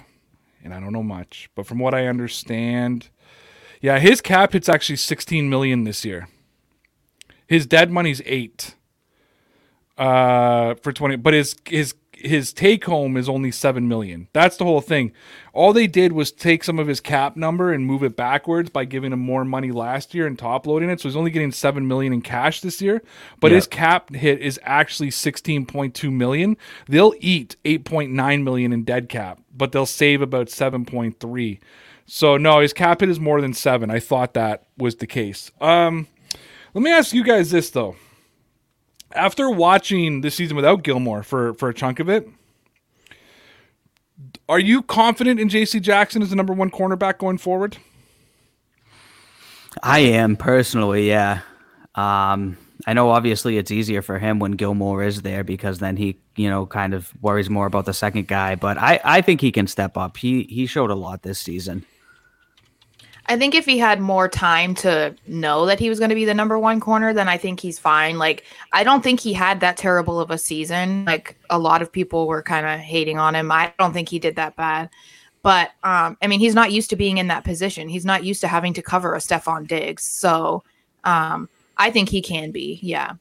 and 0.64 0.74
I 0.74 0.80
don't 0.80 0.92
know 0.92 1.02
much, 1.02 1.50
but 1.54 1.66
from 1.66 1.78
what 1.78 1.94
I 1.94 2.06
understand, 2.06 3.10
yeah, 3.80 3.98
his 3.98 4.20
cap 4.20 4.54
hit's 4.54 4.68
actually 4.68 4.96
16 4.96 5.48
million 5.48 5.84
this 5.84 6.04
year. 6.04 6.28
His 7.46 7.66
dead 7.66 7.90
money's 7.90 8.22
eight. 8.24 8.74
Uh, 9.96 10.74
for 10.82 10.92
20, 10.92 11.14
but 11.16 11.34
his 11.34 11.54
his 11.66 11.94
his 12.24 12.52
take 12.52 12.84
home 12.86 13.16
is 13.16 13.28
only 13.28 13.50
7 13.50 13.86
million. 13.86 14.28
That's 14.32 14.56
the 14.56 14.64
whole 14.64 14.80
thing. 14.80 15.12
All 15.52 15.72
they 15.72 15.86
did 15.86 16.12
was 16.12 16.32
take 16.32 16.64
some 16.64 16.78
of 16.78 16.86
his 16.86 17.00
cap 17.00 17.36
number 17.36 17.72
and 17.72 17.86
move 17.86 18.02
it 18.02 18.16
backwards 18.16 18.70
by 18.70 18.84
giving 18.84 19.12
him 19.12 19.20
more 19.20 19.44
money 19.44 19.70
last 19.70 20.14
year 20.14 20.26
and 20.26 20.38
top 20.38 20.66
loading 20.66 20.90
it. 20.90 21.00
So 21.00 21.08
he's 21.08 21.16
only 21.16 21.30
getting 21.30 21.52
7 21.52 21.86
million 21.86 22.12
in 22.12 22.22
cash 22.22 22.60
this 22.60 22.80
year, 22.82 23.02
but 23.40 23.50
Yeah. 23.50 23.56
his 23.56 23.66
cap 23.66 24.14
hit 24.14 24.40
is 24.40 24.58
actually 24.64 25.10
16.2 25.10 26.10
million. 26.10 26.56
They'll 26.88 27.14
eat 27.20 27.56
8.9 27.64 28.42
million 28.42 28.72
in 28.72 28.84
dead 28.84 29.08
cap, 29.08 29.40
but 29.54 29.72
they'll 29.72 29.86
save 29.86 30.22
about 30.22 30.48
7.3. 30.48 31.60
So 32.06 32.36
no, 32.36 32.60
his 32.60 32.72
cap 32.72 33.00
hit 33.00 33.08
is 33.08 33.20
more 33.20 33.40
than 33.40 33.54
7. 33.54 33.90
I 33.90 34.00
thought 34.00 34.34
that 34.34 34.64
was 34.76 34.96
the 34.96 35.06
case. 35.06 35.50
Um 35.60 36.06
let 36.74 36.82
me 36.82 36.90
ask 36.90 37.12
you 37.14 37.22
guys 37.22 37.50
this 37.52 37.70
though 37.70 37.94
after 39.14 39.50
watching 39.50 40.20
this 40.20 40.34
season 40.34 40.56
without 40.56 40.82
Gilmore 40.82 41.22
for 41.22 41.54
for 41.54 41.68
a 41.68 41.74
chunk 41.74 42.00
of 42.00 42.08
it, 42.08 42.28
are 44.48 44.58
you 44.58 44.82
confident 44.82 45.40
in 45.40 45.48
J.C. 45.48 45.80
Jackson 45.80 46.22
as 46.22 46.30
the 46.30 46.36
number 46.36 46.52
one 46.52 46.70
cornerback 46.70 47.18
going 47.18 47.38
forward? 47.38 47.78
I 49.82 50.00
am 50.00 50.36
personally, 50.36 51.08
yeah. 51.08 51.40
Um, 51.94 52.56
I 52.86 52.92
know 52.92 53.10
obviously 53.10 53.56
it's 53.56 53.70
easier 53.70 54.02
for 54.02 54.18
him 54.18 54.38
when 54.38 54.52
Gilmore 54.52 55.02
is 55.02 55.22
there 55.22 55.44
because 55.44 55.78
then 55.78 55.96
he, 55.96 56.18
you 56.36 56.48
know, 56.48 56.66
kind 56.66 56.94
of 56.94 57.12
worries 57.22 57.48
more 57.48 57.66
about 57.66 57.86
the 57.86 57.94
second 57.94 58.28
guy. 58.28 58.54
But 58.56 58.78
I, 58.78 59.00
I 59.04 59.20
think 59.20 59.40
he 59.40 59.52
can 59.52 59.66
step 59.66 59.96
up. 59.96 60.16
He 60.16 60.44
he 60.44 60.66
showed 60.66 60.90
a 60.90 60.94
lot 60.94 61.22
this 61.22 61.38
season. 61.38 61.84
I 63.26 63.38
think 63.38 63.54
if 63.54 63.64
he 63.64 63.78
had 63.78 64.00
more 64.00 64.28
time 64.28 64.74
to 64.76 65.14
know 65.26 65.64
that 65.66 65.80
he 65.80 65.88
was 65.88 65.98
going 65.98 66.10
to 66.10 66.14
be 66.14 66.26
the 66.26 66.34
number 66.34 66.58
one 66.58 66.78
corner, 66.78 67.14
then 67.14 67.28
I 67.28 67.38
think 67.38 67.58
he's 67.58 67.78
fine. 67.78 68.18
Like, 68.18 68.44
I 68.72 68.84
don't 68.84 69.02
think 69.02 69.20
he 69.20 69.32
had 69.32 69.60
that 69.60 69.76
terrible 69.78 70.20
of 70.20 70.30
a 70.30 70.36
season. 70.36 71.06
Like, 71.06 71.36
a 71.48 71.58
lot 71.58 71.80
of 71.80 71.90
people 71.90 72.26
were 72.26 72.42
kind 72.42 72.66
of 72.66 72.80
hating 72.80 73.18
on 73.18 73.34
him. 73.34 73.50
I 73.50 73.72
don't 73.78 73.94
think 73.94 74.10
he 74.10 74.18
did 74.18 74.36
that 74.36 74.56
bad. 74.56 74.90
But, 75.42 75.70
um, 75.82 76.18
I 76.22 76.26
mean, 76.26 76.40
he's 76.40 76.54
not 76.54 76.72
used 76.72 76.90
to 76.90 76.96
being 76.96 77.18
in 77.18 77.28
that 77.28 77.44
position. 77.44 77.88
He's 77.88 78.04
not 78.04 78.24
used 78.24 78.40
to 78.42 78.48
having 78.48 78.74
to 78.74 78.82
cover 78.82 79.14
a 79.14 79.18
Stefon 79.18 79.66
Diggs. 79.66 80.02
So, 80.02 80.62
um, 81.04 81.48
I 81.76 81.90
think 81.90 82.08
he 82.08 82.22
can 82.22 82.50
be. 82.50 82.78
Yeah. 82.82 83.14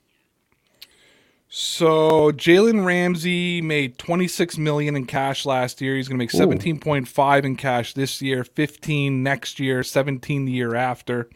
So 1.56 2.32
Jalen 2.32 2.84
Ramsey 2.84 3.62
made 3.62 4.00
26 4.00 4.58
million 4.58 4.96
in 4.96 5.06
cash 5.06 5.46
last 5.46 5.82
year. 5.82 5.96
He's 5.96 6.08
going 6.08 6.18
to 6.18 6.24
make 6.24 6.32
17.5 6.32 7.44
in 7.44 7.56
cash 7.58 7.94
this 7.94 8.24
year, 8.24 8.44
15 8.44 9.22
next 9.22 9.60
year, 9.60 9.84
17 9.84 10.46
the 10.46 10.52
year 10.52 10.74
after, 10.74 11.30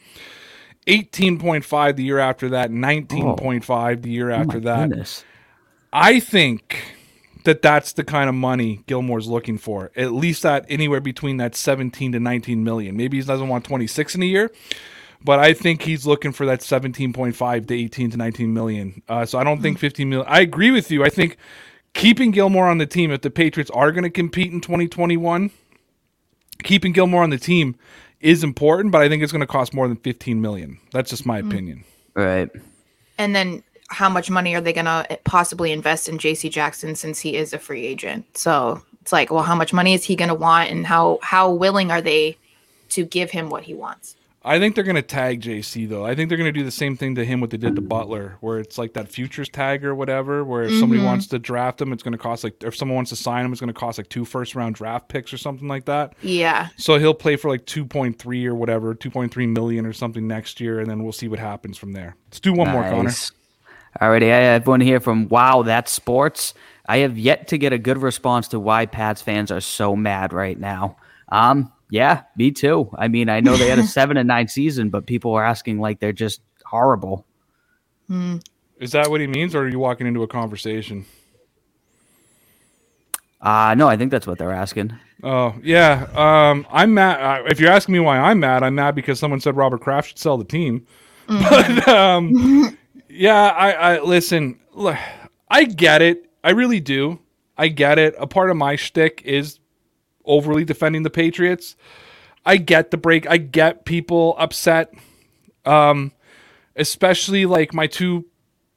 18.5 0.88 1.96
the 1.98 2.04
year 2.04 2.18
after 2.18 2.50
that, 2.50 2.72
19.5 2.72 4.02
the 4.02 4.10
year 4.10 4.32
oh, 4.32 4.36
after 4.38 4.60
that. 4.62 4.90
Goodness. 4.90 5.24
I 5.94 6.20
think 6.20 6.96
that 7.44 7.62
that's 7.62 7.94
the 7.94 8.04
kind 8.04 8.28
of 8.28 8.34
money 8.34 8.82
Gilmore's 8.88 9.28
looking 9.28 9.60
for. 9.60 9.92
At 9.96 10.14
least 10.14 10.42
that 10.42 10.66
anywhere 10.68 11.00
between 11.00 11.38
that 11.38 11.56
17 11.56 12.14
to 12.14 12.20
19 12.20 12.64
million. 12.64 12.98
Maybe 12.98 13.18
he 13.18 13.24
doesn't 13.24 13.50
want 13.50 13.66
26 13.66 14.16
in 14.16 14.24
a 14.24 14.26
year, 14.26 14.52
but 15.24 15.40
I 15.40 15.54
think 15.54 15.82
he's 15.82 16.06
looking 16.06 16.32
for 16.32 16.46
that 16.46 16.62
17.5 16.62 17.68
to 17.68 17.74
18 17.74 18.12
to 18.12 18.18
19 18.18 18.54
million. 18.54 19.02
Uh, 19.08 19.26
so 19.26 19.40
I 19.40 19.44
don't 19.44 19.62
think 19.62 19.80
15 19.80 20.10
million. 20.10 20.28
I 20.30 20.42
agree 20.42 20.72
with 20.72 20.92
you. 20.92 21.04
I 21.04 21.10
think 21.10 21.38
keeping 21.94 22.32
Gilmore 22.32 22.68
on 22.68 22.78
the 22.78 22.86
team, 22.86 23.12
if 23.12 23.22
the 23.22 23.30
Patriots 23.30 23.72
are 23.72 23.92
going 23.92 24.04
to 24.04 24.10
compete 24.10 24.52
in 24.52 24.62
2021, 24.62 25.52
keeping 26.64 26.92
Gilmore 26.92 27.24
on 27.24 27.30
the 27.30 27.38
team 27.38 27.76
is 28.20 28.44
important, 28.44 28.92
but 28.92 29.02
I 29.02 29.10
think 29.10 29.24
it's 29.24 29.32
going 29.32 29.42
to 29.42 29.48
cost 29.48 29.74
more 29.74 29.88
than 29.88 29.98
15 29.98 30.42
million. 30.42 30.80
That's 30.92 31.10
just 31.10 31.26
my 31.26 31.40
opinion. 31.40 31.84
Right. 32.14 32.50
And 33.18 33.36
then 33.36 33.64
how 33.90 34.10
much 34.10 34.30
money 34.30 34.56
are 34.56 34.62
they 34.62 34.74
going 34.74 34.86
to 34.86 35.20
possibly 35.24 35.72
invest 35.72 36.10
in 36.10 36.18
JC 36.18 36.52
Jackson 36.52 36.96
since 36.96 37.20
he 37.20 37.36
is 37.36 37.54
a 37.54 37.60
free 37.60 37.86
agent? 37.86 38.38
So 38.38 38.82
it's 39.02 39.12
like, 39.12 39.32
well, 39.32 39.44
how 39.44 39.56
much 39.56 39.72
money 39.72 39.94
is 39.94 40.04
he 40.04 40.16
going 40.16 40.30
to 40.30 40.36
want 40.36 40.70
and 40.70 40.86
how 40.86 41.20
how 41.22 41.52
willing 41.52 41.92
are 41.92 42.02
they 42.02 42.38
to 42.90 43.06
give 43.06 43.32
him 43.32 43.50
what 43.50 43.64
he 43.64 43.74
wants? 43.74 44.16
I 44.48 44.60
think 44.60 44.76
they're 44.76 44.84
going 44.84 44.96
to 44.96 45.02
tag 45.02 45.42
JC 45.42 45.88
though. 45.88 46.06
I 46.06 46.16
think 46.16 46.30
they're 46.30 46.38
going 46.38 46.52
to 46.54 46.58
do 46.58 46.64
the 46.64 46.72
same 46.72 46.96
thing 46.96 47.16
to 47.16 47.26
him 47.26 47.42
what 47.42 47.50
they 47.50 47.58
did 47.58 47.76
to 47.76 47.82
Butler, 47.82 48.38
where 48.40 48.60
it's 48.60 48.78
like 48.78 48.94
that 48.94 49.10
futures 49.10 49.50
tag 49.50 49.84
or 49.84 49.94
whatever. 49.94 50.44
Where 50.44 50.64
if 50.64 50.80
somebody 50.80 51.04
wants 51.04 51.28
to 51.28 51.40
draft 51.40 51.82
him, 51.82 51.92
it's 51.92 52.02
going 52.02 52.14
to 52.14 52.18
cost 52.18 52.44
like 52.44 52.64
if 52.64 52.76
someone 52.76 52.96
wants 52.96 53.10
to 53.10 53.18
sign 53.18 53.46
him, 53.46 53.52
it's 53.52 53.60
going 53.60 53.74
to 53.74 53.80
cost 53.80 53.98
like 53.98 54.10
two 54.10 54.24
first 54.26 54.56
round 54.56 54.76
draft 54.76 55.10
picks 55.10 55.34
or 55.34 55.38
something 55.38 55.68
like 55.68 55.86
that. 55.86 56.14
Yeah. 56.22 56.70
So 56.78 56.98
he'll 56.98 57.14
play 57.14 57.36
for 57.36 57.50
like 57.50 57.66
two 57.66 57.86
point 57.86 58.18
three 58.20 58.46
or 58.46 58.56
whatever, 58.56 58.96
two 58.96 59.12
point 59.12 59.34
three 59.34 59.48
million 59.48 59.86
or 59.86 59.94
something 59.94 60.28
next 60.28 60.62
year, 60.62 60.80
and 60.80 60.90
then 60.90 61.04
we'll 61.04 61.12
see 61.12 61.28
what 61.28 61.40
happens 61.40 61.78
from 61.78 61.92
there. 61.92 62.16
Let's 62.28 62.40
do 62.40 62.54
one 62.54 62.70
more, 62.70 62.84
Connor. 62.84 63.04
Nice. 63.04 63.32
Alrighty, 64.02 64.32
I 64.32 64.38
have 64.38 64.68
one 64.68 64.80
here 64.80 65.00
from 65.00 65.28
Wow, 65.28 65.64
that's 65.64 65.92
sports. 65.92 66.54
I 66.88 66.98
have 67.00 67.18
yet 67.18 67.48
to 67.50 67.58
get 67.58 67.74
a 67.74 67.78
good 67.78 67.98
response 67.98 68.48
to 68.50 68.60
why 68.60 68.86
Pats 68.86 69.22
fans 69.22 69.52
are 69.52 69.60
so 69.60 69.96
mad 69.96 70.34
right 70.34 70.58
now. 70.58 70.98
Um, 71.30 71.74
yeah, 71.90 72.24
me 72.36 72.52
too. 72.52 72.90
I 72.98 73.08
mean, 73.08 73.30
I 73.30 73.40
know 73.40 73.56
they 73.56 73.70
had 73.70 73.80
a 73.80 73.84
seven 73.98 74.18
and 74.18 74.28
nine 74.28 74.48
season, 74.48 74.90
but 74.90 75.06
people 75.06 75.34
are 75.34 75.44
asking 75.44 75.80
like 75.80 76.00
they're 76.00 76.14
just 76.14 76.42
horrible. 76.66 77.26
Is 78.80 78.92
that 78.92 79.10
what 79.10 79.20
he 79.22 79.28
means, 79.28 79.54
or 79.56 79.62
are 79.64 79.68
you 79.68 79.80
walking 79.80 80.08
into 80.08 80.24
a 80.24 80.28
conversation? 80.28 81.06
Uh 83.42 83.76
no, 83.76 83.88
I 83.88 83.98
think 83.98 84.12
that's 84.12 84.26
what 84.26 84.38
they're 84.40 84.52
asking. 84.54 84.94
Oh 85.24 85.56
yeah, 85.64 86.08
um, 86.16 86.66
I'm 86.72 86.94
mad. 86.94 87.20
Uh, 87.22 87.44
if 87.48 87.60
you're 87.60 87.72
asking 87.72 87.94
me 87.94 88.00
why 88.00 88.18
I'm 88.18 88.40
mad, 88.40 88.64
I'm 88.64 88.76
mad 88.76 88.96
because 88.96 89.20
someone 89.20 89.40
said 89.40 89.56
Robert 89.56 89.82
Kraft 89.82 90.10
should 90.10 90.20
sell 90.20 90.38
the 90.38 90.44
team. 90.46 90.86
But 91.28 91.88
um, 91.90 92.78
yeah, 93.10 93.50
I, 93.50 93.72
I 93.72 94.00
listen. 94.02 94.60
look, 94.74 94.96
I 95.50 95.66
get 95.66 96.02
it. 96.02 96.30
I 96.44 96.52
really 96.52 96.80
do. 96.80 97.20
I 97.58 97.68
get 97.68 98.00
it. 98.00 98.16
A 98.18 98.26
part 98.28 98.50
of 98.50 98.56
my 98.58 98.76
shtick 98.78 99.22
is 99.26 99.60
overly 100.28 100.66
defending 100.66 101.04
the 101.04 101.10
Patriots. 101.10 101.76
I 102.46 102.58
get 102.58 102.92
the 102.92 102.98
break. 102.98 103.30
I 103.30 103.38
get 103.38 103.86
people 103.86 104.36
upset. 104.38 104.94
Um, 105.66 106.14
especially 106.78 107.46
like 107.46 107.74
my 107.74 107.88
two 107.88 108.26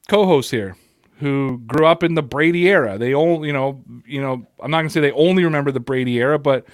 co-hosts 0.08 0.50
here 0.50 0.76
who 1.20 1.58
grew 1.66 1.86
up 1.86 2.02
in 2.02 2.14
the 2.14 2.22
Brady 2.22 2.68
era. 2.68 2.98
They 2.98 3.14
only, 3.14 3.48
you 3.48 3.52
know, 3.52 3.84
you 4.06 4.20
know, 4.20 4.46
I'm 4.60 4.70
not 4.70 4.78
gonna 4.78 4.90
say 4.90 5.00
they 5.00 5.12
only 5.12 5.44
remember 5.44 5.70
the 5.70 5.80
Brady 5.80 6.18
era, 6.18 6.38
but 6.38 6.66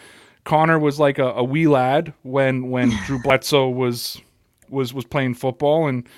Connor 0.44 0.78
was 0.78 1.00
like 1.00 1.18
a, 1.18 1.32
a 1.32 1.44
wee 1.44 1.66
lad 1.66 2.14
when 2.22 2.70
when 2.70 2.90
Drew 3.06 3.20
Bledsoe 3.20 3.68
was 3.68 4.20
was 4.70 4.94
was 4.94 5.04
playing 5.04 5.34
football, 5.34 5.88
and 5.88 6.08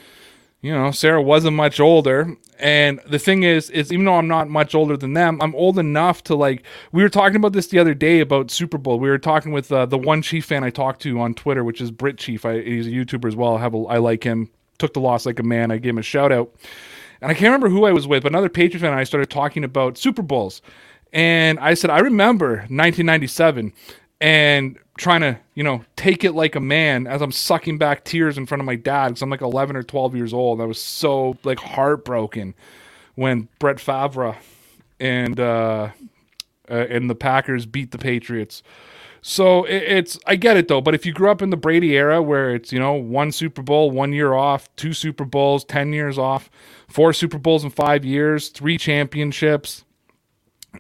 you 0.61 0.73
know, 0.73 0.91
Sarah 0.91 1.23
wasn't 1.23 1.57
much 1.57 1.79
older. 1.79 2.37
And 2.59 3.01
the 3.07 3.19
thing 3.19 3.45
is, 3.45 3.71
is 3.71 3.93
even 3.93 4.05
though 4.05 4.17
I'm 4.17 4.27
not 4.27 4.49
much 4.49 4.75
older 4.75 4.97
than 4.97 5.13
them, 5.13 5.41
I'm 5.41 5.55
old 5.55 5.79
enough 5.79 6.25
to 6.25 6.35
like. 6.35 6.65
We 6.91 7.03
were 7.03 7.09
talking 7.09 7.37
about 7.37 7.53
this 7.53 7.69
the 7.69 7.79
other 7.79 7.95
day 7.95 8.19
about 8.19 8.51
Super 8.51 8.79
Bowl. 8.79 8.99
We 8.99 9.09
were 9.09 9.19
talking 9.19 9.53
with 9.53 9.71
uh, 9.71 9.87
the 9.87 9.99
one 9.99 10.23
Chief 10.23 10.45
fan 10.45 10.65
I 10.65 10.71
talked 10.71 11.01
to 11.03 11.21
on 11.21 11.35
Twitter, 11.35 11.63
which 11.63 11.81
is 11.81 11.93
Brit 11.93 12.19
Chief. 12.19 12.45
I, 12.45 12.61
he's 12.61 12.89
a 12.89 12.91
YouTuber 12.91 13.29
as 13.29 13.37
well. 13.37 13.57
I 13.57 13.61
have 13.61 13.75
a, 13.75 13.83
I 13.85 13.99
like 13.99 14.25
him. 14.25 14.51
Took 14.79 14.95
the 14.95 15.01
loss 15.01 15.27
like 15.27 15.39
a 15.39 15.45
man. 15.45 15.71
I 15.71 15.79
gave 15.79 15.91
him 15.91 15.99
a 15.99 16.03
shout 16.03 16.33
out. 16.33 16.53
And 17.21 17.31
I 17.31 17.35
can't 17.35 17.47
remember 17.47 17.69
who 17.69 17.85
I 17.85 17.93
was 17.93 18.07
with, 18.07 18.23
but 18.23 18.33
another 18.33 18.49
Patriot 18.49 18.81
fan 18.81 18.91
and 18.91 19.01
I 19.01 19.05
started 19.05 19.29
talking 19.31 19.65
about 19.65 19.99
Super 19.99 20.23
Bowls. 20.23 20.63
And 21.13 21.59
I 21.59 21.75
said, 21.75 21.91
I 21.91 21.99
remember 21.99 22.59
1997 22.69 23.73
and 24.21 24.79
trying 24.99 25.23
to, 25.23 25.39
you 25.55 25.65
know, 25.65 25.85
take 25.97 26.25
it 26.25 26.33
like 26.33 26.55
a 26.55 26.61
man 26.61 27.07
as 27.07 27.23
I'm 27.23 27.33
sucking 27.33 27.79
back 27.79 28.05
tears 28.05 28.37
in 28.37 28.47
front 28.47 28.61
of 28.61 28.67
my 28.67 28.77
dad 28.77 29.09
because 29.09 29.23
I'm 29.23 29.31
like 29.31 29.41
11 29.41 29.77
or 29.77 29.83
12 29.83 30.15
years 30.15 30.35
old. 30.35 30.61
I 30.61 30.65
was 30.65 30.81
so 30.81 31.39
like 31.45 31.59
heartbroken 31.59 32.55
when 33.15 33.49
Brett 33.59 33.81
Favre 33.81 34.37
and 35.01 35.41
uh, 35.41 35.91
uh, 36.71 36.75
and 36.75 37.09
the 37.09 37.15
Packers 37.15 37.67
beat 37.67 37.91
the 37.91 37.99
Patriots. 37.99 38.63
So 39.23 39.65
it, 39.65 39.83
it's 39.83 40.19
I 40.27 40.37
get 40.37 40.57
it 40.57 40.69
though, 40.69 40.81
but 40.81 40.95
if 40.95 41.05
you 41.05 41.13
grew 41.13 41.31
up 41.31 41.43
in 41.43 41.51
the 41.51 41.57
Brady 41.57 41.97
era 41.97 42.23
where 42.23 42.55
it's 42.55 42.73
you 42.73 42.79
know 42.79 42.95
one 42.95 43.33
Super 43.33 43.63
Bowl, 43.63 43.91
one 43.91 44.13
year 44.13 44.35
off, 44.35 44.75
two 44.77 44.93
Super 44.93 45.25
Bowls, 45.25 45.65
ten 45.65 45.93
years 45.93 46.19
off, 46.19 46.51
four 46.89 47.13
Super 47.13 47.39
Bowls 47.39 47.65
in 47.65 47.71
five 47.71 48.05
years, 48.05 48.49
three 48.49 48.79
championships, 48.79 49.85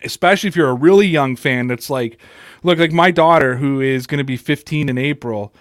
especially 0.02 0.48
if 0.48 0.56
you're 0.56 0.68
a 0.68 0.74
really 0.74 1.06
young 1.06 1.36
fan 1.36 1.66
that's 1.66 1.90
like 1.90 2.18
look 2.62 2.78
like 2.78 2.92
my 2.92 3.10
daughter 3.10 3.56
who 3.56 3.80
is 3.80 4.06
going 4.06 4.18
to 4.18 4.24
be 4.24 4.36
15 4.36 4.88
in 4.88 4.98
April 4.98 5.54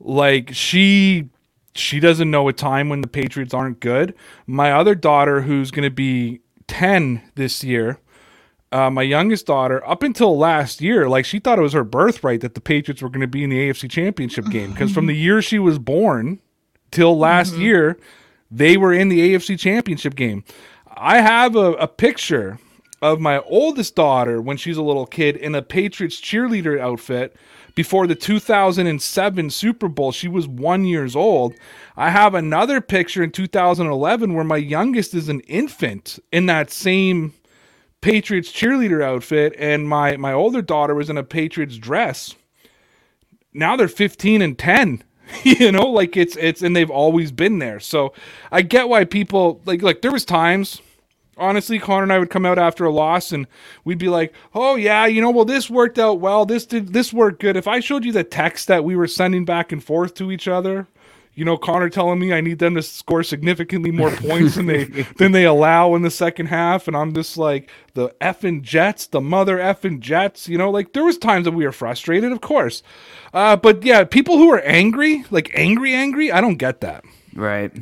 like 0.00 0.50
she 0.52 1.28
she 1.74 2.00
doesn't 2.00 2.30
know 2.30 2.48
a 2.48 2.52
time 2.52 2.88
when 2.88 3.00
the 3.00 3.08
Patriots 3.08 3.52
aren't 3.52 3.80
good. 3.80 4.14
My 4.46 4.70
other 4.70 4.94
daughter 4.94 5.40
who's 5.40 5.72
going 5.72 5.82
to 5.82 5.90
be 5.90 6.40
10 6.68 7.22
this 7.34 7.64
year 7.64 7.98
uh, 8.74 8.90
my 8.90 9.02
youngest 9.02 9.46
daughter 9.46 9.86
up 9.88 10.02
until 10.02 10.36
last 10.36 10.80
year 10.80 11.08
like 11.08 11.24
she 11.24 11.38
thought 11.38 11.58
it 11.60 11.62
was 11.62 11.72
her 11.72 11.84
birthright 11.84 12.40
that 12.40 12.54
the 12.54 12.60
Patriots 12.60 13.00
were 13.02 13.08
going 13.08 13.20
to 13.20 13.28
be 13.28 13.44
in 13.44 13.50
the 13.50 13.68
AFC 13.70 13.88
championship 13.88 14.46
game 14.46 14.72
because 14.72 14.92
from 14.92 15.06
the 15.06 15.14
year 15.14 15.40
she 15.40 15.60
was 15.60 15.78
born 15.78 16.40
till 16.90 17.16
last 17.16 17.54
year 17.54 17.96
they 18.50 18.76
were 18.76 18.92
in 18.92 19.08
the 19.08 19.34
AFC 19.34 19.58
championship 19.58 20.16
game. 20.16 20.42
I 20.96 21.20
have 21.20 21.54
a, 21.54 21.74
a 21.74 21.86
picture 21.86 22.58
of 23.04 23.20
my 23.20 23.38
oldest 23.40 23.94
daughter 23.94 24.40
when 24.40 24.56
she's 24.56 24.78
a 24.78 24.82
little 24.82 25.04
kid 25.04 25.36
in 25.36 25.54
a 25.54 25.60
Patriots 25.60 26.18
cheerleader 26.18 26.80
outfit 26.80 27.36
before 27.74 28.06
the 28.06 28.14
2007 28.14 29.50
Super 29.50 29.88
Bowl. 29.88 30.10
She 30.10 30.26
was 30.26 30.48
one 30.48 30.86
years 30.86 31.14
old. 31.14 31.54
I 31.98 32.08
have 32.08 32.34
another 32.34 32.80
picture 32.80 33.22
in 33.22 33.30
2011 33.30 34.32
where 34.32 34.42
my 34.42 34.56
youngest 34.56 35.12
is 35.12 35.28
an 35.28 35.40
infant 35.40 36.18
in 36.32 36.46
that 36.46 36.70
same 36.70 37.34
Patriots 38.00 38.50
cheerleader 38.50 39.02
outfit, 39.02 39.54
and 39.58 39.86
my 39.86 40.16
my 40.16 40.32
older 40.32 40.62
daughter 40.62 40.94
was 40.94 41.10
in 41.10 41.18
a 41.18 41.22
Patriots 41.24 41.76
dress. 41.76 42.34
Now 43.52 43.76
they're 43.76 43.88
15 43.88 44.40
and 44.42 44.58
10. 44.58 45.04
you 45.44 45.72
know, 45.72 45.88
like 45.88 46.16
it's 46.16 46.36
it's 46.36 46.62
and 46.62 46.74
they've 46.74 46.90
always 46.90 47.32
been 47.32 47.58
there. 47.58 47.80
So 47.80 48.14
I 48.50 48.62
get 48.62 48.88
why 48.88 49.04
people 49.04 49.60
like 49.66 49.82
like 49.82 50.00
there 50.00 50.12
was 50.12 50.24
times 50.24 50.80
honestly, 51.36 51.78
Connor 51.78 52.04
and 52.04 52.12
I 52.12 52.18
would 52.18 52.30
come 52.30 52.46
out 52.46 52.58
after 52.58 52.84
a 52.84 52.92
loss 52.92 53.32
and 53.32 53.46
we'd 53.84 53.98
be 53.98 54.08
like, 54.08 54.34
"Oh 54.54 54.76
yeah, 54.76 55.06
you 55.06 55.20
know, 55.20 55.30
well 55.30 55.44
this 55.44 55.70
worked 55.70 55.98
out 55.98 56.20
well. 56.20 56.46
This 56.46 56.66
did 56.66 56.92
this 56.92 57.12
worked 57.12 57.40
good." 57.40 57.56
If 57.56 57.68
I 57.68 57.80
showed 57.80 58.04
you 58.04 58.12
the 58.12 58.24
text 58.24 58.68
that 58.68 58.84
we 58.84 58.96
were 58.96 59.06
sending 59.06 59.44
back 59.44 59.72
and 59.72 59.82
forth 59.82 60.14
to 60.14 60.30
each 60.30 60.48
other, 60.48 60.86
you 61.34 61.44
know, 61.44 61.56
Connor 61.56 61.90
telling 61.90 62.20
me 62.20 62.32
I 62.32 62.40
need 62.40 62.60
them 62.60 62.76
to 62.76 62.82
score 62.82 63.22
significantly 63.22 63.90
more 63.90 64.10
points 64.16 64.54
than 64.54 64.66
they 64.66 64.84
than 64.84 65.32
they 65.32 65.44
allow 65.44 65.94
in 65.94 66.02
the 66.02 66.10
second 66.10 66.46
half, 66.46 66.86
and 66.86 66.96
I'm 66.96 67.12
just 67.12 67.36
like 67.36 67.70
the 67.94 68.10
effing 68.20 68.62
Jets, 68.62 69.06
the 69.06 69.20
mother 69.20 69.58
effing 69.58 70.00
Jets. 70.00 70.48
You 70.48 70.58
know, 70.58 70.70
like 70.70 70.92
there 70.92 71.04
was 71.04 71.18
times 71.18 71.44
that 71.44 71.52
we 71.52 71.64
were 71.64 71.72
frustrated, 71.72 72.32
of 72.32 72.40
course, 72.40 72.82
uh, 73.32 73.56
but 73.56 73.82
yeah, 73.82 74.04
people 74.04 74.38
who 74.38 74.52
are 74.52 74.60
angry, 74.60 75.24
like 75.30 75.50
angry, 75.54 75.92
angry, 75.92 76.30
I 76.30 76.40
don't 76.40 76.56
get 76.56 76.80
that. 76.82 77.04
Right. 77.34 77.72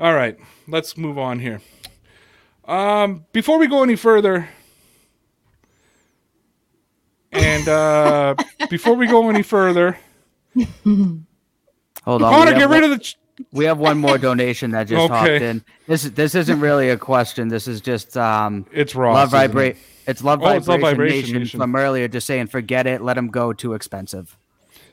All 0.00 0.14
right, 0.14 0.38
let's 0.66 0.96
move 0.96 1.18
on 1.18 1.40
here. 1.40 1.60
Um, 2.70 3.24
before 3.32 3.58
we 3.58 3.66
go 3.66 3.82
any 3.82 3.96
further, 3.96 4.48
and 7.32 7.68
uh, 7.68 8.34
before 8.70 8.94
we 8.94 9.06
go 9.06 9.28
any 9.28 9.42
further, 9.42 9.98
Hold 12.04 12.22
on. 12.22 12.32
Connor, 12.32 12.52
we, 12.52 12.52
get 12.52 12.60
have 12.60 12.70
rid 12.70 12.82
one, 12.82 12.84
of 12.84 12.90
the. 12.90 13.04
Ch- 13.04 13.16
we 13.52 13.64
have 13.64 13.78
one 13.78 13.98
more 13.98 14.18
donation 14.18 14.72
that 14.72 14.84
just 14.84 15.10
hopped 15.10 15.28
in. 15.30 15.64
This 15.86 16.04
this 16.04 16.34
isn't 16.34 16.60
really 16.60 16.90
a 16.90 16.96
question. 16.96 17.48
This 17.48 17.66
is 17.66 17.80
just 17.80 18.16
um 18.16 18.66
it's 18.72 18.94
Ross. 18.94 19.14
love 19.14 19.28
isn't 19.28 19.38
vibrate. 19.38 19.76
It's 20.06 20.22
love 20.22 20.40
Oh, 20.42 20.48
it's 20.50 20.66
vibration, 20.66 20.82
Love 20.82 20.90
Vibration 20.92 21.20
nation, 21.22 21.38
Nation. 21.38 21.60
from 21.60 21.74
earlier. 21.76 22.06
Just 22.08 22.26
saying, 22.26 22.48
forget 22.48 22.86
it. 22.86 23.00
Let 23.00 23.14
them 23.14 23.28
go. 23.28 23.52
Too 23.52 23.74
expensive. 23.74 24.36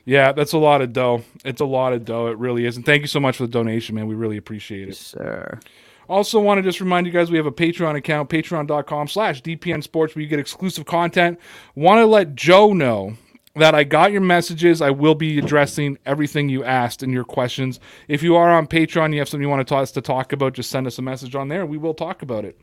Yeah, 0.04 0.32
that's 0.32 0.52
a 0.52 0.58
lot 0.58 0.80
of 0.80 0.92
dough. 0.94 1.22
It's 1.44 1.60
a 1.60 1.66
lot 1.66 1.92
of 1.92 2.04
dough. 2.06 2.28
It 2.28 2.38
really 2.38 2.64
is. 2.64 2.76
And 2.76 2.86
thank 2.86 3.02
you 3.02 3.08
so 3.08 3.20
much 3.20 3.36
for 3.36 3.46
the 3.46 3.52
donation, 3.52 3.94
man. 3.94 4.06
We 4.06 4.14
really 4.14 4.38
appreciate 4.38 4.88
it. 4.88 4.96
Sir. 4.96 5.60
Also, 6.08 6.40
want 6.40 6.58
to 6.58 6.62
just 6.62 6.80
remind 6.80 7.06
you 7.06 7.12
guys 7.12 7.30
we 7.30 7.36
have 7.36 7.46
a 7.46 7.52
Patreon 7.52 7.96
account, 7.96 8.30
patreon.com 8.30 9.08
slash 9.08 9.42
DPN 9.42 9.82
Sports, 9.82 10.14
where 10.14 10.22
you 10.22 10.28
get 10.28 10.38
exclusive 10.38 10.86
content. 10.86 11.38
Want 11.74 11.98
to 11.98 12.06
let 12.06 12.34
Joe 12.34 12.72
know 12.72 13.16
that 13.56 13.74
I 13.74 13.84
got 13.84 14.12
your 14.12 14.20
messages. 14.20 14.80
I 14.80 14.90
will 14.90 15.14
be 15.14 15.38
addressing 15.38 15.98
everything 16.06 16.48
you 16.48 16.64
asked 16.64 17.02
and 17.02 17.12
your 17.12 17.24
questions. 17.24 17.78
If 18.06 18.22
you 18.22 18.36
are 18.36 18.50
on 18.50 18.66
Patreon, 18.66 19.12
you 19.12 19.18
have 19.18 19.28
something 19.28 19.42
you 19.42 19.50
want 19.50 19.66
to 19.66 19.76
us 19.76 19.92
to 19.92 20.00
talk 20.00 20.32
about, 20.32 20.54
just 20.54 20.70
send 20.70 20.86
us 20.86 20.98
a 20.98 21.02
message 21.02 21.34
on 21.34 21.48
there. 21.48 21.66
We 21.66 21.76
will 21.76 21.94
talk 21.94 22.22
about 22.22 22.44
it. 22.44 22.58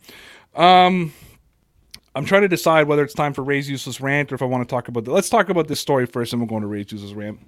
Um, 0.55 1.13
I'm 2.15 2.25
trying 2.25 2.43
to 2.43 2.47
decide 2.47 2.87
whether 2.87 3.03
it's 3.03 3.13
time 3.13 3.33
for 3.33 3.43
Ray's 3.43 3.69
Useless 3.69 3.99
Rant 3.99 4.31
or 4.31 4.35
if 4.35 4.41
I 4.41 4.45
want 4.45 4.67
to 4.67 4.73
talk 4.73 4.87
about 4.87 5.05
the. 5.05 5.11
Let's 5.11 5.29
talk 5.29 5.49
about 5.49 5.67
this 5.67 5.79
story 5.79 6.05
first, 6.05 6.33
and 6.33 6.41
we'll 6.41 6.47
go 6.47 6.55
into 6.55 6.67
Ray's 6.67 6.91
Useless 6.91 7.13
Rant. 7.13 7.39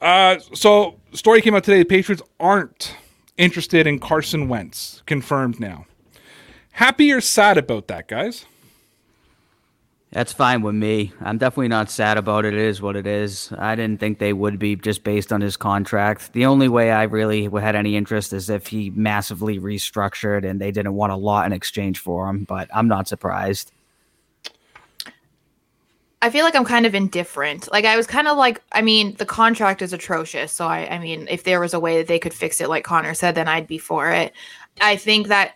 Uh, 0.00 0.38
so 0.52 0.98
story 1.12 1.40
came 1.40 1.54
out 1.54 1.62
today. 1.62 1.78
The 1.78 1.84
Patriots 1.84 2.22
aren't 2.40 2.96
interested 3.36 3.86
in 3.86 3.98
Carson 3.98 4.48
Wentz. 4.48 5.02
Confirmed 5.06 5.60
now. 5.60 5.86
Happy 6.72 7.12
or 7.12 7.20
sad 7.20 7.58
about 7.58 7.88
that, 7.88 8.08
guys? 8.08 8.46
That's 10.10 10.32
fine 10.32 10.60
with 10.60 10.74
me. 10.74 11.12
I'm 11.22 11.38
definitely 11.38 11.68
not 11.68 11.90
sad 11.90 12.18
about 12.18 12.44
it. 12.44 12.52
It 12.52 12.60
is 12.60 12.82
what 12.82 12.96
it 12.96 13.06
is. 13.06 13.50
I 13.56 13.74
didn't 13.74 13.98
think 13.98 14.18
they 14.18 14.34
would 14.34 14.58
be 14.58 14.76
just 14.76 15.04
based 15.04 15.32
on 15.32 15.40
his 15.40 15.56
contract. 15.56 16.34
The 16.34 16.44
only 16.44 16.68
way 16.68 16.92
I 16.92 17.04
really 17.04 17.44
had 17.46 17.74
any 17.74 17.96
interest 17.96 18.34
is 18.34 18.50
if 18.50 18.66
he 18.66 18.90
massively 18.90 19.58
restructured 19.58 20.48
and 20.48 20.60
they 20.60 20.70
didn't 20.70 20.92
want 20.92 21.12
a 21.12 21.16
lot 21.16 21.46
in 21.46 21.54
exchange 21.54 21.98
for 21.98 22.28
him, 22.28 22.44
but 22.44 22.68
I'm 22.74 22.88
not 22.88 23.08
surprised. 23.08 23.72
I 26.22 26.30
feel 26.30 26.44
like 26.44 26.54
I'm 26.54 26.64
kind 26.64 26.86
of 26.86 26.94
indifferent. 26.94 27.70
Like 27.72 27.84
I 27.84 27.96
was 27.96 28.06
kind 28.06 28.28
of 28.28 28.38
like, 28.38 28.62
I 28.70 28.80
mean, 28.80 29.14
the 29.16 29.26
contract 29.26 29.82
is 29.82 29.92
atrocious. 29.92 30.52
So 30.52 30.66
I, 30.66 30.86
I 30.88 30.98
mean, 31.00 31.26
if 31.28 31.42
there 31.42 31.58
was 31.58 31.74
a 31.74 31.80
way 31.80 31.98
that 31.98 32.06
they 32.06 32.20
could 32.20 32.32
fix 32.32 32.60
it, 32.60 32.68
like 32.68 32.84
Connor 32.84 33.12
said, 33.12 33.34
then 33.34 33.48
I'd 33.48 33.66
be 33.66 33.76
for 33.76 34.08
it. 34.08 34.32
I 34.80 34.94
think 34.94 35.26
that 35.26 35.54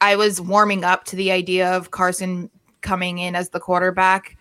I 0.00 0.14
was 0.14 0.40
warming 0.40 0.84
up 0.84 1.04
to 1.06 1.16
the 1.16 1.32
idea 1.32 1.68
of 1.72 1.90
Carson 1.90 2.48
coming 2.82 3.18
in 3.18 3.34
as 3.34 3.48
the 3.48 3.58
quarterback 3.58 4.36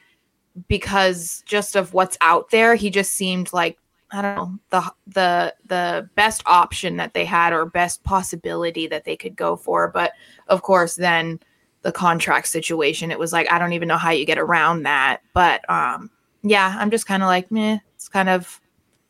because 0.68 1.44
just 1.48 1.76
of 1.76 1.94
what's 1.94 2.18
out 2.22 2.52
there. 2.52 2.76
He 2.76 2.92
just 2.92 3.14
seemed 3.14 3.52
like 3.52 3.80
I 4.12 4.22
don't 4.22 4.36
know 4.36 4.60
the 4.70 4.94
the 5.08 5.56
the 5.66 6.10
best 6.14 6.44
option 6.46 6.98
that 6.98 7.16
they 7.16 7.26
had 7.26 7.54
or 7.54 7.66
best 7.66 8.04
possibility 8.04 8.86
that 8.88 9.04
they 9.04 9.18
could 9.18 9.36
go 9.36 9.56
for. 9.56 9.88
But 9.88 10.14
of 10.48 10.62
course, 10.62 10.96
then 10.96 11.40
the 11.86 11.92
contract 11.92 12.48
situation. 12.48 13.12
It 13.12 13.20
was 13.20 13.32
like 13.32 13.50
I 13.52 13.60
don't 13.60 13.74
even 13.74 13.88
know 13.88 13.98
how 13.98 14.10
you 14.10 14.26
get 14.26 14.40
around 14.40 14.84
that. 14.84 15.22
But 15.34 15.70
um, 15.70 16.10
yeah, 16.42 16.76
I'm 16.80 16.90
just 16.90 17.06
kind 17.06 17.22
of 17.24 17.28
like, 17.28 17.52
meh. 17.52 17.78
It's 17.94 18.10
kind 18.10 18.28
of 18.28 18.60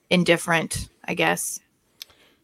indifferent, 0.10 0.90
I 1.06 1.14
guess. 1.14 1.60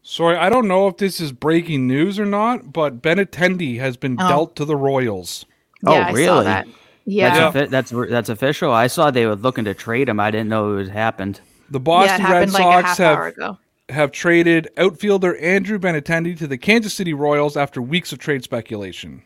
Sorry, 0.04 0.36
I 0.38 0.50
don't 0.50 0.68
know 0.68 0.88
if 0.88 0.98
this 0.98 1.20
is 1.20 1.32
breaking 1.32 1.86
news 1.86 2.18
or 2.18 2.26
not, 2.26 2.74
but 2.74 3.02
Ben 3.02 3.18
Benintendi 3.18 3.78
has 3.80 3.98
been 3.98 4.16
Oh. 4.20 4.28
dealt 4.28 4.56
to 4.56 4.66
the 4.66 4.76
Royals. 4.76 5.46
Oh, 5.86 5.94
Yeah, 5.94 6.00
I 6.08 6.12
saw 6.12 6.16
really? 6.16 6.44
that. 6.46 6.68
Yeah. 7.06 7.30
That's, 7.30 7.56
offi- 7.58 7.68
that's 7.68 8.10
that's 8.12 8.30
official. 8.30 8.72
I 8.72 8.88
saw 8.88 9.12
they 9.12 9.26
were 9.26 9.36
looking 9.36 9.66
to 9.66 9.74
trade 9.74 10.08
him. 10.10 10.20
I 10.20 10.32
didn't 10.32 10.50
know 10.50 10.72
it 10.74 10.76
was 10.76 10.90
happened. 10.90 11.42
The 11.70 11.78
yeah, 11.78 11.82
it 11.82 11.84
Boston 11.84 12.24
Red 12.24 12.30
happened 12.32 12.54
like 12.54 12.62
a 12.62 12.64
Sox 12.64 12.88
half 12.88 12.98
have 13.00 13.18
hour 13.18 13.28
ago. 13.28 13.58
have 13.90 14.12
traded 14.12 14.70
outfielder 14.78 15.36
Andrew 15.38 15.78
Benintendi 15.78 16.38
to 16.38 16.48
the 16.48 16.58
Kansas 16.58 16.94
City 16.94 17.14
Royals 17.14 17.58
after 17.58 17.82
weeks 17.82 18.12
of 18.14 18.20
trade 18.20 18.44
speculation. 18.44 19.24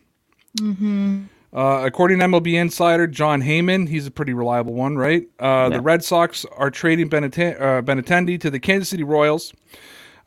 Uh, 1.54 1.84
according 1.86 2.20
to 2.20 2.26
MLB 2.26 2.54
insider 2.60 3.08
Jon 3.08 3.42
Heyman, 3.42 3.88
he's 3.88 4.06
a 4.06 4.12
pretty 4.12 4.34
reliable 4.34 4.74
one, 4.74 4.98
right? 4.98 5.24
Uh, 5.40 5.70
The 5.70 5.82
Red 5.82 6.04
Sox 6.04 6.46
are 6.58 6.70
trading 6.70 7.10
Benite- 7.10 7.62
uh, 7.62 8.38
to 8.40 8.50
the 8.50 8.60
Kansas 8.60 8.90
City 8.90 9.04
Royals. 9.04 9.54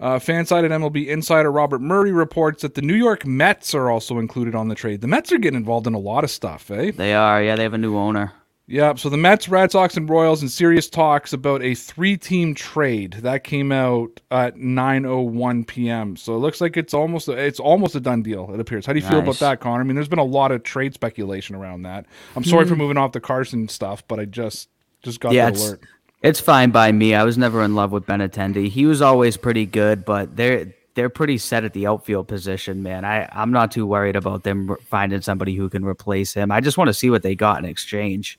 Uh, 0.00 0.18
FanSided 0.18 0.70
MLB 0.70 1.08
insider 1.08 1.50
Robert 1.50 1.80
Murray 1.80 2.12
reports 2.12 2.62
that 2.62 2.74
the 2.76 2.82
New 2.82 2.94
York 2.94 3.26
Mets 3.26 3.74
are 3.74 3.90
also 3.90 4.18
included 4.18 4.54
on 4.54 4.68
the 4.68 4.76
trade. 4.76 5.00
The 5.00 5.08
Mets 5.08 5.32
are 5.32 5.38
getting 5.38 5.58
involved 5.58 5.88
in 5.88 5.94
a 5.94 5.98
lot 5.98 6.22
of 6.22 6.30
stuff, 6.30 6.70
eh? 6.70 6.92
They 6.94 7.14
are. 7.14 7.42
Yeah, 7.42 7.56
they 7.56 7.64
have 7.64 7.74
a 7.74 7.78
new 7.78 7.96
owner. 7.96 8.32
Yeah, 8.70 8.96
so 8.96 9.08
the 9.08 9.16
Mets, 9.16 9.48
Red 9.48 9.72
Sox, 9.72 9.96
and 9.96 10.06
Royals 10.10 10.42
in 10.42 10.50
serious 10.50 10.90
talks 10.90 11.32
about 11.32 11.62
a 11.62 11.74
three-team 11.74 12.54
trade 12.54 13.14
that 13.22 13.42
came 13.42 13.72
out 13.72 14.20
at 14.30 14.56
9:01 14.56 15.66
p.m. 15.66 16.16
So 16.16 16.34
it 16.34 16.40
looks 16.40 16.60
like 16.60 16.76
it's 16.76 16.92
almost 16.92 17.28
a, 17.28 17.32
it's 17.32 17.58
almost 17.60 17.94
a 17.94 18.00
done 18.00 18.22
deal. 18.22 18.50
It 18.52 18.60
appears. 18.60 18.84
How 18.84 18.92
do 18.92 18.98
you 18.98 19.06
feel 19.06 19.20
about 19.20 19.38
that, 19.38 19.60
Connor? 19.60 19.80
I 19.80 19.84
mean, 19.84 19.94
there's 19.94 20.06
been 20.08 20.18
a 20.18 20.24
lot 20.24 20.52
of 20.52 20.64
trade 20.64 20.92
speculation 20.92 21.56
around 21.56 21.82
that. 21.84 22.04
I'm 22.36 22.44
sorry 22.44 22.64
Hmm. 22.64 22.68
for 22.68 22.76
moving 22.76 22.98
off 22.98 23.12
the 23.12 23.20
Carson 23.20 23.68
stuff, 23.68 24.06
but 24.06 24.20
I 24.20 24.26
just 24.26 24.68
just 25.02 25.20
got 25.20 25.32
yeah, 25.32 25.46
the 25.46 25.52
it's, 25.52 25.66
alert. 25.66 25.80
it's 26.22 26.40
fine 26.40 26.70
by 26.70 26.92
me. 26.92 27.14
I 27.14 27.24
was 27.24 27.38
never 27.38 27.62
in 27.62 27.74
love 27.74 27.90
with 27.90 28.04
Ben 28.04 28.20
Benintendi. 28.20 28.68
He 28.68 28.84
was 28.84 29.00
always 29.00 29.38
pretty 29.38 29.64
good, 29.64 30.04
but 30.04 30.36
they're 30.36 30.74
they're 30.94 31.08
pretty 31.08 31.38
set 31.38 31.64
at 31.64 31.72
the 31.72 31.86
outfield 31.86 32.28
position, 32.28 32.82
man. 32.82 33.06
I 33.06 33.30
I'm 33.32 33.50
not 33.50 33.70
too 33.70 33.86
worried 33.86 34.16
about 34.16 34.42
them 34.42 34.76
finding 34.84 35.22
somebody 35.22 35.54
who 35.54 35.70
can 35.70 35.86
replace 35.86 36.34
him. 36.34 36.50
I 36.50 36.60
just 36.60 36.76
want 36.76 36.88
to 36.88 36.94
see 36.94 37.08
what 37.08 37.22
they 37.22 37.34
got 37.34 37.60
in 37.60 37.64
exchange. 37.64 38.38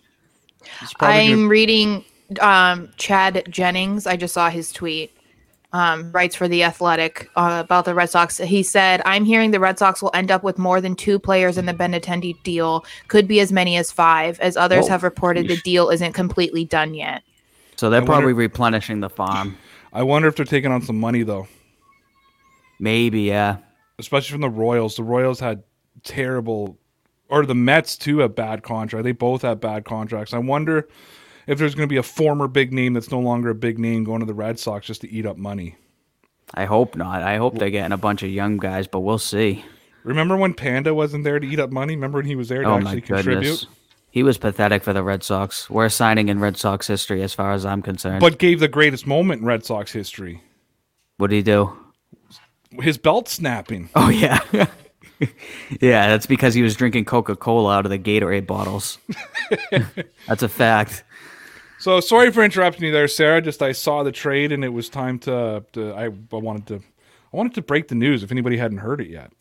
It's 0.82 0.94
probably 0.94 1.18
I'm 1.28 1.32
gonna- 1.38 1.48
reading 1.50 2.06
um, 2.42 2.90
Chad 2.98 3.44
Jennings. 3.50 4.06
I 4.08 4.16
just 4.16 4.34
saw 4.34 4.50
his 4.50 4.72
tweet. 4.72 5.12
Um, 5.72 6.12
writes 6.12 6.36
for 6.36 6.48
the 6.48 6.64
Athletic 6.64 7.30
uh, 7.36 7.62
about 7.64 7.86
the 7.86 7.94
Red 7.94 8.10
Sox. 8.10 8.38
He 8.40 8.64
said, 8.64 9.04
"I'm 9.06 9.24
hearing 9.24 9.52
the 9.52 9.60
Red 9.60 9.78
Sox 9.78 10.02
will 10.02 10.10
end 10.16 10.32
up 10.32 10.42
with 10.42 10.58
more 10.58 10.82
than 10.82 10.96
two 10.96 11.20
players 11.20 11.60
in 11.60 11.68
the 11.68 11.74
Benintendi 11.76 12.42
deal. 12.42 12.84
Could 13.08 13.28
be 13.28 13.40
as 13.40 13.52
many 13.52 13.78
as 13.78 13.92
five, 13.92 14.40
as 14.40 14.58
others 14.58 14.86
Whoa. 14.86 14.90
have 14.90 15.04
reported 15.04 15.48
the 15.48 15.58
deal 15.58 15.90
isn't 15.92 16.14
completely 16.14 16.66
done 16.66 16.96
yet." 16.96 17.22
So 17.76 17.92
they're 17.92 17.98
I 17.98 18.00
wonder- 18.02 18.12
probably 18.14 18.34
replenishing 18.34 19.00
the 19.00 19.10
farm. 19.12 19.58
I 19.94 20.02
wonder 20.02 20.28
if 20.28 20.36
they're 20.38 20.46
taking 20.46 20.72
on 20.72 20.82
some 20.82 21.00
money 21.00 21.22
though, 21.22 21.48
Maybe, 22.80 23.22
yeah. 23.22 23.58
especially 24.00 24.32
from 24.32 24.42
the 24.42 24.50
Royals. 24.50 24.96
The 24.96 25.04
Royals 25.04 25.40
had 25.40 25.64
terrible, 26.04 26.78
or 27.30 27.46
the 27.46 27.56
Mets 27.56 27.98
too 27.98 28.20
have 28.20 28.36
bad 28.36 28.64
contract. 28.64 29.04
They 29.04 29.12
both 29.12 29.44
have 29.44 29.60
bad 29.62 29.86
contracts. 29.86 30.34
I 30.34 30.40
wonder 30.40 30.88
if 31.48 31.58
there's 31.58 31.76
going 31.76 31.88
to 31.88 31.92
be 31.94 31.98
a 31.98 32.04
former 32.04 32.48
big 32.48 32.74
name 32.74 32.94
that's 32.94 33.12
no 33.12 33.20
longer 33.20 33.50
a 33.50 33.56
big 33.56 33.80
name 33.80 34.04
going 34.04 34.20
to 34.20 34.26
the 34.26 34.34
Red 34.34 34.60
Sox 34.60 34.88
just 34.88 35.02
to 35.02 35.12
eat 35.12 35.26
up 35.26 35.38
money. 35.38 35.76
I 36.54 36.66
hope 36.66 36.96
not. 36.96 37.22
I 37.22 37.38
hope 37.38 37.58
they're 37.58 37.70
getting 37.70 37.92
a 37.92 37.98
bunch 37.98 38.24
of 38.24 38.30
young 38.30 38.58
guys, 38.58 38.88
but 38.88 39.02
we'll 39.02 39.20
see. 39.20 39.64
Remember 40.04 40.36
when 40.36 40.54
Panda 40.54 40.94
wasn't 40.94 41.24
there 41.24 41.40
to 41.40 41.48
eat 41.48 41.60
up 41.60 41.72
money? 41.72 41.96
Remember 41.96 42.18
when 42.20 42.26
he 42.26 42.36
was 42.36 42.50
there 42.50 42.64
to 42.64 42.70
Oh 42.70 42.78
actually 42.78 43.02
contribute? 43.02 43.68
He 44.12 44.24
was 44.24 44.40
pathetic 44.40 44.84
for 44.84 44.92
the 44.92 45.04
Red 45.04 45.22
Sox. 45.24 45.70
Worst 45.70 45.96
signing 45.96 46.30
in 46.30 46.40
Red 46.40 46.58
Sox 46.58 46.88
history, 46.88 47.22
as 47.22 47.34
far 47.36 47.52
as 47.52 47.64
I'm 47.66 47.84
concerned. 47.84 48.22
But 48.22 48.40
gave 48.40 48.60
the 48.60 48.68
greatest 48.68 49.06
moment 49.06 49.42
in 49.42 49.48
Red 49.48 49.64
Sox 49.66 49.92
history. 49.92 50.42
what 51.18 51.30
did 51.30 51.36
he 51.36 51.44
do? 51.44 51.78
His 52.72 52.98
belt 52.98 53.28
snapping. 53.28 53.90
Oh 53.96 54.10
yeah, 54.10 54.40
yeah. 55.82 56.08
That's 56.08 56.26
because 56.26 56.54
he 56.54 56.62
was 56.62 56.76
drinking 56.76 57.06
Coca 57.06 57.36
Cola 57.36 57.78
out 57.78 57.86
of 57.86 57.92
the 57.92 58.00
Gatorade 58.00 58.48
bottles. 58.48 58.98
that's 60.28 60.44
a 60.44 60.50
fact. 60.50 61.04
So 61.80 62.00
sorry 62.02 62.32
for 62.32 62.44
interrupting 62.44 62.86
you 62.86 62.92
there, 62.92 63.08
Sarah. 63.08 63.42
Just 63.42 63.62
I 63.62 63.72
saw 63.72 64.04
the 64.04 64.12
trade 64.12 64.52
and 64.52 64.66
it 64.66 64.70
was 64.70 64.90
time 64.90 65.18
to, 65.20 65.64
to 65.74 65.94
I, 65.94 66.06
I 66.06 66.10
wanted 66.38 66.68
to 66.68 66.76
I 67.34 67.38
wanted 67.38 67.54
to 67.56 67.62
break 67.62 67.88
the 67.88 67.96
news 67.96 68.24
if 68.24 68.32
anybody 68.32 68.58
hadn't 68.58 68.80
heard 68.80 69.02
it 69.02 69.10
yet. 69.10 69.32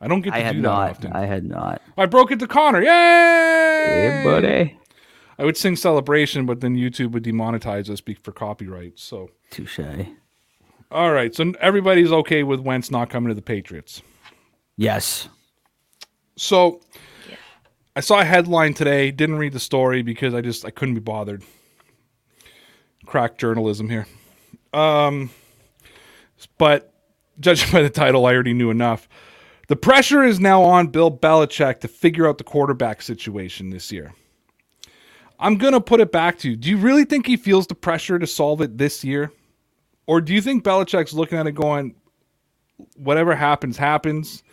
I 0.00 0.06
don't 0.06 0.20
get 0.20 0.30
to 0.30 0.36
I 0.36 0.40
had 0.40 0.56
do 0.56 0.62
that 0.62 0.68
not. 0.68 0.90
often. 0.90 1.12
I 1.12 1.26
had 1.26 1.44
not. 1.44 1.82
I 1.96 2.06
broke 2.06 2.30
it 2.30 2.38
to 2.40 2.46
Connor. 2.46 2.82
Yay! 2.82 2.86
Hey, 2.88 4.22
buddy. 4.24 4.78
I 5.38 5.44
would 5.44 5.56
sing 5.56 5.76
celebration, 5.76 6.46
but 6.46 6.60
then 6.60 6.76
YouTube 6.76 7.12
would 7.12 7.24
demonetize 7.24 7.88
us 7.90 8.00
for 8.22 8.32
copyright. 8.32 8.98
So, 8.98 9.30
Touche. 9.50 9.80
all 10.90 11.12
right. 11.12 11.34
So 11.34 11.52
everybody's 11.60 12.12
okay 12.12 12.42
with 12.42 12.60
Wentz 12.60 12.90
not 12.90 13.08
coming 13.10 13.28
to 13.28 13.34
the 13.34 13.42
Patriots. 13.42 14.02
Yes. 14.78 15.28
So 16.36 16.80
I 17.96 18.00
saw 18.00 18.20
a 18.20 18.24
headline 18.24 18.74
today. 18.74 19.10
Didn't 19.10 19.36
read 19.38 19.52
the 19.52 19.60
story 19.60 20.02
because 20.02 20.32
I 20.32 20.40
just 20.40 20.64
I 20.64 20.70
couldn't 20.70 20.94
be 20.94 21.00
bothered. 21.00 21.42
Crack 23.04 23.38
journalism 23.38 23.90
here. 23.90 24.06
Um, 24.72 25.30
but 26.58 26.94
judging 27.40 27.70
by 27.72 27.82
the 27.82 27.90
title, 27.90 28.24
I 28.24 28.32
already 28.32 28.54
knew 28.54 28.70
enough. 28.70 29.08
The 29.66 29.74
pressure 29.74 30.22
is 30.22 30.38
now 30.38 30.62
on 30.62 30.86
Bill 30.86 31.10
Belichick 31.10 31.80
to 31.80 31.88
figure 31.88 32.28
out 32.28 32.38
the 32.38 32.44
quarterback 32.44 33.02
situation 33.02 33.70
this 33.70 33.90
year. 33.90 34.14
I'm 35.40 35.56
gonna 35.56 35.80
put 35.80 36.00
it 36.00 36.12
back 36.12 36.38
to 36.38 36.50
you. 36.50 36.56
Do 36.56 36.70
you 36.70 36.78
really 36.78 37.04
think 37.04 37.26
he 37.26 37.36
feels 37.36 37.66
the 37.66 37.74
pressure 37.74 38.18
to 38.18 38.26
solve 38.28 38.60
it 38.60 38.78
this 38.78 39.02
year, 39.04 39.32
or 40.06 40.20
do 40.20 40.32
you 40.32 40.40
think 40.40 40.62
Belichick's 40.62 41.12
looking 41.12 41.36
at 41.36 41.48
it 41.48 41.52
going, 41.52 41.96
whatever 42.96 43.34
happens, 43.34 43.76
happens? 43.76 44.44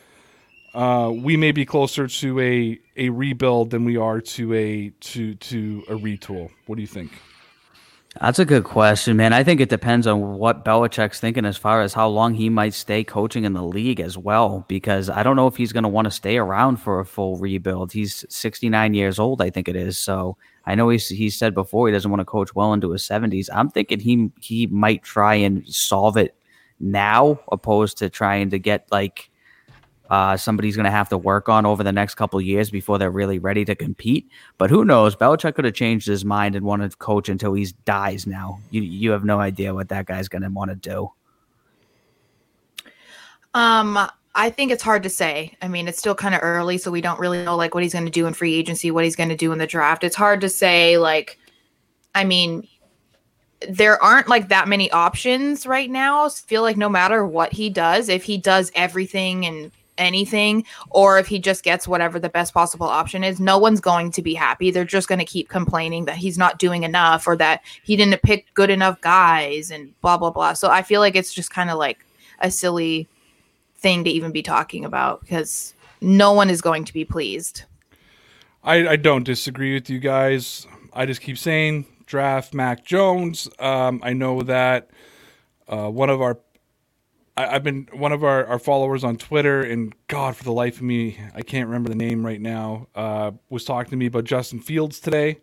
Uh, 0.76 1.10
we 1.10 1.38
may 1.38 1.52
be 1.52 1.66
closer 1.66 2.08
to 2.08 2.40
a 2.40 2.80
a 2.98 3.10
rebuild 3.10 3.72
than 3.72 3.86
we 3.86 3.98
are 3.98 4.20
to 4.20 4.54
a 4.54 4.90
to 5.00 5.36
to 5.36 5.84
a 5.88 5.94
retool. 5.94 6.50
What 6.68 6.76
do 6.76 6.82
you 6.82 6.88
think? 6.88 7.12
That's 8.22 8.40
a 8.40 8.46
good 8.46 8.64
question, 8.64 9.18
man. 9.18 9.34
I 9.34 9.44
think 9.44 9.60
it 9.60 9.68
depends 9.68 10.08
on 10.08 10.38
what 10.38 10.64
Belichick's 10.64 11.20
thinking 11.20 11.44
as 11.44 11.58
far 11.58 11.82
as 11.82 11.94
how 11.94 12.08
long 12.08 12.34
he 12.34 12.50
might 12.50 12.74
stay 12.74 13.04
coaching 13.04 13.44
in 13.44 13.52
the 13.52 13.64
league 13.64 14.00
as 14.00 14.18
well, 14.18 14.64
because 14.70 15.10
I 15.10 15.22
don't 15.22 15.36
know 15.36 15.48
if 15.48 15.58
he's 15.58 15.74
going 15.74 15.84
to 15.84 15.90
want 15.90 16.06
to 16.06 16.12
stay 16.12 16.38
around 16.38 16.78
for 16.78 17.02
a 17.02 17.06
full 17.06 17.36
rebuild. 17.38 17.92
He's 17.92 18.24
69 18.30 18.94
years 18.94 19.20
old, 19.20 19.42
I 19.42 19.50
think 19.50 19.68
it 19.68 19.76
is. 19.76 19.98
So 19.98 20.38
I 20.66 20.76
know 20.76 20.88
he's 20.90 21.10
he 21.10 21.30
said 21.30 21.54
before 21.54 21.88
he 21.88 21.94
doesn't 21.94 22.10
want 22.10 22.22
to 22.22 22.26
coach 22.26 22.56
well 22.56 22.72
into 22.72 22.92
his 22.92 23.04
70s. 23.04 23.50
I'm 23.54 23.70
thinking 23.70 24.00
he 24.00 24.32
he 24.40 24.68
might 24.68 25.04
try 25.04 25.36
and 25.36 25.68
solve 25.68 26.16
it 26.16 26.36
now, 26.80 27.40
opposed 27.52 27.98
to 27.98 28.10
trying 28.10 28.50
to 28.52 28.60
get 28.60 28.88
like 28.92 29.30
uh, 30.10 30.38
somebody's 30.38 30.76
going 30.76 30.86
to 30.86 30.92
have 30.92 31.10
to 31.10 31.18
work 31.18 31.50
on 31.50 31.66
over 31.66 31.84
the 31.84 31.92
next 31.92 32.16
couple 32.16 32.40
years 32.40 32.70
before 32.70 32.98
they're 33.00 33.12
really 33.12 33.40
ready 33.40 33.66
to 33.66 33.76
compete. 33.76 34.30
But 34.58 34.70
who 34.70 34.86
knows? 34.86 35.16
Belichick 35.16 35.56
could 35.56 35.66
have 35.66 35.74
changed 35.74 36.08
his 36.08 36.24
mind 36.24 36.56
and 36.56 36.66
wanted 36.66 36.92
to 36.92 36.98
coach 36.98 37.30
until 37.30 37.54
he 37.54 37.68
dies 37.86 38.28
now. 38.28 38.60
You, 38.70 38.82
you 38.82 39.12
have 39.12 39.26
no 39.26 39.40
idea 39.40 39.74
what 39.74 39.90
that 39.90 40.06
guy's 40.06 40.28
going 40.28 40.44
to 40.44 40.50
want 40.50 40.70
to 40.70 40.76
do. 40.76 41.12
Um, 43.54 43.98
I 44.36 44.50
think 44.50 44.72
it's 44.72 44.84
hard 44.84 45.02
to 45.04 45.10
say. 45.10 45.56
I 45.62 45.70
mean, 45.70 45.88
it's 45.88 45.98
still 45.98 46.14
kind 46.14 46.36
of 46.36 46.42
early, 46.44 46.78
so 46.78 46.92
we 46.92 47.02
don't 47.02 47.20
really 47.20 47.44
know 47.44 47.56
like 47.56 47.74
what 47.74 47.84
he's 47.84 47.94
going 47.94 48.06
to 48.06 48.12
do 48.12 48.28
in 48.28 48.34
free 48.34 48.54
agency, 48.54 48.92
what 48.92 49.06
he's 49.06 49.16
going 49.16 49.30
to 49.30 49.36
do 49.36 49.52
in 49.54 49.58
the 49.58 49.68
draft. 49.68 50.04
It's 50.04 50.16
hard 50.16 50.42
to 50.42 50.50
say. 50.50 50.98
Like, 50.98 51.40
I 52.14 52.26
mean, 52.26 52.68
there 53.70 54.02
aren't 54.04 54.28
like 54.28 54.50
that 54.50 54.68
many 54.68 54.92
options 54.92 55.66
right 55.66 55.90
now. 55.90 56.26
I 56.26 56.30
feel 56.30 56.62
like 56.62 56.78
no 56.78 56.90
matter 56.90 57.26
what 57.26 57.54
he 57.54 57.70
does, 57.70 58.10
if 58.10 58.24
he 58.24 58.38
does 58.38 58.72
everything 58.76 59.46
and 59.46 59.72
anything, 59.98 60.66
or 60.90 61.18
if 61.20 61.28
he 61.28 61.40
just 61.40 61.64
gets 61.64 61.88
whatever 61.88 62.20
the 62.20 62.30
best 62.30 62.54
possible 62.54 62.88
option 62.88 63.24
is, 63.24 63.40
no 63.40 63.58
one's 63.58 63.80
going 63.80 64.12
to 64.12 64.22
be 64.22 64.34
happy. 64.34 64.72
They're 64.72 64.86
just 64.86 65.08
going 65.08 65.20
to 65.20 65.26
keep 65.26 65.50
complaining 65.50 66.06
that 66.06 66.18
he's 66.18 66.38
not 66.38 66.60
doing 66.60 66.84
enough 66.84 67.28
or 67.28 67.36
that 67.38 67.62
he 67.84 67.96
didn't 67.96 68.22
pick 68.22 68.54
good 68.54 68.70
enough 68.70 69.00
guys 69.02 69.72
and 69.72 70.00
blah, 70.02 70.18
blah, 70.18 70.32
blah. 70.32 70.54
So 70.54 70.70
I 70.70 70.82
feel 70.82 71.02
like 71.02 71.16
it's 71.16 71.34
just 71.34 71.52
kind 71.52 71.70
of 71.70 71.78
like 71.78 72.06
a 72.40 72.52
silly 72.52 73.08
thing 73.78 74.04
to 74.04 74.10
even 74.10 74.32
be 74.32 74.42
talking 74.42 74.86
about 74.86 75.22
because 75.22 75.74
no 76.02 76.34
one 76.34 76.50
is 76.50 76.62
going 76.62 76.86
to 76.86 76.94
be 76.94 77.06
pleased. 77.06 77.64
I, 78.64 78.88
I 78.90 78.96
don't 78.96 79.24
disagree 79.24 79.74
with 79.74 79.90
you 79.90 80.00
guys. 80.00 80.66
I 80.94 81.06
just 81.06 81.22
keep 81.22 81.38
saying 81.38 81.86
draft 82.06 82.54
Mac 82.54 82.86
Jones. 82.86 83.48
Um, 83.60 84.00
I 84.04 84.14
know 84.14 84.42
that 84.42 84.90
uh, 85.68 85.90
one 85.90 86.10
of 86.10 86.22
our 86.22 86.40
I, 87.38 87.48
have 87.48 87.64
been 87.64 87.88
one 87.92 88.12
of 88.12 88.24
our, 88.24 88.46
our 88.46 88.60
followers 88.60 89.04
on 89.04 89.18
Twitter, 89.18 89.62
and 89.62 89.94
God, 90.08 90.38
for 90.38 90.44
the 90.44 90.54
life 90.54 90.78
of 90.78 90.84
me, 90.84 91.20
I 91.34 91.42
can't 91.42 91.68
remember 91.68 91.90
the 91.90 91.96
name 91.96 92.26
right 92.26 92.40
now. 92.40 92.88
Uh, 92.96 93.32
was 93.50 93.66
talking 93.66 93.90
to 93.90 93.98
me 93.98 94.06
about 94.06 94.24
Justin 94.24 94.60
Fields 94.60 95.02
today, 95.02 95.40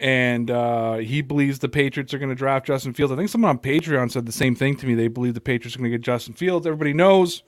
and 0.00 0.50
uh, 0.50 0.94
he 0.96 1.20
believes 1.20 1.58
the 1.58 1.68
Patriots 1.68 2.14
are 2.14 2.18
going 2.18 2.30
to 2.30 2.34
draft 2.34 2.66
Justin 2.66 2.94
Fields. 2.94 3.12
I 3.12 3.16
think 3.16 3.28
someone 3.28 3.50
on 3.50 3.58
Patreon 3.58 4.10
said 4.10 4.24
the 4.24 4.32
same 4.32 4.54
thing 4.54 4.76
to 4.76 4.86
me. 4.86 4.94
They 4.94 5.08
believe 5.08 5.34
the 5.34 5.40
Patriots 5.42 5.76
are 5.76 5.78
going 5.78 5.90
to 5.90 5.98
get 5.98 6.04
Justin 6.04 6.32
Fields. 6.32 6.66
Everybody 6.66 6.94
knows 6.94 7.42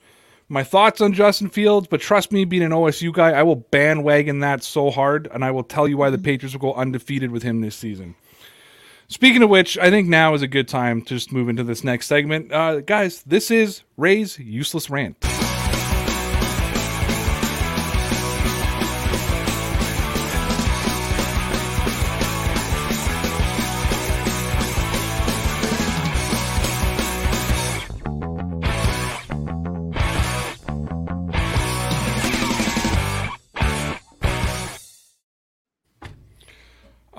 my 0.47 0.63
thoughts 0.63 1.01
on 1.01 1.13
Justin 1.13 1.49
Fields, 1.49 1.87
but 1.87 1.99
trust 1.99 2.31
me, 2.31 2.45
being 2.45 2.61
an 2.61 2.71
OSU 2.71 3.11
guy, 3.11 3.31
I 3.31 3.41
will 3.41 3.55
bandwagon 3.55 4.41
that 4.41 4.63
so 4.63 4.91
hard, 4.91 5.27
and 5.33 5.43
I 5.43 5.49
will 5.49 5.63
tell 5.63 5.87
you 5.87 5.97
why 5.97 6.11
the 6.11 6.19
Patriots 6.19 6.53
will 6.53 6.73
go 6.73 6.73
undefeated 6.73 7.31
with 7.31 7.41
him 7.41 7.61
this 7.61 7.75
season. 7.75 8.15
Speaking 9.11 9.43
of 9.43 9.49
which, 9.49 9.77
I 9.77 9.89
think 9.89 10.07
now 10.07 10.33
is 10.33 10.41
a 10.41 10.47
good 10.47 10.69
time 10.69 11.01
to 11.01 11.15
just 11.15 11.33
move 11.33 11.49
into 11.49 11.65
this 11.65 11.83
next 11.83 12.07
segment. 12.07 12.49
Uh, 12.49 12.79
guys, 12.79 13.23
this 13.23 13.51
is 13.51 13.81
Ray's 13.97 14.39
Useless 14.39 14.89
Rant. 14.89 15.17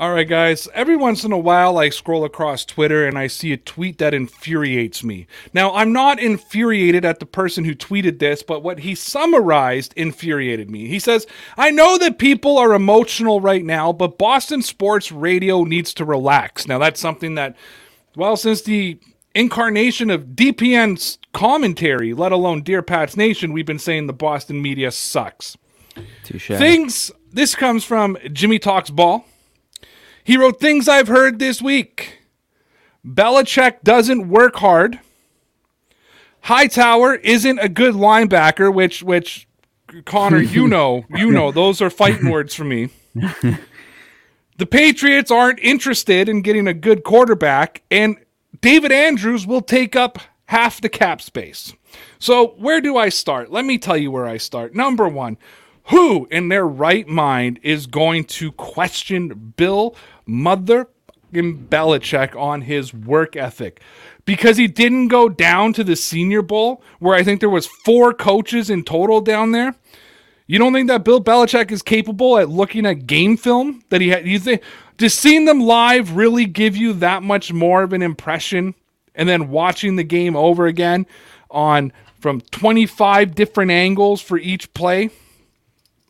All 0.03 0.13
right, 0.13 0.29
guys. 0.29 0.67
Every 0.75 0.97
once 0.97 1.23
in 1.23 1.31
a 1.31 1.39
while, 1.39 1.79
I 1.79 1.89
scroll 1.89 2.25
across 2.25 2.65
Twitter 2.65 3.07
and 3.07 3.17
I 3.17 3.29
see 3.29 3.53
a 3.53 3.57
tweet 3.57 3.99
that 3.99 4.13
infuriates 4.13 5.05
me. 5.05 5.29
Now, 5.55 5.73
I'm 5.77 5.93
not 5.93 6.19
infuriated 6.19 7.05
at 7.05 7.21
the 7.21 7.25
person 7.25 7.65
who 7.65 7.73
tweeted 7.77 8.19
this, 8.19 8.43
but 8.43 8.65
what 8.65 8.81
he 8.81 8.97
summarized 8.97 9.95
infuriated 9.95 10.69
me. 10.69 10.89
He 10.89 10.99
says, 10.99 11.25
I 11.57 11.71
know 11.71 11.99
that 11.99 12.19
people 12.19 12.59
are 12.59 12.75
emotional 12.75 13.41
right 13.41 13.65
now, 13.65 13.93
but 13.93 14.19
Boston 14.19 14.61
Sports 14.61 15.13
Radio 15.13 15.63
needs 15.63 15.95
to 15.95 16.05
relax. 16.05 16.67
Now, 16.67 16.81
that's 16.81 17.01
something 17.01 17.37
that, 17.37 17.55
well, 18.17 18.37
since 18.37 18.63
the 18.63 18.99
incarnation 19.37 20.11
of 20.11 20.31
DPN's 20.31 21.19
commentary, 21.33 22.13
let 22.13 22.33
alone 22.33 22.65
Dear 22.65 22.83
Pats 22.83 23.17
Nation, 23.17 23.53
we've 23.53 23.67
been 23.67 23.79
saying 23.79 24.09
the 24.09 24.13
Boston 24.13 24.61
media 24.61 24.91
sucks. 24.91 25.57
Touche. 26.25 26.49
Things, 26.49 27.13
this 27.31 27.55
comes 27.55 27.85
from 27.85 28.19
Jimmy 28.33 28.59
Talks 28.59 28.91
Ball. 28.91 29.25
He 30.25 30.37
wrote 30.37 30.61
things 30.61 30.89
I've 30.89 31.09
heard 31.09 31.39
this 31.39 31.61
week. 31.61 32.21
Belichick 33.07 33.83
doesn't 33.83 34.29
work 34.29 34.57
hard. 34.57 35.01
Hightower 36.43 37.15
isn't 37.17 37.59
a 37.59 37.69
good 37.69 37.95
linebacker, 37.95 38.73
which 38.73 39.03
which 39.03 39.47
Connor, 40.05 40.41
you 40.41 40.69
know, 40.69 41.05
you 41.11 41.31
know, 41.31 41.53
those 41.53 41.81
are 41.81 41.91
fighting 41.91 42.31
words 42.31 42.55
for 42.55 42.65
me. 42.65 42.91
the 43.15 44.67
Patriots 44.67 45.31
aren't 45.31 45.61
interested 45.61 46.29
in 46.29 46.43
getting 46.43 46.67
a 46.67 46.75
good 46.75 47.05
quarterback, 47.05 47.83
and 47.91 48.17
David 48.61 48.93
Andrews 48.93 49.47
will 49.47 49.61
take 49.61 49.97
up 49.97 50.19
half 50.47 50.81
the 50.81 50.89
cap 50.89 51.21
space. 51.21 51.75
So, 52.19 52.55
where 52.59 52.81
do 52.81 52.97
I 52.97 53.09
start? 53.09 53.51
Let 53.51 53.65
me 53.65 53.79
tell 53.79 53.97
you 53.97 54.11
where 54.11 54.27
I 54.27 54.37
start. 54.37 54.75
Number 54.75 55.09
one, 55.09 55.37
who 55.85 56.27
in 56.31 56.49
their 56.49 56.67
right 56.67 57.07
mind 57.07 57.59
is 57.63 57.87
going 57.87 58.25
to 58.25 58.53
question 58.53 59.55
Bill 59.57 59.97
mother 60.27 60.89
Belichick 61.33 62.37
on 62.37 62.63
his 62.63 62.93
work 62.93 63.37
ethic 63.37 63.81
because 64.25 64.57
he 64.57 64.67
didn't 64.67 65.09
go 65.09 65.29
down 65.29 65.73
to 65.73 65.83
the 65.83 65.97
Senior 65.97 66.43
Bowl 66.43 66.83
where 66.99 67.15
I 67.15 67.23
think 67.23 67.41
there 67.41 67.49
was 67.49 67.67
four 67.67 68.13
coaches 68.13 68.71
in 68.71 68.85
total 68.85 69.21
down 69.21 69.53
there. 69.53 69.75
You 70.47 70.59
don't 70.59 70.73
think 70.73 70.89
that 70.89 71.05
Bill 71.05 71.23
Belichick 71.23 71.71
is 71.71 71.83
capable 71.83 72.37
at 72.39 72.49
looking 72.49 72.85
at 72.85 73.07
game 73.07 73.37
film 73.37 73.83
that 73.89 74.01
he 74.01 74.11
had? 74.11 74.27
You 74.27 74.39
think 74.39 74.63
does 74.99 75.15
seeing 75.15 75.47
them 75.47 75.61
live 75.61 76.17
really 76.17 76.45
give 76.45 76.77
you 76.77 76.93
that 76.95 77.23
much 77.23 77.53
more 77.53 77.83
of 77.83 77.93
an 77.93 78.03
impression? 78.03 78.75
And 79.15 79.29
then 79.29 79.51
watching 79.51 79.97
the 79.97 80.05
game 80.05 80.37
over 80.37 80.67
again 80.67 81.07
on 81.51 81.93
from 82.21 82.41
25 82.41 83.35
different 83.35 83.71
angles 83.71 84.21
for 84.21 84.39
each 84.39 84.73
play. 84.75 85.11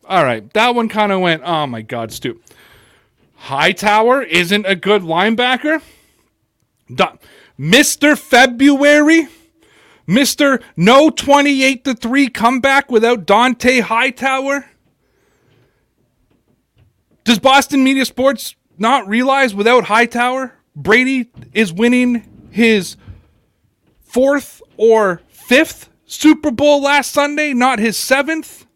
All 0.04 0.24
right, 0.24 0.52
that 0.52 0.74
one 0.74 0.88
kind 0.88 1.12
of 1.12 1.20
went, 1.20 1.42
oh 1.44 1.66
my 1.66 1.82
God, 1.82 2.12
Stu. 2.12 2.40
Hightower 3.34 4.22
isn't 4.22 4.66
a 4.66 4.74
good 4.74 5.02
linebacker. 5.02 5.80
Mr. 7.58 8.18
February, 8.18 9.28
Mr. 10.08 10.62
No 10.76 11.10
28 11.10 11.84
to 11.84 11.94
3 11.94 12.28
comeback 12.28 12.90
without 12.90 13.26
Dont'a 13.26 13.82
Hightower. 13.82 14.66
Does 17.24 17.38
Boston 17.38 17.84
Media 17.84 18.04
Sports 18.04 18.56
not 18.78 19.06
realize 19.06 19.54
without 19.54 19.84
Hightower, 19.84 20.54
Brady 20.74 21.30
is 21.52 21.72
winning 21.72 22.48
his 22.50 22.96
fourth 24.00 24.60
or 24.76 25.22
fifth 25.28 25.88
Super 26.04 26.50
Bowl 26.50 26.82
last 26.82 27.12
Sunday, 27.12 27.54
not 27.54 27.78
his 27.78 27.96
seventh? 27.96 28.66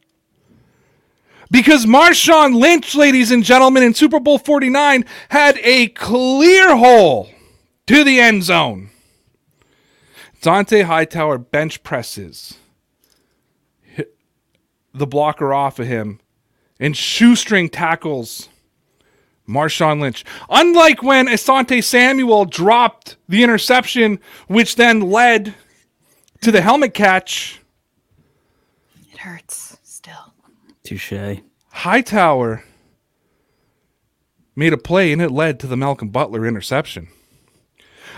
Because 1.50 1.86
Marshawn 1.86 2.58
Lynch, 2.58 2.94
ladies 2.94 3.30
and 3.30 3.44
gentlemen, 3.44 3.82
in 3.82 3.94
Super 3.94 4.18
Bowl 4.20 4.38
49 4.38 5.04
had 5.28 5.58
a 5.62 5.88
clear 5.88 6.76
hole 6.76 7.28
to 7.86 8.04
the 8.04 8.20
end 8.20 8.42
zone. 8.42 8.90
Dont'a 10.42 10.84
Hightower 10.84 11.38
bench 11.38 11.82
presses 11.82 12.58
the 14.92 15.06
blocker 15.06 15.52
off 15.52 15.78
of 15.78 15.86
him 15.86 16.20
and 16.80 16.96
shoestring 16.96 17.68
tackles 17.68 18.48
Marshawn 19.48 20.00
Lynch. 20.00 20.24
Unlike 20.50 21.02
when 21.02 21.26
Asante 21.26 21.82
Samuel 21.82 22.44
dropped 22.44 23.16
the 23.28 23.42
interception, 23.42 24.18
which 24.48 24.76
then 24.76 25.00
led 25.00 25.54
to 26.40 26.50
the 26.50 26.60
helmet 26.60 26.94
catch. 26.94 27.60
It 29.12 29.18
hurts. 29.18 29.76
Touche. 30.86 31.40
Hightower 31.70 32.64
made 34.54 34.72
a 34.72 34.78
play 34.78 35.12
and 35.12 35.20
it 35.20 35.30
led 35.30 35.60
to 35.60 35.66
the 35.66 35.76
Malcolm 35.76 36.08
Butler 36.08 36.46
interception. 36.46 37.08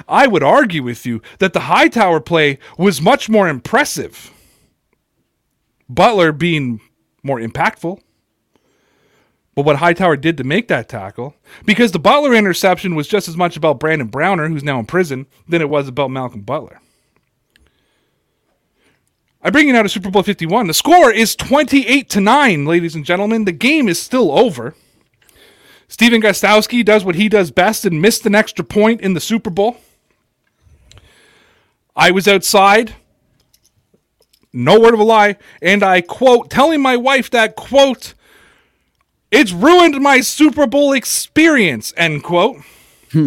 I 0.09 0.29
would 0.29 0.43
argue 0.45 0.83
with 0.83 1.05
you 1.05 1.21
that 1.41 1.53
the 1.53 1.61
Hightower 1.61 2.21
play 2.21 2.59
was 2.77 3.01
much 3.01 3.29
more 3.29 3.49
impressive. 3.49 4.31
Butler 5.89 6.31
being 6.31 6.81
more 7.23 7.41
impactful. 7.41 8.01
But 9.57 9.65
what 9.65 9.77
Hightower 9.77 10.17
did 10.17 10.37
to 10.37 10.45
make 10.45 10.69
that 10.69 10.89
tackle, 10.89 11.35
because 11.65 11.91
the 11.91 11.99
Butler 11.99 12.33
interception 12.33 12.95
was 12.95 13.09
just 13.09 13.27
as 13.27 13.37
much 13.37 13.57
about 13.57 13.81
Brandon 13.81 14.07
Browner, 14.07 14.49
who's 14.49 14.63
now 14.63 14.79
in 14.79 14.87
prison, 14.87 15.27
than 15.49 15.61
it 15.61 15.69
was 15.69 15.89
about 15.89 16.13
Malcolm 16.13 16.43
Butler. 16.43 16.81
I 19.41 19.51
bring 19.51 19.69
you 19.69 19.73
now 19.73 19.83
to 19.83 19.89
Super 19.89 20.11
Bowl 20.11 20.25
51. 20.25 20.67
The 20.67 20.75
score 20.75 21.13
is 21.13 21.37
28 21.37 22.11
to 22.11 22.21
9, 22.21 22.65
ladies 22.65 22.97
and 22.97 23.05
gentlemen. 23.05 23.45
The 23.45 23.53
game 23.53 23.89
is 23.89 24.01
still 24.01 24.37
over. 24.37 24.75
Stephen 25.87 26.21
Gostkowski 26.21 26.85
does 26.85 27.05
what 27.05 27.15
he 27.15 27.29
does 27.29 27.53
best 27.53 27.85
and 27.85 28.03
missed 28.03 28.27
an 28.27 28.35
extra 28.35 28.65
point 28.65 29.01
in 29.01 29.15
the 29.15 29.21
Super 29.21 29.49
Bowl. 29.49 29.77
I 31.95 32.11
was 32.11 32.27
outside, 32.27 32.95
no 34.53 34.79
word 34.79 34.95
of 34.95 35.01
a 35.01 35.05
lie, 35.05 35.37
and 35.63 35.85
I 35.85 36.01
quote, 36.01 36.51
telling 36.51 36.83
my 36.83 36.97
wife 36.97 37.31
that, 37.31 37.55
quote, 37.55 38.15
it's 39.31 39.53
ruined 39.53 40.01
my 40.01 40.21
Super 40.21 40.67
Bowl 40.67 40.93
experience, 40.93 41.95
end 41.97 42.25
quote. 42.25 42.57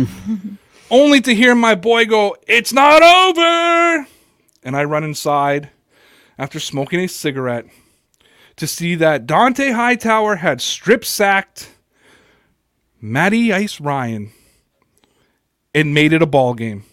Only 0.91 1.21
to 1.21 1.33
hear 1.33 1.55
my 1.55 1.75
boy 1.75 2.05
go, 2.05 2.35
it's 2.47 2.73
not 2.73 3.01
over. 3.01 4.07
And 4.61 4.75
I 4.75 4.83
run 4.83 5.05
inside 5.05 5.69
after 6.41 6.59
smoking 6.59 6.99
a 6.99 7.07
cigarette 7.07 7.67
to 8.55 8.65
see 8.65 8.95
that 8.95 9.27
Dont'a 9.27 9.75
Hightower 9.75 10.37
had 10.37 10.59
strip 10.59 11.05
sacked 11.05 11.69
Matty 12.99 13.53
Ice 13.53 13.79
Ryan 13.79 14.31
and 15.75 15.93
made 15.93 16.13
it 16.13 16.23
a 16.23 16.25
ball 16.25 16.55
game. 16.55 16.83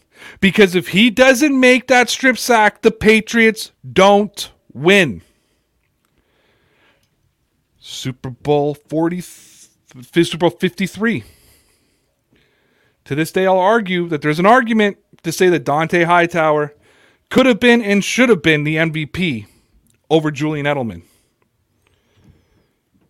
Because 0.40 0.74
if 0.74 0.88
he 0.88 1.09
doesn't 1.09 1.59
make 1.59 1.86
that 1.86 2.11
strip 2.11 2.36
sack, 2.36 2.82
the 2.82 2.90
Patriots 2.90 3.72
don't 3.90 4.53
win. 4.74 5.22
Super 7.78 8.28
Bowl 8.28 8.74
40 8.74 9.22
Super 9.22 10.36
Bowl 10.36 10.51
53. 10.51 11.24
To 13.07 13.14
this 13.14 13.32
day 13.32 13.46
I'll 13.46 13.59
argue 13.59 14.09
that 14.09 14.20
there's 14.20 14.38
an 14.38 14.44
argument 14.44 14.99
to 15.22 15.32
say 15.32 15.49
that 15.49 15.64
Dont'a 15.64 16.05
Hightower 16.05 16.74
could 17.31 17.47
have 17.47 17.61
been 17.61 17.83
and 17.83 18.05
should 18.05 18.29
have 18.29 18.43
been 18.43 18.64
the 18.64 18.76
MVP 18.76 19.47
over 20.11 20.31
Julian 20.31 20.66
Edelman. 20.66 21.03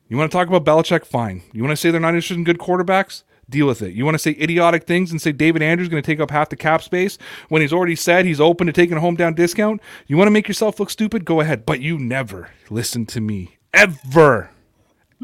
You 0.08 0.16
want 0.16 0.30
to 0.30 0.36
talk 0.36 0.48
about 0.48 0.64
Belichick? 0.64 1.04
Fine. 1.04 1.42
You 1.52 1.62
want 1.62 1.72
to 1.72 1.76
say 1.76 1.90
they're 1.90 2.00
not 2.00 2.08
interested 2.08 2.36
in 2.38 2.44
good 2.44 2.58
quarterbacks? 2.58 3.24
Deal 3.50 3.66
with 3.66 3.82
it. 3.82 3.94
You 3.94 4.04
want 4.04 4.14
to 4.14 4.18
say 4.18 4.36
idiotic 4.40 4.84
things 4.84 5.10
and 5.10 5.20
say 5.20 5.32
David 5.32 5.62
Andrews 5.62 5.86
is 5.86 5.90
going 5.90 6.02
to 6.02 6.06
take 6.06 6.20
up 6.20 6.30
half 6.30 6.48
the 6.48 6.56
cap 6.56 6.82
space 6.82 7.16
when 7.48 7.62
he's 7.62 7.72
already 7.72 7.94
said 7.94 8.26
he's 8.26 8.40
open 8.40 8.66
to 8.66 8.72
taking 8.72 8.96
a 8.96 9.00
home 9.00 9.16
down 9.16 9.34
discount? 9.34 9.80
You 10.06 10.16
want 10.16 10.26
to 10.26 10.32
make 10.32 10.48
yourself 10.48 10.80
look 10.80 10.90
stupid? 10.90 11.24
Go 11.24 11.40
ahead. 11.40 11.64
But 11.64 11.80
you 11.80 11.98
never 11.98 12.50
listen 12.68 13.06
to 13.06 13.20
me. 13.20 13.56
Ever. 13.72 14.50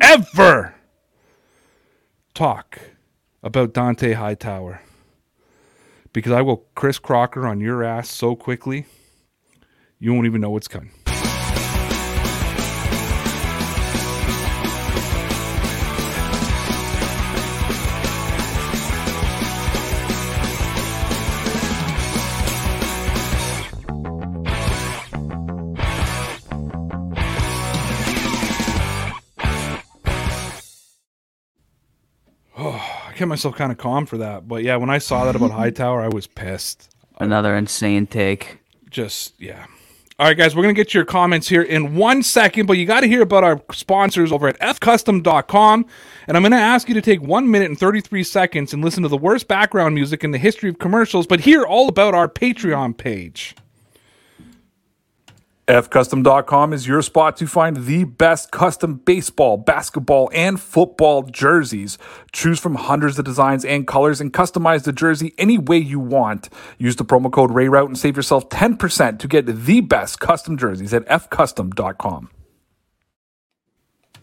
Ever 0.02 0.74
talk 2.34 2.80
about 3.42 3.72
Dont'a 3.72 4.14
Hightower. 4.14 4.80
Because 6.14 6.32
I 6.32 6.40
will 6.40 6.64
Chris 6.74 6.98
Crocker 6.98 7.46
on 7.46 7.60
your 7.60 7.84
ass 7.84 8.08
so 8.08 8.34
quickly, 8.34 8.86
you 9.98 10.14
won't 10.14 10.26
even 10.26 10.40
know 10.40 10.50
what's 10.50 10.68
coming. 10.68 10.93
Kept 33.24 33.30
myself 33.30 33.56
kind 33.56 33.72
of 33.72 33.78
calm 33.78 34.04
for 34.04 34.18
that. 34.18 34.46
But 34.46 34.62
yeah, 34.64 34.76
when 34.76 34.90
I 34.90 34.98
saw 34.98 35.24
that 35.24 35.34
about 35.34 35.50
Hightower, 35.62 36.02
I 36.02 36.08
was 36.08 36.26
pissed. 36.26 36.94
Another 37.18 37.56
insane 37.56 38.06
take. 38.06 38.58
Just, 38.90 39.40
yeah. 39.40 39.66
All 40.18 40.26
right, 40.26 40.36
guys, 40.36 40.54
we're 40.54 40.62
going 40.62 40.74
to 40.74 40.80
get 40.80 40.94
your 40.94 41.04
comments 41.04 41.48
here 41.48 41.62
in 41.62 41.96
one 41.96 42.22
second, 42.22 42.66
but 42.66 42.74
you 42.74 42.86
got 42.86 43.00
to 43.00 43.08
hear 43.08 43.22
about 43.22 43.42
our 43.42 43.62
sponsors 43.72 44.30
over 44.30 44.46
at 44.46 44.60
fcustom.com. 44.60 45.86
And 46.28 46.36
I'm 46.36 46.42
going 46.42 46.52
to 46.52 46.58
ask 46.58 46.86
you 46.86 46.94
to 46.94 47.00
take 47.00 47.20
one 47.22 47.50
minute 47.50 47.70
and 47.70 47.78
33 47.78 48.22
seconds 48.22 48.72
and 48.72 48.84
listen 48.84 49.02
to 49.02 49.08
the 49.08 49.16
worst 49.16 49.48
background 49.48 49.94
music 49.94 50.22
in 50.22 50.30
the 50.30 50.38
history 50.38 50.68
of 50.68 50.78
commercials, 50.78 51.26
but 51.26 51.40
hear 51.40 51.64
all 51.64 51.88
about 51.88 52.14
our 52.14 52.28
Patreon 52.28 52.96
page. 52.96 53.56
Fcustom.com 55.68 56.74
is 56.74 56.86
your 56.86 57.00
spot 57.00 57.38
to 57.38 57.46
find 57.46 57.86
the 57.86 58.04
best 58.04 58.50
custom 58.50 58.96
baseball, 58.96 59.56
basketball, 59.56 60.28
and 60.34 60.60
football 60.60 61.22
jerseys. 61.22 61.96
Choose 62.32 62.60
from 62.60 62.74
hundreds 62.74 63.18
of 63.18 63.24
designs 63.24 63.64
and 63.64 63.86
colors 63.86 64.20
and 64.20 64.30
customize 64.30 64.84
the 64.84 64.92
jersey 64.92 65.32
any 65.38 65.56
way 65.56 65.78
you 65.78 65.98
want. 65.98 66.50
Use 66.76 66.96
the 66.96 67.04
promo 67.04 67.32
code 67.32 67.50
RAYROUTE 67.50 67.88
and 67.88 67.98
save 67.98 68.14
yourself 68.14 68.50
10% 68.50 69.18
to 69.18 69.26
get 69.26 69.46
the 69.46 69.80
best 69.80 70.20
custom 70.20 70.58
jerseys 70.58 70.92
at 70.92 71.06
fcustom.com. 71.06 72.28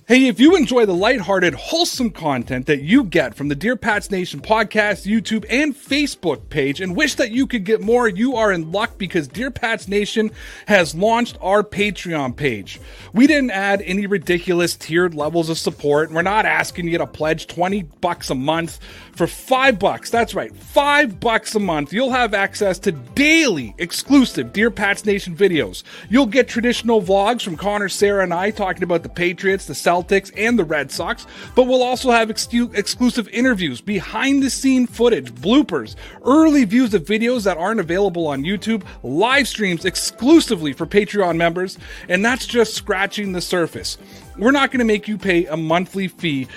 Hey, 0.08 0.26
if 0.26 0.40
you 0.40 0.56
enjoy 0.56 0.88
the 0.88 0.96
lighthearted, 0.96 1.54
wholesome 1.54 2.10
content 2.10 2.66
that 2.66 2.82
you 2.82 3.04
get 3.04 3.36
from 3.36 3.50
the 3.50 3.56
Dear 3.56 3.76
Pats 3.76 4.10
Nation 4.10 4.42
podcast, 4.42 5.06
YouTube, 5.06 5.46
and 5.48 5.76
Facebook 5.76 6.50
page 6.50 6.82
and 6.82 6.96
wish 6.96 7.14
that 7.16 7.30
you 7.30 7.46
could 7.46 7.66
get 7.66 7.82
more, 7.82 8.08
you 8.10 8.36
are 8.36 8.52
in 8.52 8.72
luck 8.72 8.98
because 8.98 9.28
Dear 9.28 9.52
Pats 9.52 9.88
Nation 9.88 10.32
has 10.66 10.96
launched 10.96 11.38
our 11.40 11.64
Patreon 11.64 12.36
page. 12.36 12.82
We 13.14 13.28
didn't 13.28 13.52
add 13.52 13.84
any 13.84 14.08
ridiculous 14.08 14.76
tiered 14.76 15.14
levels 15.14 15.52
of 15.52 15.60
support. 15.60 16.10
And 16.10 16.16
we're 16.16 16.24
not 16.24 16.48
asking 16.48 16.88
you 16.88 16.98
to 16.98 17.06
pledge 17.06 17.46
20 17.46 17.84
bucks 17.84 18.32
a 18.32 18.36
month 18.36 18.80
for 19.22 19.28
5 19.28 19.78
bucks. 19.78 20.10
That's 20.10 20.34
right, 20.34 20.52
5 20.56 21.20
bucks 21.20 21.54
a 21.54 21.60
month. 21.60 21.94
You'll 21.94 22.10
have 22.10 22.34
access 22.34 22.80
to 22.80 22.92
daily 22.92 23.76
exclusive 23.78 24.52
Dear 24.52 24.72
Pats 24.72 25.06
Nation 25.06 25.36
videos. 25.36 25.84
You'll 26.10 26.26
get 26.26 26.48
traditional 26.48 27.04
vlogs 27.04 27.44
from 27.44 27.56
Connor, 27.56 27.88
Sarah, 27.88 28.24
and 28.24 28.34
I 28.34 28.50
talking 28.50 28.82
about 28.82 29.04
the 29.04 29.10
Patriots, 29.10 29.68
the 29.68 29.74
Celtics, 29.74 30.32
and 30.36 30.58
the 30.58 30.64
Red 30.64 30.92
Sox, 30.92 31.28
but 31.54 31.66
we'll 31.66 31.84
also 31.84 32.10
have 32.10 32.30
excu- 32.30 32.76
exclusive 32.76 33.28
interviews, 33.28 33.80
behind 33.80 34.42
the 34.42 34.50
scene 34.50 34.88
footage, 34.88 35.32
bloopers, 35.32 35.96
early 36.26 36.66
views 36.66 36.96
of 36.96 37.06
videos 37.06 37.44
that 37.44 37.60
aren't 37.60 37.80
available 37.80 38.26
on 38.26 38.42
YouTube, 38.42 38.84
live 39.04 39.48
streams 39.48 39.86
exclusively 39.86 40.74
for 40.74 40.88
Patreon 40.88 41.38
members, 41.38 41.78
and 42.10 42.26
that's 42.26 42.48
just 42.48 42.74
scratching 42.74 43.34
the 43.34 43.42
surface. 43.42 44.00
We're 44.36 44.50
not 44.50 44.72
going 44.72 44.80
to 44.80 44.86
make 44.86 45.08
you 45.08 45.20
pay 45.20 45.46
a 45.46 45.58
monthly 45.58 46.08
fee 46.08 46.48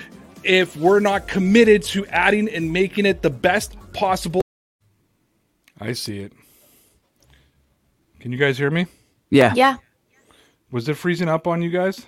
if 0.45 0.75
we're 0.77 0.99
not 0.99 1.27
committed 1.27 1.83
to 1.83 2.05
adding 2.07 2.47
and 2.49 2.71
making 2.71 3.05
it 3.05 3.21
the 3.21 3.29
best 3.29 3.75
possible. 3.93 4.41
I 5.79 5.93
see 5.93 6.19
it. 6.19 6.33
Can 8.19 8.31
you 8.31 8.37
guys 8.37 8.57
hear 8.57 8.69
me? 8.71 8.87
Yeah. 9.29 9.53
Yeah. 9.55 9.77
Was 10.71 10.87
it 10.89 10.95
freezing 10.95 11.29
up 11.29 11.47
on 11.47 11.61
you 11.61 11.69
guys? 11.69 11.99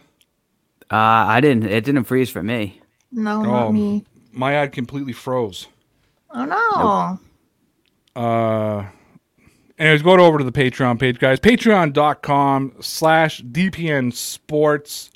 Uh, 0.91 0.95
I 0.95 1.41
didn't. 1.41 1.65
It 1.65 1.83
didn't 1.83 2.05
freeze 2.05 2.29
for 2.29 2.41
me. 2.41 2.81
No, 3.11 3.41
not 3.43 3.67
Oh. 3.67 3.71
me. 3.71 4.05
My 4.31 4.53
ad 4.53 4.71
completely 4.71 5.13
froze. 5.13 5.67
Oh 6.29 6.45
no. 6.45 7.19
Uh, 8.21 8.85
anyways, 9.77 10.01
go 10.01 10.11
over 10.13 10.37
to 10.37 10.43
the 10.43 10.51
Patreon 10.51 10.99
page, 10.99 11.19
guys. 11.19 11.39
Patreon.com 11.39 12.73
slash 12.81 13.41
DPN 13.43 14.13
Sports. 14.13 15.11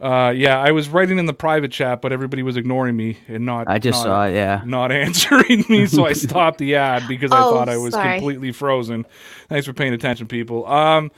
Uh, 0.00 0.32
yeah, 0.36 0.60
I 0.60 0.70
was 0.70 0.88
writing 0.88 1.18
in 1.18 1.26
the 1.26 1.32
private 1.34 1.72
chat, 1.72 2.00
but 2.00 2.12
everybody 2.12 2.44
was 2.44 2.56
ignoring 2.56 2.96
me 2.96 3.16
and 3.26 3.44
not. 3.44 3.66
I 3.68 3.78
just 3.80 3.98
not, 3.98 4.04
saw 4.04 4.26
it. 4.26 4.34
Yeah. 4.34 4.62
Not 4.64 4.92
answering 5.06 5.64
me, 5.68 5.86
so 5.86 6.06
I 6.06 6.12
stopped 6.14 6.58
the 6.58 6.76
ad 6.76 7.08
because 7.08 7.32
I 7.32 7.40
Oh, 7.42 7.50
thought 7.50 7.68
I 7.68 7.76
was 7.78 7.94
sorry. 7.94 8.18
completely 8.18 8.52
frozen. 8.52 9.06
Thanks 9.48 9.66
for 9.66 9.72
paying 9.72 9.92
attention, 9.92 10.28
people. 10.28 10.66
Um, 10.66 11.10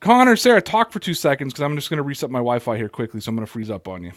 Connor, 0.00 0.34
Sarah, 0.34 0.62
talk 0.62 0.90
for 0.92 0.98
two 0.98 1.14
seconds 1.14 1.52
because 1.52 1.62
I'm 1.62 1.76
just 1.76 1.90
going 1.90 1.98
to 1.98 2.02
reset 2.02 2.30
my 2.30 2.38
Wi-Fi 2.38 2.76
here 2.76 2.88
quickly, 2.88 3.20
so 3.20 3.28
I'm 3.28 3.36
going 3.36 3.46
to 3.46 3.52
freeze 3.52 3.70
up 3.70 3.86
on 3.86 4.02
you. 4.02 4.12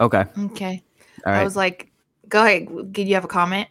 Okay. 0.00 0.24
Okay. 0.46 0.82
All 1.24 1.32
I 1.32 1.44
was 1.44 1.56
like, 1.56 1.90
go 2.28 2.44
ahead. 2.44 2.92
Did 2.92 3.08
you 3.08 3.14
have 3.14 3.24
a 3.24 3.28
comment? 3.28 3.68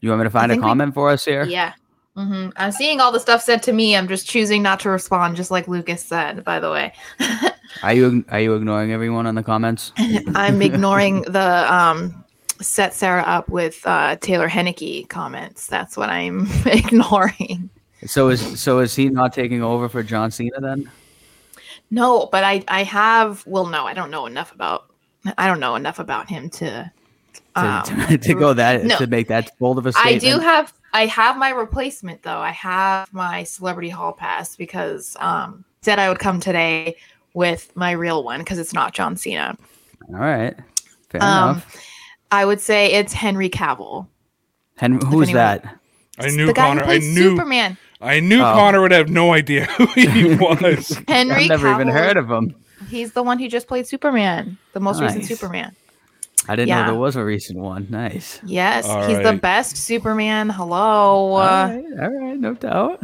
you 0.00 0.10
want 0.10 0.20
me 0.20 0.24
to 0.24 0.30
find 0.30 0.52
a 0.52 0.54
think 0.54 0.62
we- 0.62 0.68
comment 0.68 0.94
for 0.94 1.10
us 1.10 1.24
here? 1.24 1.42
Yeah. 1.44 1.72
hmm 2.14 2.50
I'm 2.56 2.70
seeing 2.70 3.00
all 3.00 3.10
the 3.10 3.18
stuff 3.18 3.42
said 3.42 3.62
to 3.64 3.72
me. 3.72 3.96
I'm 3.96 4.06
just 4.06 4.28
choosing 4.28 4.62
not 4.62 4.78
to 4.80 4.90
respond, 4.90 5.34
just 5.36 5.50
like 5.50 5.66
Lucas 5.66 6.04
said, 6.04 6.44
by 6.44 6.60
the 6.60 6.70
way. 6.70 6.92
Are 7.82 7.92
you 7.92 8.24
Are 8.28 8.40
you 8.40 8.54
ignoring 8.54 8.92
everyone 8.92 9.26
in 9.26 9.34
the 9.34 9.42
comments? 9.42 9.92
I'm 10.34 10.62
ignoring 10.62 11.22
the 11.22 11.72
um, 11.72 12.24
set 12.60 12.94
Sarah 12.94 13.22
up 13.22 13.48
with 13.48 13.86
uh, 13.86 14.16
Taylor 14.16 14.48
Heinicke 14.48 15.08
comments. 15.08 15.66
That's 15.66 15.96
what 15.96 16.08
I'm 16.08 16.48
ignoring. 16.66 17.70
So 18.06 18.28
is 18.28 18.60
so 18.60 18.80
is 18.80 18.94
he 18.94 19.08
not 19.08 19.32
taking 19.32 19.62
over 19.62 19.88
for 19.88 20.02
John 20.02 20.30
Cena 20.30 20.60
then? 20.60 20.90
No, 21.90 22.28
but 22.30 22.44
I 22.44 22.64
I 22.68 22.82
have 22.84 23.46
well 23.46 23.66
no, 23.66 23.86
I 23.86 23.94
don't 23.94 24.10
know 24.10 24.26
enough 24.26 24.52
about 24.52 24.90
I 25.36 25.46
don't 25.46 25.60
know 25.60 25.74
enough 25.74 25.98
about 25.98 26.28
him 26.28 26.50
to 26.50 26.90
To, 27.54 27.60
um, 27.60 27.82
to, 28.08 28.18
to 28.18 28.34
go 28.34 28.52
that 28.54 28.84
no. 28.84 28.96
to 28.98 29.06
make 29.06 29.28
that 29.28 29.56
bold 29.58 29.78
of 29.78 29.86
a 29.86 29.92
statement. 29.92 30.16
I 30.16 30.18
do 30.18 30.38
have 30.38 30.72
I 30.92 31.06
have 31.06 31.36
my 31.36 31.50
replacement 31.50 32.22
though. 32.22 32.38
I 32.38 32.50
have 32.52 33.12
my 33.12 33.44
celebrity 33.44 33.88
hall 33.88 34.12
pass 34.12 34.56
because 34.56 35.16
um 35.20 35.64
said 35.82 35.98
I 35.98 36.08
would 36.08 36.18
come 36.18 36.40
today 36.40 36.96
with 37.38 37.70
my 37.76 37.92
real 37.92 38.24
one 38.24 38.40
because 38.40 38.58
it's 38.58 38.72
not 38.74 38.92
John 38.94 39.16
Cena. 39.16 39.56
All 40.08 40.16
right. 40.18 40.56
Fair 41.08 41.22
Um 41.22 41.50
enough. 41.50 41.76
I 42.32 42.44
would 42.44 42.60
say 42.60 42.92
it's 42.94 43.12
Henry 43.12 43.48
Cavill. 43.48 44.08
And 44.80 45.00
who's 45.04 45.30
that? 45.32 45.64
I 46.18 46.30
knew 46.30 46.46
the 46.46 46.52
guy 46.52 46.66
Connor. 46.66 46.84
who 46.84 46.90
I 46.90 46.98
knew. 46.98 47.30
Superman. 47.30 47.78
I 48.00 48.18
knew 48.20 48.40
Oh. 48.40 48.52
Connor 48.54 48.80
would 48.80 48.90
have 48.90 49.08
no 49.08 49.32
idea 49.32 49.66
who 49.66 49.86
he 49.86 50.34
was. 50.40 51.00
Henry 51.06 51.44
I've 51.44 51.48
never 51.48 51.72
even 51.72 51.88
heard 51.88 52.16
of 52.16 52.28
him. 52.30 52.54
He's 52.88 53.12
the 53.12 53.22
one 53.22 53.38
who 53.38 53.48
just 53.48 53.66
played 53.68 53.86
Superman, 53.86 54.58
the 54.72 54.80
most 54.80 55.00
recent 55.00 55.24
Superman. 55.24 55.74
I 56.48 56.56
didn't 56.56 56.68
Yeah. 56.68 56.82
know 56.82 56.92
there 56.92 57.00
was 57.00 57.16
a 57.16 57.24
recent 57.24 57.58
one. 57.60 57.86
Nice. 57.90 58.40
Yes, 58.44 58.86
All 58.86 59.06
he's 59.06 59.18
the 59.22 59.32
best 59.34 59.76
Superman. 59.76 60.48
Hello. 60.50 60.76
all 60.76 61.36
Uh, 61.38 61.68
right, 61.68 61.84
all 62.02 62.10
right, 62.10 62.38
no 62.38 62.54
doubt. 62.54 63.00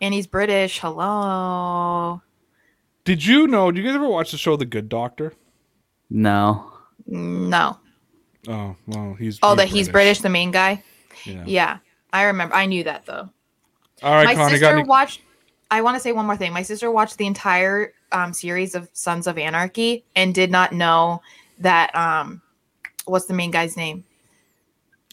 and 0.00 0.12
he's 0.14 0.26
British. 0.26 0.78
Hello. 0.80 2.20
Did 3.04 3.24
you 3.24 3.46
know? 3.46 3.70
Did 3.70 3.80
you 3.80 3.86
guys 3.86 3.96
ever 3.96 4.08
watch 4.08 4.30
the 4.30 4.38
show 4.38 4.56
The 4.56 4.64
Good 4.64 4.88
Doctor? 4.88 5.32
No. 6.08 6.72
No. 7.06 7.78
Oh 8.48 8.76
well, 8.86 9.14
he's. 9.14 9.38
Oh, 9.42 9.54
that 9.54 9.68
he's 9.68 9.88
British, 9.88 10.20
the 10.20 10.28
main 10.28 10.50
guy. 10.50 10.82
Yeah. 11.24 11.44
Yeah, 11.46 11.78
I 12.12 12.24
remember. 12.24 12.54
I 12.54 12.66
knew 12.66 12.84
that 12.84 13.06
though. 13.06 13.28
All 14.02 14.14
right, 14.14 14.24
My 14.24 14.34
Connor. 14.34 14.50
Got 14.50 14.58
sister 14.58 14.78
any... 14.78 14.84
watched. 14.84 15.20
I 15.70 15.80
want 15.80 15.96
to 15.96 16.00
say 16.00 16.12
one 16.12 16.26
more 16.26 16.36
thing. 16.36 16.52
My 16.52 16.62
sister 16.62 16.90
watched 16.90 17.18
the 17.18 17.26
entire 17.26 17.94
um, 18.12 18.32
series 18.32 18.74
of 18.74 18.88
Sons 18.92 19.26
of 19.26 19.38
Anarchy 19.38 20.04
and 20.14 20.34
did 20.34 20.50
not 20.50 20.72
know 20.72 21.22
that. 21.58 21.94
Um, 21.96 22.42
what's 23.04 23.26
the 23.26 23.34
main 23.34 23.50
guy's 23.50 23.76
name? 23.76 24.04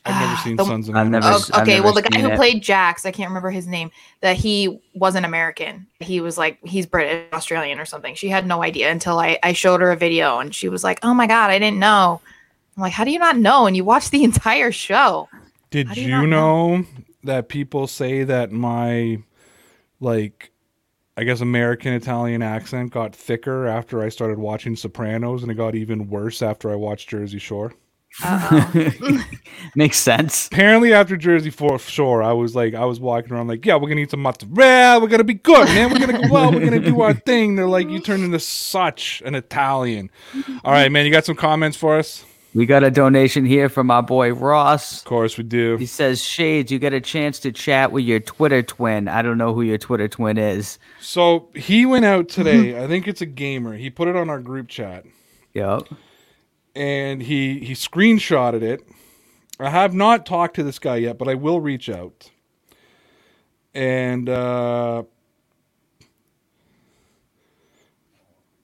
I've 0.10 0.22
never 0.22 0.34
ah, 0.34 0.42
seen 0.44 0.56
the- 0.56 0.66
Sons 0.66 0.90
of 0.90 0.96
I've 0.96 1.10
never 1.10 1.28
Oh, 1.28 1.36
s- 1.36 1.52
I've 1.52 1.62
okay, 1.64 1.76
never 1.76 1.84
well, 1.86 1.94
the 1.94 2.02
guy 2.04 2.20
who 2.20 2.30
it. 2.30 2.36
played 2.36 2.62
Jax, 2.64 3.06
I 3.06 3.12
can't 3.12 3.30
remember 3.30 3.50
his 3.52 3.68
name, 3.68 3.92
that 4.22 4.36
he 4.36 4.80
wasn't 4.94 5.26
American. 5.26 5.88
He 6.00 6.22
was 6.22 6.38
like, 6.38 6.58
he's 6.66 6.86
British, 6.86 7.32
Australian, 7.34 7.80
or 7.80 7.86
something. 7.86 8.16
She 8.16 8.30
had 8.30 8.46
no 8.46 8.64
idea 8.64 8.92
until 8.92 9.20
I, 9.20 9.40
I 9.44 9.54
showed 9.54 9.82
her 9.82 9.92
a 9.92 9.96
video 9.98 10.40
and 10.40 10.54
she 10.54 10.70
was 10.70 10.84
like, 10.84 11.00
oh 11.04 11.14
my 11.14 11.28
God, 11.28 11.52
I 11.52 11.60
didn't 11.60 11.80
know. 11.80 12.22
I'm 12.78 12.82
like, 12.82 12.94
how 12.94 13.04
do 13.04 13.12
you 13.12 13.20
not 13.20 13.38
know? 13.38 13.66
And 13.68 13.76
you 13.76 13.84
watched 13.84 14.12
the 14.12 14.24
entire 14.26 14.72
show. 14.72 15.30
Did 15.70 15.96
you, 15.98 16.04
you 16.22 16.28
know? 16.28 16.78
know? 16.78 16.86
that 17.24 17.50
people 17.50 17.86
say 17.86 18.24
that 18.24 18.52
my 18.52 19.22
like 20.00 20.52
I 21.18 21.26
guess 21.26 21.42
American 21.42 21.92
Italian 21.92 22.42
accent 22.42 22.94
got 22.94 23.14
thicker 23.14 23.68
after 23.68 24.02
I 24.02 24.08
started 24.08 24.40
watching 24.40 24.74
Sopranos 24.78 25.42
and 25.44 25.52
it 25.52 25.56
got 25.56 25.76
even 25.76 26.10
worse 26.10 26.42
after 26.42 26.72
I 26.72 26.76
watched 26.76 27.10
Jersey 27.10 27.40
Shore? 27.40 27.74
Makes 29.76 29.98
sense. 29.98 30.48
Apparently 30.48 30.94
after 30.94 31.16
Jersey 31.18 31.50
Fo- 31.50 31.78
Shore 31.78 32.24
I 32.24 32.34
was 32.34 32.56
like 32.56 32.74
I 32.74 32.86
was 32.86 33.00
walking 33.00 33.34
around 33.34 33.48
like 33.48 33.66
yeah 33.66 33.76
we're 33.76 33.90
gonna 33.90 34.02
eat 34.02 34.12
some 34.12 34.22
mozzarella. 34.22 35.00
We're 35.02 35.08
gonna 35.08 35.24
be 35.24 35.36
good 35.36 35.68
man. 35.68 35.92
We're 35.92 36.06
gonna 36.06 36.28
go 36.28 36.36
out 36.36 36.54
we're 36.54 36.64
gonna 36.66 36.80
do 36.80 37.02
our 37.02 37.14
thing. 37.14 37.56
They're 37.56 37.68
like 37.68 37.90
you 37.90 38.00
turned 38.00 38.24
into 38.24 38.40
such 38.40 39.22
an 39.26 39.36
Italian. 39.36 40.10
All 40.64 40.72
right 40.72 40.92
man 40.92 41.06
you 41.06 41.12
got 41.12 41.26
some 41.26 41.36
comments 41.36 41.78
for 41.78 41.98
us? 41.98 42.26
We 42.56 42.66
got 42.66 42.84
a 42.84 42.90
donation 42.90 43.46
here 43.46 43.70
from 43.70 43.92
our 43.92 44.02
boy 44.02 44.34
Ross. 44.34 45.00
of 45.00 45.06
course 45.06 45.38
we 45.38 45.44
do. 45.44 45.78
He 45.78 45.86
says, 45.86 46.24
Shades, 46.24 46.72
you 46.72 46.80
get 46.80 46.94
a 46.94 47.00
chance 47.00 47.40
to 47.42 47.52
chat 47.52 47.92
with 47.92 48.06
your 48.06 48.20
Twitter 48.20 48.64
twin. 48.64 49.08
I 49.08 49.22
don't 49.22 49.38
know 49.38 49.54
who 49.54 49.62
your 49.62 49.78
Twitter 49.78 50.08
twin 50.08 50.40
is. 50.40 50.80
so 51.00 51.50
he 51.54 51.86
went 51.86 52.06
out 52.06 52.28
today. 52.28 52.84
I 52.84 52.88
think 52.88 53.08
it's 53.08 53.22
a 53.22 53.28
gamer. 53.28 53.78
He 53.78 53.92
put 53.92 54.08
it 54.08 54.16
on 54.16 54.32
our 54.32 54.40
group 54.40 54.68
chat. 54.68 55.06
Yep. 55.54 55.90
And 56.80 57.22
he 57.22 57.60
he 57.60 57.74
screenshotted 57.74 58.62
it. 58.62 58.88
I 59.60 59.70
have 59.70 59.94
not 59.94 60.26
talked 60.26 60.56
to 60.56 60.64
this 60.64 60.80
guy 60.80 60.96
yet, 60.96 61.18
but 61.18 61.28
I 61.28 61.36
will 61.36 61.60
reach 61.60 61.90
out. 61.90 62.32
And 63.76 64.30
uh 64.30 65.04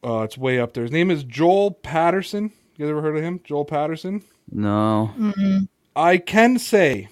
uh, 0.04 0.22
it's 0.22 0.38
way 0.38 0.60
up 0.60 0.74
there. 0.74 0.84
His 0.84 0.92
name 0.92 1.10
is 1.10 1.24
Joel 1.24 1.72
Patterson. 1.72 2.54
You 2.76 2.86
guys 2.86 2.92
ever 2.92 3.02
heard 3.02 3.18
of 3.18 3.24
him? 3.24 3.42
Joel 3.44 3.66
Patterson. 3.66 4.24
No. 4.52 5.12
I 5.96 6.18
can 6.18 6.60
say 6.60 7.10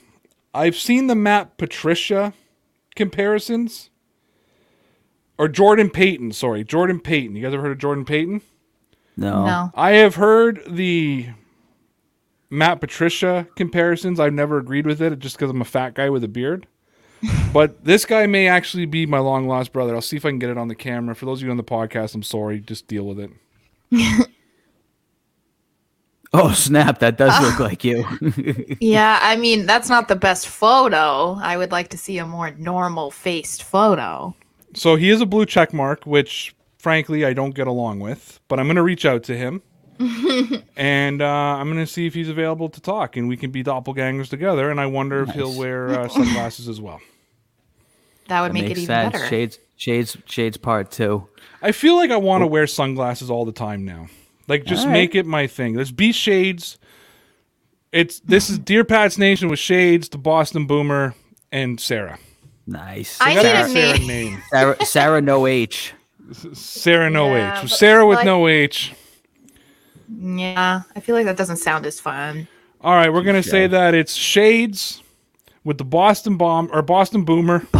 I've 0.53 0.75
seen 0.75 1.07
the 1.07 1.15
Matt 1.15 1.57
Patricia 1.57 2.33
comparisons. 2.95 3.89
Or 5.39 5.47
Jordan 5.47 5.89
Payton, 5.89 6.31
sorry. 6.33 6.63
Jordan 6.63 6.99
Payton. 6.99 7.35
You 7.35 7.41
guys 7.41 7.53
ever 7.55 7.63
heard 7.63 7.71
of 7.71 7.79
Jordan 7.79 8.05
Payton? 8.05 8.41
No. 9.16 9.45
No. 9.45 9.72
I 9.76 9.91
have 9.91 10.16
heard 10.16 10.64
the 10.68 11.30
Matt 12.49 12.82
Patricia 12.82 13.47
comparisons. 13.55 14.20
I've 14.20 14.34
never 14.34 14.57
agreed 14.57 14.86
with 14.86 15.01
it 15.01 15.20
just 15.20 15.38
because 15.38 15.49
I'm 15.49 15.61
a 15.61 15.66
fat 15.66 15.93
guy 15.93 16.09
with 16.09 16.24
a 16.24 16.28
beard. 16.28 16.68
but 17.53 17.84
this 17.86 18.05
guy 18.05 18.26
may 18.28 18.47
actually 18.47 18.86
be 18.86 19.05
my 19.05 19.20
long 19.20 19.47
lost 19.47 19.72
brother. 19.72 19.95
I'll 19.95 20.01
see 20.01 20.18
if 20.18 20.26
I 20.26 20.30
can 20.30 20.39
get 20.39 20.49
it 20.49 20.57
on 20.57 20.68
the 20.68 20.76
camera. 20.76 21.16
For 21.16 21.26
those 21.26 21.39
of 21.39 21.45
you 21.45 21.51
on 21.51 21.57
the 21.57 21.64
podcast, 21.64 22.16
I'm 22.16 22.24
sorry. 22.24 22.59
Just 22.59 22.88
deal 22.88 23.05
with 23.05 23.20
it. 23.20 23.32
Oh, 26.36 26.51
snap. 26.51 26.99
That 26.99 27.18
does 27.18 27.39
look 27.41 27.59
like 27.72 27.84
you. 27.84 28.05
Yeah, 28.80 29.20
I 29.22 29.36
mean, 29.36 29.68
that's 29.68 29.88
not 29.88 30.07
the 30.07 30.16
best 30.16 30.47
photo. 30.47 31.38
I 31.39 31.57
would 31.57 31.72
like 31.72 31.89
to 31.89 31.97
see 31.97 32.18
a 32.18 32.26
more 32.26 32.51
normal 32.57 33.11
faced 33.11 33.64
photo. 33.64 34.36
So 34.74 34.95
he 34.95 35.11
is 35.11 35.22
a 35.22 35.28
blue 35.28 35.45
check 35.45 35.74
mark, 35.74 36.05
which 36.05 36.55
frankly 36.84 37.25
I 37.25 37.34
don't 37.34 37.55
get 37.55 37.65
along 37.65 37.99
with. 38.01 38.39
But 38.47 38.59
I'm 38.59 38.67
going 38.67 38.75
to 38.75 38.84
reach 38.84 39.05
out 39.05 39.23
to 39.23 39.36
him. 39.38 39.61
and 40.75 41.21
uh, 41.21 41.25
I'm 41.25 41.67
going 41.71 41.84
to 41.84 41.91
see 41.91 42.05
if 42.07 42.13
he's 42.13 42.27
available 42.29 42.67
to 42.69 42.81
talk, 42.81 43.15
and 43.15 43.27
we 43.27 43.38
can 43.38 43.51
be 43.51 43.63
doppelgangers 43.63 44.27
together. 44.29 44.69
And 44.69 44.79
I 44.79 44.86
wonder 44.88 45.23
if 45.23 45.29
he'll 45.29 45.57
wear 45.57 45.89
uh, 46.01 46.07
sunglasses 46.09 46.67
as 46.67 46.81
well. 46.81 46.99
That 48.27 48.41
would 48.41 48.49
That 48.49 48.53
make 48.53 48.63
it 48.63 48.67
makes 48.69 48.79
even 48.81 48.88
sense. 48.95 49.13
better. 49.13 49.27
Shades, 49.27 49.59
Shades, 49.77 50.17
Shades 50.25 50.57
Part 50.57 50.91
Two. 50.91 51.27
I 51.61 51.71
feel 51.71 51.95
like 51.95 52.09
I 52.11 52.17
want 52.17 52.41
to 52.41 52.47
wear 52.47 52.67
sunglasses 52.67 53.29
all 53.29 53.45
the 53.45 53.51
time 53.51 53.86
now. 53.86 54.07
Like 54.47 54.65
just 54.65 54.81
All 54.81 54.88
right. 54.88 54.93
make 54.93 55.15
it 55.15 55.25
my 55.25 55.47
thing. 55.47 55.75
Let's 55.75 55.91
be 55.91 56.11
shades. 56.11 56.77
It's 57.91 58.19
this 58.21 58.49
is 58.49 58.57
Dear 58.59 58.84
Pats 58.84 59.17
Nation 59.17 59.47
with 59.49 59.59
Shades, 59.59 60.09
the 60.09 60.17
Boston 60.17 60.65
Boomer, 60.67 61.13
and 61.51 61.79
Sarah. 61.79 62.17
Nice. 62.65 63.19
I 63.21 63.36
Gotta 63.36 63.47
need 63.47 63.55
have 63.55 63.67
a 63.67 63.69
Sarah 63.73 63.97
name. 63.99 64.07
name. 64.07 64.43
Sarah, 64.49 64.86
Sarah 64.86 65.21
No 65.21 65.45
H. 65.47 65.93
Sarah 66.53 67.09
no 67.09 67.36
Yeah, 67.36 67.61
H. 67.63 67.69
Sarah 67.74 68.05
with 68.05 68.17
like- 68.17 68.26
no 68.26 68.47
H. 68.47 68.93
Yeah, 70.15 70.82
I 70.95 70.99
feel 70.99 71.15
like 71.15 71.26
that 71.26 71.38
doesn't 71.38 71.57
sound 71.57 71.86
as 71.86 71.99
fun. 71.99 72.47
All 72.82 72.93
right, 72.93 73.11
we're 73.11 73.24
gonna 73.24 73.41
say 73.43 73.67
that 73.67 73.93
it's 73.95 74.13
Shades 74.13 75.01
with 75.63 75.78
the 75.78 75.84
Boston 75.86 76.38
Bomb 76.38 76.69
or 76.74 76.82
Boston 76.82 77.24
Boomer, 77.24 77.65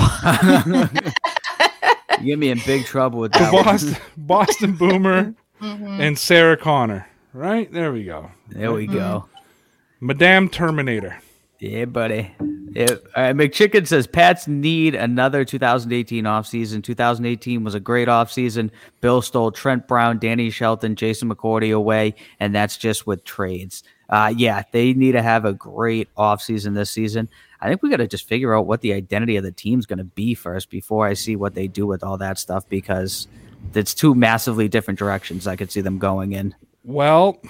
You 2.20 2.26
get 2.28 2.40
me 2.40 2.50
in 2.50 2.60
big 2.66 2.86
trouble 2.86 3.20
with 3.20 3.34
the 3.34 3.40
that 3.40 3.54
one. 3.54 3.64
Boston 3.66 3.98
Boston 4.18 4.72
Boomer, 4.74 5.34
Mm-hmm. 5.62 6.02
and 6.02 6.18
Sarah 6.20 6.58
Connor. 6.58 7.08
Right 7.34 7.72
there 7.72 7.92
we 7.94 8.04
go. 8.04 8.32
There 8.50 8.74
we 8.74 8.86
go. 8.88 9.28
Madame 10.02 10.50
Terminator. 10.50 11.18
Yeah, 11.64 11.86
buddy. 11.86 12.30
Yeah. 12.74 12.88
All 13.16 13.24
right, 13.24 13.34
McChicken 13.34 13.88
says 13.88 14.06
Pats 14.06 14.50
need 14.50 14.96
another 14.96 15.46
2018 15.46 16.26
offseason. 16.26 16.84
2018 16.84 17.64
was 17.64 17.74
a 17.74 17.80
great 17.80 18.10
offseason. 18.10 18.70
Bill 19.00 19.22
stole 19.22 19.50
Trent 19.50 19.88
Brown, 19.88 20.20
Danny 20.20 20.50
Shelton, 20.50 20.98
Jason 20.98 21.34
McCourty 21.34 21.74
away, 21.74 22.16
and 22.42 22.54
that's 22.54 22.76
just 22.76 23.08
with 23.08 23.24
trades. 23.24 23.82
Uh, 24.10 24.34
yeah, 24.36 24.64
they 24.74 24.92
need 24.92 25.14
to 25.14 25.22
have 25.22 25.46
a 25.46 25.54
great 25.54 26.14
offseason 26.16 26.74
this 26.74 26.92
season. 26.92 27.30
I 27.62 27.70
think 27.70 27.82
we 27.82 27.90
got 27.90 27.98
to 27.98 28.08
just 28.08 28.28
figure 28.28 28.54
out 28.54 28.68
what 28.68 28.82
the 28.82 28.92
identity 28.92 29.38
of 29.38 29.46
the 29.46 29.54
team's 29.54 29.86
going 29.86 30.00
to 30.00 30.04
be 30.04 30.34
first 30.34 30.70
before 30.70 31.08
I 31.08 31.14
see 31.14 31.38
what 31.38 31.56
they 31.56 31.70
do 31.70 31.88
with 31.88 32.04
all 32.04 32.18
that 32.18 32.38
stuff 32.38 32.68
because 32.68 33.30
it's 33.74 33.94
two 33.94 34.14
massively 34.14 34.68
different 34.68 35.00
directions 35.00 35.48
I 35.48 35.56
could 35.56 35.72
see 35.72 35.80
them 35.80 35.98
going 35.98 36.34
in. 36.34 36.56
Well, 36.84 37.42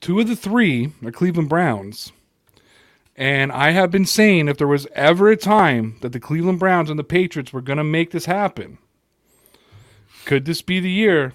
two 0.00 0.18
of 0.18 0.26
the 0.26 0.34
three 0.34 0.90
are 1.04 1.12
Cleveland 1.12 1.50
Browns. 1.50 2.10
And 3.18 3.50
I 3.50 3.72
have 3.72 3.90
been 3.90 4.06
saying 4.06 4.46
if 4.46 4.58
there 4.58 4.68
was 4.68 4.86
ever 4.94 5.28
a 5.28 5.36
time 5.36 5.96
that 6.02 6.12
the 6.12 6.20
Cleveland 6.20 6.60
Browns 6.60 6.88
and 6.88 6.96
the 6.96 7.04
Patriots 7.04 7.52
were 7.52 7.60
going 7.60 7.78
to 7.78 7.84
make 7.84 8.12
this 8.12 8.26
happen, 8.26 8.78
could 10.24 10.44
this 10.44 10.62
be 10.62 10.78
the 10.78 10.90
year 10.90 11.34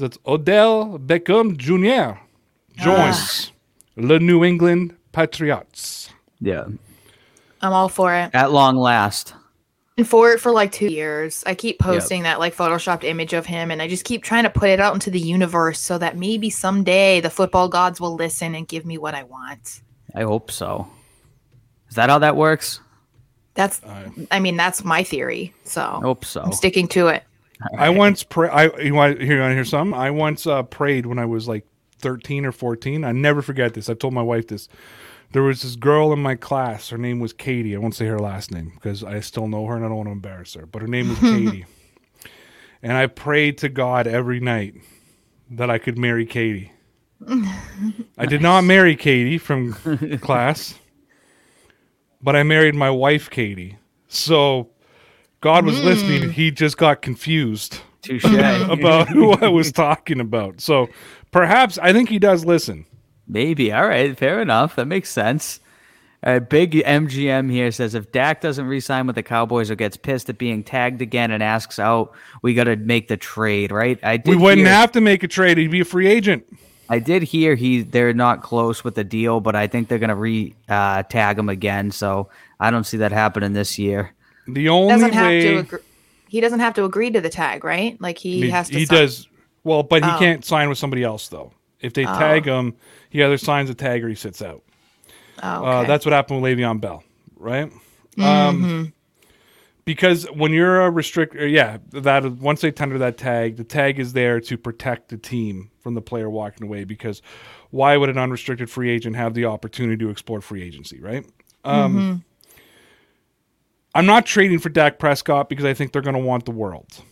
that 0.00 0.18
Odell 0.26 0.98
Beckham 0.98 1.56
Jr. 1.56 2.18
joins 2.82 3.52
ah. 3.52 3.52
the 3.94 4.18
New 4.18 4.42
England 4.42 4.96
Patriots? 5.12 6.10
Yeah. 6.40 6.64
I'm 7.62 7.72
all 7.72 7.88
for 7.88 8.12
it. 8.12 8.34
At 8.34 8.50
long 8.50 8.76
last. 8.76 9.34
And 9.96 10.08
for 10.08 10.32
it 10.32 10.40
for 10.40 10.50
like 10.50 10.72
two 10.72 10.90
years. 10.90 11.44
I 11.46 11.54
keep 11.54 11.78
posting 11.78 12.24
that 12.24 12.40
like 12.40 12.56
photoshopped 12.56 13.04
image 13.04 13.34
of 13.34 13.46
him 13.46 13.70
and 13.70 13.80
I 13.80 13.86
just 13.86 14.04
keep 14.04 14.24
trying 14.24 14.44
to 14.44 14.50
put 14.50 14.68
it 14.68 14.80
out 14.80 14.94
into 14.94 15.12
the 15.12 15.20
universe 15.20 15.78
so 15.78 15.96
that 15.98 16.16
maybe 16.16 16.50
someday 16.50 17.20
the 17.20 17.30
football 17.30 17.68
gods 17.68 18.00
will 18.00 18.16
listen 18.16 18.56
and 18.56 18.66
give 18.66 18.84
me 18.84 18.98
what 18.98 19.14
I 19.14 19.22
want. 19.22 19.82
I 20.14 20.22
hope 20.22 20.50
so. 20.50 20.88
Is 21.88 21.96
that 21.96 22.10
how 22.10 22.18
that 22.18 22.36
works? 22.36 22.80
That's 23.54 23.80
I 24.30 24.38
mean, 24.38 24.56
that's 24.56 24.84
my 24.84 25.02
theory. 25.02 25.52
So 25.64 25.82
I 25.82 26.00
hope 26.00 26.24
so. 26.24 26.42
I'm 26.42 26.52
sticking 26.52 26.86
to 26.88 27.08
it. 27.08 27.24
I 27.76 27.90
once 27.90 28.22
pray. 28.22 28.48
I 28.48 28.66
you 28.78 28.94
want 28.94 29.20
here? 29.20 29.34
You 29.34 29.40
want 29.40 29.50
to 29.50 29.54
hear 29.54 29.64
some? 29.64 29.92
I 29.92 30.10
once 30.10 30.46
uh, 30.46 30.62
prayed 30.62 31.06
when 31.06 31.18
I 31.18 31.24
was 31.24 31.48
like 31.48 31.66
thirteen 31.98 32.46
or 32.46 32.52
fourteen. 32.52 33.04
I 33.04 33.12
never 33.12 33.42
forget 33.42 33.74
this. 33.74 33.88
I 33.88 33.94
told 33.94 34.14
my 34.14 34.22
wife 34.22 34.46
this. 34.46 34.68
There 35.32 35.42
was 35.42 35.62
this 35.62 35.76
girl 35.76 36.12
in 36.12 36.20
my 36.20 36.36
class. 36.36 36.88
Her 36.88 36.98
name 36.98 37.20
was 37.20 37.32
Katie. 37.32 37.74
I 37.74 37.78
won't 37.78 37.94
say 37.94 38.06
her 38.06 38.18
last 38.18 38.50
name 38.50 38.72
because 38.74 39.04
I 39.04 39.20
still 39.20 39.46
know 39.46 39.66
her 39.66 39.76
and 39.76 39.84
I 39.84 39.88
don't 39.88 39.96
want 39.96 40.06
to 40.06 40.12
embarrass 40.12 40.54
her. 40.54 40.64
But 40.64 40.82
her 40.82 40.88
name 40.88 41.08
was 41.08 41.18
Katie. 41.20 41.66
And 42.82 42.92
I 42.92 43.08
prayed 43.08 43.58
to 43.58 43.68
God 43.68 44.06
every 44.06 44.40
night 44.40 44.74
that 45.50 45.68
I 45.68 45.78
could 45.78 45.98
marry 45.98 46.24
Katie. 46.24 46.72
I 47.26 48.26
did 48.26 48.42
not 48.42 48.62
marry 48.64 48.96
Katie 48.96 49.38
from 49.38 49.74
class, 50.20 50.74
but 52.22 52.36
I 52.36 52.42
married 52.42 52.74
my 52.74 52.90
wife, 52.90 53.28
Katie. 53.28 53.76
So 54.08 54.70
God 55.40 55.64
was 55.64 55.82
listening. 55.82 56.30
He 56.30 56.50
just 56.50 56.76
got 56.78 57.02
confused 57.02 57.80
about 58.24 59.08
who 59.08 59.32
I 59.32 59.48
was 59.48 59.72
talking 59.72 60.20
about. 60.20 60.60
So 60.60 60.88
perhaps 61.30 61.78
I 61.78 61.92
think 61.92 62.08
he 62.08 62.18
does 62.18 62.44
listen. 62.44 62.86
Maybe. 63.26 63.72
All 63.72 63.86
right. 63.86 64.16
Fair 64.16 64.40
enough. 64.40 64.76
That 64.76 64.86
makes 64.86 65.10
sense. 65.10 65.60
Uh, 66.22 66.40
big 66.40 66.72
MGM 66.72 67.50
here 67.50 67.70
says 67.70 67.94
if 67.94 68.10
Dak 68.10 68.40
doesn't 68.40 68.66
re-sign 68.66 69.06
with 69.06 69.14
the 69.14 69.22
Cowboys 69.22 69.70
or 69.70 69.76
gets 69.76 69.96
pissed 69.96 70.28
at 70.28 70.36
being 70.36 70.64
tagged 70.64 71.00
again 71.00 71.30
and 71.30 71.42
asks 71.42 71.78
out, 71.78 72.12
we 72.42 72.54
got 72.54 72.64
to 72.64 72.74
make 72.74 73.06
the 73.06 73.16
trade, 73.16 73.70
right? 73.70 74.00
I 74.02 74.16
did 74.16 74.28
We 74.28 74.36
wouldn't 74.36 74.66
hear, 74.66 74.74
have 74.74 74.90
to 74.92 75.00
make 75.00 75.22
a 75.22 75.28
trade. 75.28 75.58
He'd 75.58 75.70
be 75.70 75.80
a 75.80 75.84
free 75.84 76.08
agent. 76.08 76.44
I 76.88 76.98
did 76.98 77.22
hear 77.22 77.54
he 77.54 77.82
they're 77.82 78.14
not 78.14 78.42
close 78.42 78.82
with 78.84 78.94
the 78.94 79.04
deal, 79.04 79.40
but 79.40 79.54
I 79.54 79.66
think 79.66 79.88
they're 79.88 79.98
gonna 79.98 80.14
re 80.16 80.54
uh, 80.68 81.02
tag 81.04 81.38
him 81.38 81.48
again. 81.48 81.90
So 81.90 82.28
I 82.58 82.70
don't 82.70 82.84
see 82.84 82.96
that 82.98 83.12
happening 83.12 83.52
this 83.52 83.78
year. 83.78 84.14
The 84.46 84.68
only 84.70 84.94
Doesn't 84.94 85.12
have 85.12 85.26
way 85.26 85.40
to 85.42 85.58
agree. 85.58 85.78
He 86.28 86.40
doesn't 86.40 86.60
have 86.60 86.74
to 86.74 86.84
agree 86.84 87.10
to 87.10 87.20
the 87.20 87.28
tag, 87.30 87.64
right? 87.64 88.00
Like 88.00 88.18
he, 88.18 88.40
he, 88.42 88.50
has 88.50 88.68
to. 88.68 88.78
he 88.78 88.86
sign- 88.86 88.98
does 88.98 89.28
well, 89.64 89.82
but 89.82 90.04
he 90.04 90.10
Oh. 90.10 90.18
can't 90.18 90.44
sign 90.44 90.68
with 90.68 90.78
somebody 90.78 91.02
else 91.04 91.28
though. 91.28 91.52
If 91.80 91.92
they 91.94 92.04
tag 92.04 92.44
him, 92.46 92.74
he 93.10 93.22
either 93.22 93.38
signs 93.38 93.70
a 93.70 93.74
tag 93.74 94.02
or 94.04 94.08
he 94.08 94.14
sits 94.14 94.42
out. 94.42 94.62
Oh, 95.42 95.64
Uh, 95.64 95.84
that's 95.84 96.04
what 96.04 96.12
happened 96.12 96.42
with 96.42 96.58
Le'Veon 96.58 96.80
Bell, 96.80 97.04
right? 97.36 97.70
Mm-hmm. 98.16 98.22
Um, 98.24 98.92
because 99.88 100.26
when 100.26 100.52
you're 100.52 100.86
a 100.86 100.90
restrictor, 100.92 101.50
yeah, 101.50 101.78
that 101.92 102.22
once 102.32 102.60
they 102.60 102.70
tender 102.70 102.98
that 102.98 103.16
tag, 103.16 103.56
the 103.56 103.64
tag 103.64 103.98
is 103.98 104.12
there 104.12 104.38
to 104.38 104.58
protect 104.58 105.08
the 105.08 105.16
team 105.16 105.70
from 105.80 105.94
the 105.94 106.02
player 106.02 106.28
walking 106.28 106.66
away. 106.66 106.84
Because 106.84 107.22
why 107.70 107.96
would 107.96 108.10
an 108.10 108.18
unrestricted 108.18 108.68
free 108.68 108.90
agent 108.90 109.16
have 109.16 109.32
the 109.32 109.46
opportunity 109.46 109.96
to 110.04 110.10
explore 110.10 110.42
free 110.42 110.62
agency, 110.62 111.00
right? 111.00 111.24
Um, 111.64 112.22
I'm 113.94 114.04
not 114.04 114.26
trading 114.26 114.58
for 114.58 114.68
Dak 114.68 114.98
Prescott 114.98 115.48
because 115.48 115.64
I 115.64 115.72
think 115.72 115.92
they're 115.92 116.02
going 116.02 116.12
to 116.16 116.20
want 116.22 116.44
the 116.44 116.50
world, 116.50 117.02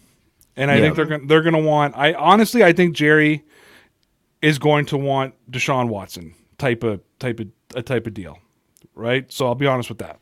and 0.55 0.71
I 0.71 0.77
Yeah. 0.77 0.83
think 0.83 0.97
they're 0.97 1.07
going 1.07 1.27
they're 1.29 1.41
going 1.43 1.55
to 1.55 1.59
want. 1.59 1.97
I 1.97 2.13
honestly, 2.13 2.63
I 2.63 2.75
think 2.75 2.95
Jerry 2.95 3.43
is 4.43 4.59
going 4.59 4.85
to 4.87 4.99
want 4.99 5.33
Deshaun 5.51 5.89
Watson 5.89 6.35
type 6.59 6.85
of 6.85 7.01
type 7.21 7.41
of 7.41 7.47
a 7.75 7.81
type 7.81 8.07
of 8.07 8.13
deal, 8.13 8.39
right? 8.95 9.33
So 9.33 9.47
I'll 9.47 9.55
be 9.55 9.67
honest 9.67 9.89
with 9.89 9.99
that. 10.01 10.21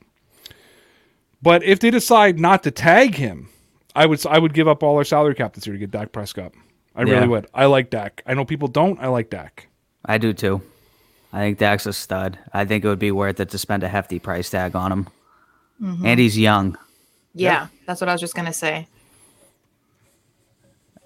But 1.45 1.63
if 1.63 1.79
they 1.81 1.91
decide 1.91 2.41
not 2.41 2.63
to 2.63 2.71
tag 2.71 3.15
him, 3.17 3.49
I 3.95 4.07
would 4.07 4.25
I 4.27 4.39
would 4.39 4.55
give 4.55 4.67
up 4.67 4.83
all 4.83 4.97
our 4.97 5.05
salary 5.05 5.35
cap 5.35 5.53
this 5.53 5.67
year 5.67 5.75
to 5.75 5.79
get 5.79 5.91
Dak 5.91 6.11
Prescott. 6.11 6.53
I 6.97 7.03
Yeah. 7.05 7.13
really 7.17 7.29
would. 7.29 7.47
I 7.53 7.67
like 7.67 7.91
Dak. 7.91 8.23
I 8.27 8.33
know 8.33 8.47
people 8.47 8.69
don't. 8.69 8.99
I 8.99 9.09
like 9.09 9.29
Dak. 9.29 9.69
I 10.07 10.17
do 10.19 10.33
too. 10.33 10.63
I 11.35 11.41
think 11.41 11.59
Dak's 11.59 11.85
a 11.87 11.93
stud. 11.93 12.39
I 12.53 12.65
think 12.65 12.83
it 12.85 12.89
would 12.89 12.99
be 12.99 13.11
worth 13.11 13.41
it 13.41 13.51
to 13.51 13.59
spend 13.59 13.83
a 13.83 13.89
hefty 13.89 14.19
price 14.19 14.49
tag 14.49 14.75
on 14.75 14.91
him. 14.91 15.07
Mm-hmm. 15.83 16.07
And 16.07 16.19
he's 16.21 16.39
young. 16.39 16.79
yeah, 17.35 17.67
that's 17.87 18.01
what 18.01 18.09
I 18.09 18.13
was 18.13 18.21
just 18.23 18.35
gonna 18.35 18.53
say. 18.53 18.87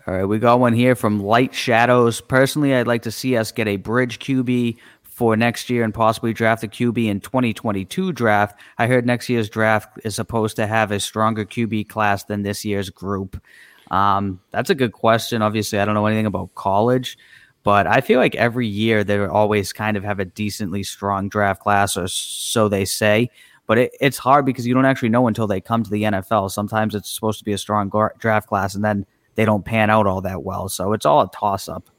All 0.06 0.14
right, 0.14 0.24
we 0.24 0.38
got 0.38 0.60
one 0.60 0.72
here 0.72 0.94
from 0.94 1.20
Light 1.20 1.54
Shadows. 1.54 2.20
Personally, 2.22 2.74
I'd 2.74 2.86
like 2.86 3.02
to 3.02 3.10
see 3.10 3.36
us 3.36 3.52
get 3.52 3.68
a 3.68 3.76
bridge 3.76 4.18
QB 4.20 4.76
for 5.18 5.36
next 5.36 5.68
year 5.68 5.82
and 5.82 5.92
possibly 5.92 6.32
draft 6.32 6.62
a 6.62 6.68
QB 6.68 7.06
in 7.06 7.18
2022 7.18 8.12
draft. 8.12 8.56
I 8.78 8.86
heard 8.86 9.04
next 9.04 9.28
year's 9.28 9.50
draft 9.50 9.98
is 10.04 10.14
supposed 10.14 10.54
to 10.56 10.66
have 10.68 10.92
a 10.92 11.00
stronger 11.00 11.44
QB 11.44 11.88
class 11.88 12.22
than 12.22 12.42
this 12.42 12.64
year's 12.64 12.88
group. 12.88 13.42
Um, 13.90 14.40
that's 14.52 14.70
a 14.70 14.76
good 14.76 14.92
question. 14.92 15.42
Obviously, 15.42 15.80
I 15.80 15.84
don't 15.84 15.96
know 15.96 16.06
anything 16.06 16.26
about 16.26 16.54
college, 16.54 17.18
but 17.64 17.88
I 17.88 18.00
feel 18.00 18.20
like 18.20 18.36
every 18.36 18.68
year 18.68 19.02
they 19.02 19.18
always 19.26 19.72
kind 19.72 19.96
of 19.96 20.04
have 20.04 20.20
a 20.20 20.24
decently 20.24 20.84
strong 20.84 21.28
draft 21.28 21.62
class, 21.62 21.96
or 21.96 22.06
so 22.06 22.68
they 22.68 22.84
say. 22.84 23.28
But 23.66 23.78
it, 23.78 23.96
it's 24.00 24.18
hard 24.18 24.46
because 24.46 24.68
you 24.68 24.74
don't 24.74 24.84
actually 24.84 25.08
know 25.08 25.26
until 25.26 25.48
they 25.48 25.60
come 25.60 25.82
to 25.82 25.90
the 25.90 26.04
NFL. 26.04 26.52
Sometimes 26.52 26.94
it's 26.94 27.10
supposed 27.10 27.40
to 27.40 27.44
be 27.44 27.54
a 27.54 27.58
strong 27.58 27.88
gra- 27.88 28.14
draft 28.18 28.46
class, 28.46 28.76
and 28.76 28.84
then 28.84 29.04
they 29.34 29.44
don't 29.44 29.64
pan 29.64 29.90
out 29.90 30.06
all 30.06 30.20
that 30.20 30.44
well. 30.44 30.68
So 30.68 30.92
it's 30.92 31.06
all 31.06 31.22
a 31.22 31.30
toss 31.32 31.68
up. 31.68 31.90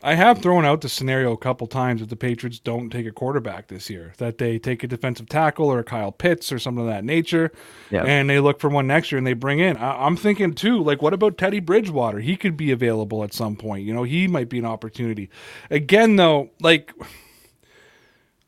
I 0.00 0.14
have 0.14 0.40
thrown 0.40 0.64
out 0.64 0.80
the 0.82 0.88
scenario 0.88 1.32
a 1.32 1.36
couple 1.36 1.66
times 1.66 2.00
that 2.00 2.08
the 2.08 2.14
Patriots 2.16 2.60
don't 2.60 2.88
take 2.90 3.04
a 3.06 3.10
quarterback 3.10 3.66
this 3.66 3.90
year, 3.90 4.14
that 4.18 4.38
they 4.38 4.56
take 4.56 4.84
a 4.84 4.86
defensive 4.86 5.28
tackle 5.28 5.66
or 5.66 5.80
a 5.80 5.84
Kyle 5.84 6.12
Pitts 6.12 6.52
or 6.52 6.60
something 6.60 6.82
of 6.84 6.88
that 6.88 7.02
nature, 7.04 7.50
Yeah. 7.90 8.04
and 8.04 8.30
they 8.30 8.38
look 8.38 8.60
for 8.60 8.68
one 8.70 8.86
next 8.86 9.10
year 9.10 9.18
and 9.18 9.26
they 9.26 9.32
bring 9.32 9.58
in. 9.58 9.76
I- 9.76 10.06
I'm 10.06 10.16
thinking 10.16 10.54
too, 10.54 10.80
like, 10.80 11.02
what 11.02 11.14
about 11.14 11.36
Teddy 11.36 11.58
Bridgewater? 11.58 12.20
He 12.20 12.36
could 12.36 12.56
be 12.56 12.70
available 12.70 13.24
at 13.24 13.34
some 13.34 13.56
point. 13.56 13.84
You 13.84 13.92
know, 13.92 14.04
he 14.04 14.28
might 14.28 14.48
be 14.48 14.58
an 14.60 14.64
opportunity. 14.66 15.30
Again, 15.68 16.14
though, 16.14 16.50
like, 16.60 16.92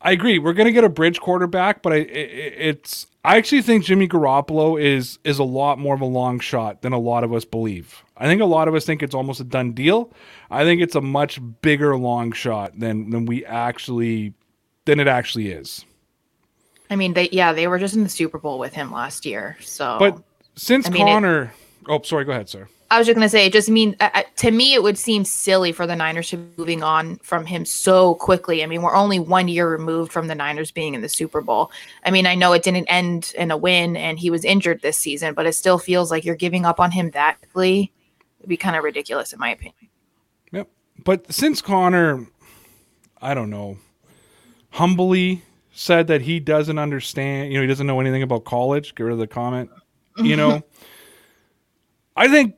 I 0.01 0.11
agree. 0.13 0.39
We're 0.39 0.53
going 0.53 0.67
to 0.67 0.71
get 0.71 0.85
a 0.85 0.89
bridge 0.89 1.19
quarterback, 1.19 1.81
but 1.81 1.91
I, 1.93 1.97
it, 1.97 2.53
it's. 2.57 3.07
I 3.23 3.37
actually 3.37 3.61
think 3.61 3.83
Jimmy 3.83 4.07
Garoppolo 4.07 4.81
is 4.81 5.19
is 5.23 5.37
a 5.39 5.43
lot 5.43 5.77
more 5.77 5.93
of 5.93 6.01
a 6.01 6.05
long 6.05 6.39
shot 6.39 6.81
than 6.81 6.91
a 6.91 6.99
lot 6.99 7.23
of 7.23 7.33
us 7.33 7.45
believe. 7.45 8.03
I 8.17 8.25
think 8.25 8.41
a 8.41 8.45
lot 8.45 8.67
of 8.67 8.73
us 8.75 8.85
think 8.85 9.03
it's 9.03 9.13
almost 9.13 9.39
a 9.39 9.43
done 9.43 9.73
deal. 9.73 10.11
I 10.49 10.63
think 10.63 10.81
it's 10.81 10.95
a 10.95 11.01
much 11.01 11.39
bigger 11.61 11.95
long 11.97 12.31
shot 12.31 12.79
than 12.79 13.11
than 13.11 13.25
we 13.25 13.45
actually 13.45 14.33
than 14.85 14.99
it 14.99 15.07
actually 15.07 15.51
is. 15.51 15.85
I 16.89 16.95
mean, 16.95 17.13
they 17.13 17.29
yeah, 17.31 17.53
they 17.53 17.67
were 17.67 17.77
just 17.79 17.95
in 17.95 18.03
the 18.03 18.09
Super 18.09 18.39
Bowl 18.39 18.57
with 18.57 18.73
him 18.73 18.91
last 18.91 19.25
year. 19.25 19.55
So, 19.61 19.97
But 19.99 20.21
since 20.55 20.87
I 20.87 20.89
mean, 20.89 21.07
it- 21.07 21.11
Connor, 21.11 21.53
oh, 21.87 22.01
sorry, 22.01 22.25
go 22.25 22.31
ahead, 22.31 22.49
sir. 22.49 22.67
I 22.91 22.97
was 22.97 23.07
just 23.07 23.15
gonna 23.15 23.29
say, 23.29 23.45
it 23.45 23.53
just 23.53 23.69
mean 23.69 23.95
uh, 24.01 24.09
uh, 24.13 24.23
to 24.35 24.51
me, 24.51 24.73
it 24.73 24.83
would 24.83 24.97
seem 24.97 25.23
silly 25.23 25.71
for 25.71 25.87
the 25.87 25.95
Niners 25.95 26.29
to 26.31 26.37
be 26.37 26.51
moving 26.57 26.83
on 26.83 27.15
from 27.19 27.45
him 27.45 27.63
so 27.63 28.15
quickly. 28.15 28.63
I 28.63 28.65
mean, 28.67 28.81
we're 28.81 28.93
only 28.93 29.17
one 29.17 29.47
year 29.47 29.69
removed 29.69 30.11
from 30.11 30.27
the 30.27 30.35
Niners 30.35 30.71
being 30.71 30.93
in 30.93 31.01
the 31.01 31.07
Super 31.07 31.39
Bowl. 31.39 31.71
I 32.05 32.11
mean, 32.11 32.27
I 32.27 32.35
know 32.35 32.51
it 32.51 32.63
didn't 32.63 32.87
end 32.87 33.33
in 33.37 33.49
a 33.49 33.55
win, 33.55 33.95
and 33.95 34.19
he 34.19 34.29
was 34.29 34.43
injured 34.43 34.81
this 34.81 34.97
season, 34.97 35.33
but 35.33 35.45
it 35.45 35.53
still 35.53 35.79
feels 35.79 36.11
like 36.11 36.25
you're 36.25 36.35
giving 36.35 36.65
up 36.65 36.81
on 36.81 36.91
him 36.91 37.11
that 37.11 37.39
quickly. 37.39 37.93
It'd 38.39 38.49
be 38.49 38.57
kind 38.57 38.75
of 38.75 38.83
ridiculous, 38.83 39.31
in 39.31 39.39
my 39.39 39.51
opinion. 39.51 39.87
Yep. 40.51 40.67
But 41.05 41.31
since 41.31 41.61
Connor, 41.61 42.27
I 43.21 43.33
don't 43.33 43.49
know, 43.49 43.77
humbly 44.71 45.43
said 45.71 46.07
that 46.07 46.21
he 46.21 46.41
doesn't 46.41 46.77
understand, 46.77 47.53
you 47.53 47.57
know, 47.57 47.61
he 47.61 47.67
doesn't 47.67 47.87
know 47.87 48.01
anything 48.01 48.23
about 48.23 48.43
college, 48.43 48.95
get 48.95 49.05
rid 49.05 49.13
of 49.13 49.19
the 49.19 49.27
comment, 49.27 49.69
you 50.17 50.35
know, 50.35 50.61
I 52.17 52.27
think, 52.27 52.55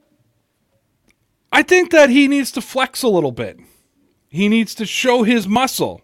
I 1.56 1.62
think 1.62 1.92
that 1.92 2.10
he 2.10 2.28
needs 2.28 2.50
to 2.54 2.62
flex 2.62 3.04
a 3.04 3.08
little 3.08 3.32
bit. 3.32 3.60
He 4.28 4.50
needs 4.50 4.74
to 4.74 4.88
show 4.88 5.22
his 5.22 5.48
muscle 5.48 6.02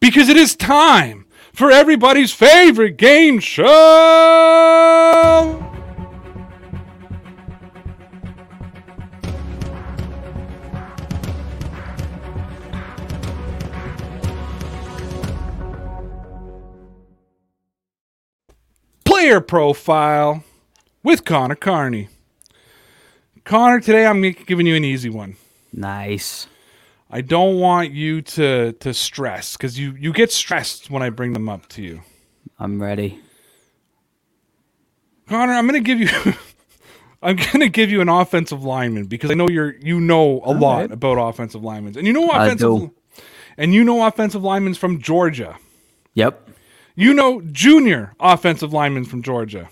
because 0.00 0.28
it 0.28 0.36
is 0.36 0.56
time 0.56 1.24
for 1.52 1.70
everybody's 1.70 2.32
favorite 2.32 2.96
game 2.96 3.38
show. 3.38 3.66
player 19.04 19.40
profile 19.40 20.42
with 21.04 21.24
Connor 21.24 21.54
Carney. 21.54 22.08
Connor, 23.50 23.80
today 23.80 24.06
I'm 24.06 24.22
giving 24.22 24.64
you 24.64 24.76
an 24.76 24.84
easy 24.84 25.10
one. 25.10 25.34
Nice. 25.72 26.46
I 27.10 27.20
don't 27.20 27.58
want 27.58 27.90
you 27.90 28.22
to 28.22 28.74
to 28.74 28.94
stress 28.94 29.56
because 29.56 29.76
you 29.76 29.96
you 29.98 30.12
get 30.12 30.30
stressed 30.30 30.88
when 30.88 31.02
I 31.02 31.10
bring 31.10 31.32
them 31.32 31.48
up 31.48 31.66
to 31.70 31.82
you. 31.82 32.02
I'm 32.60 32.80
ready. 32.80 33.18
Connor, 35.28 35.54
I'm 35.54 35.66
going 35.66 35.82
to 35.82 35.84
give 35.84 35.98
you 35.98 36.34
I'm 37.22 37.38
to 37.38 37.68
give 37.68 37.90
you 37.90 38.00
an 38.00 38.08
offensive 38.08 38.62
lineman 38.62 39.06
because 39.06 39.32
I 39.32 39.34
know 39.34 39.48
you're 39.48 39.74
you 39.78 39.98
know 39.98 40.42
a 40.44 40.52
lot 40.52 40.82
right. 40.82 40.92
about 40.92 41.18
offensive 41.18 41.64
linemen. 41.64 41.98
And 41.98 42.06
you 42.06 42.12
know 42.12 42.28
I 42.28 42.46
offensive 42.46 42.68
do. 42.68 42.94
and 43.58 43.74
you 43.74 43.82
know 43.82 44.06
offensive 44.06 44.44
linemen 44.44 44.74
from 44.74 45.00
Georgia. 45.00 45.56
Yep. 46.14 46.50
You 46.94 47.14
know 47.14 47.40
junior 47.50 48.14
offensive 48.20 48.72
linemen 48.72 49.06
from 49.06 49.24
Georgia. 49.24 49.70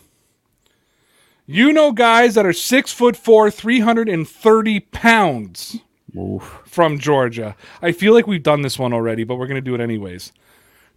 You 1.51 1.73
know 1.73 1.93
guys 1.93 2.35
that 2.35 2.45
are 2.45 2.53
six 2.53 2.93
foot 2.93 3.17
four, 3.17 3.51
330 3.51 4.81
pounds 4.81 5.79
Oof. 6.15 6.61
from 6.67 6.99
Georgia. 6.99 7.57
I 7.81 7.93
feel 7.93 8.13
like 8.13 8.27
we've 8.27 8.43
done 8.43 8.61
this 8.61 8.79
one 8.79 8.93
already, 8.93 9.25
but 9.25 9.37
we're 9.37 9.47
going 9.47 9.55
to 9.55 9.63
do 9.63 9.75
it 9.75 9.81
anyways. 9.81 10.31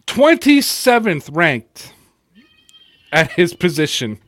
27th 0.08 1.34
ranked 1.34 1.94
at 3.14 3.32
his 3.32 3.54
position, 3.54 4.20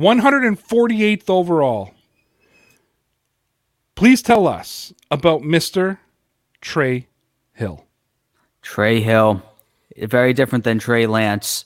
148th 0.00 1.30
overall. 1.30 1.94
Please 3.94 4.20
tell 4.20 4.48
us 4.48 4.92
about 5.12 5.42
Mr. 5.42 5.98
Trey 6.60 7.06
Hill. 7.52 7.84
Trey 8.62 9.00
Hill, 9.00 9.44
very 9.96 10.32
different 10.32 10.64
than 10.64 10.80
Trey 10.80 11.06
Lance. 11.06 11.64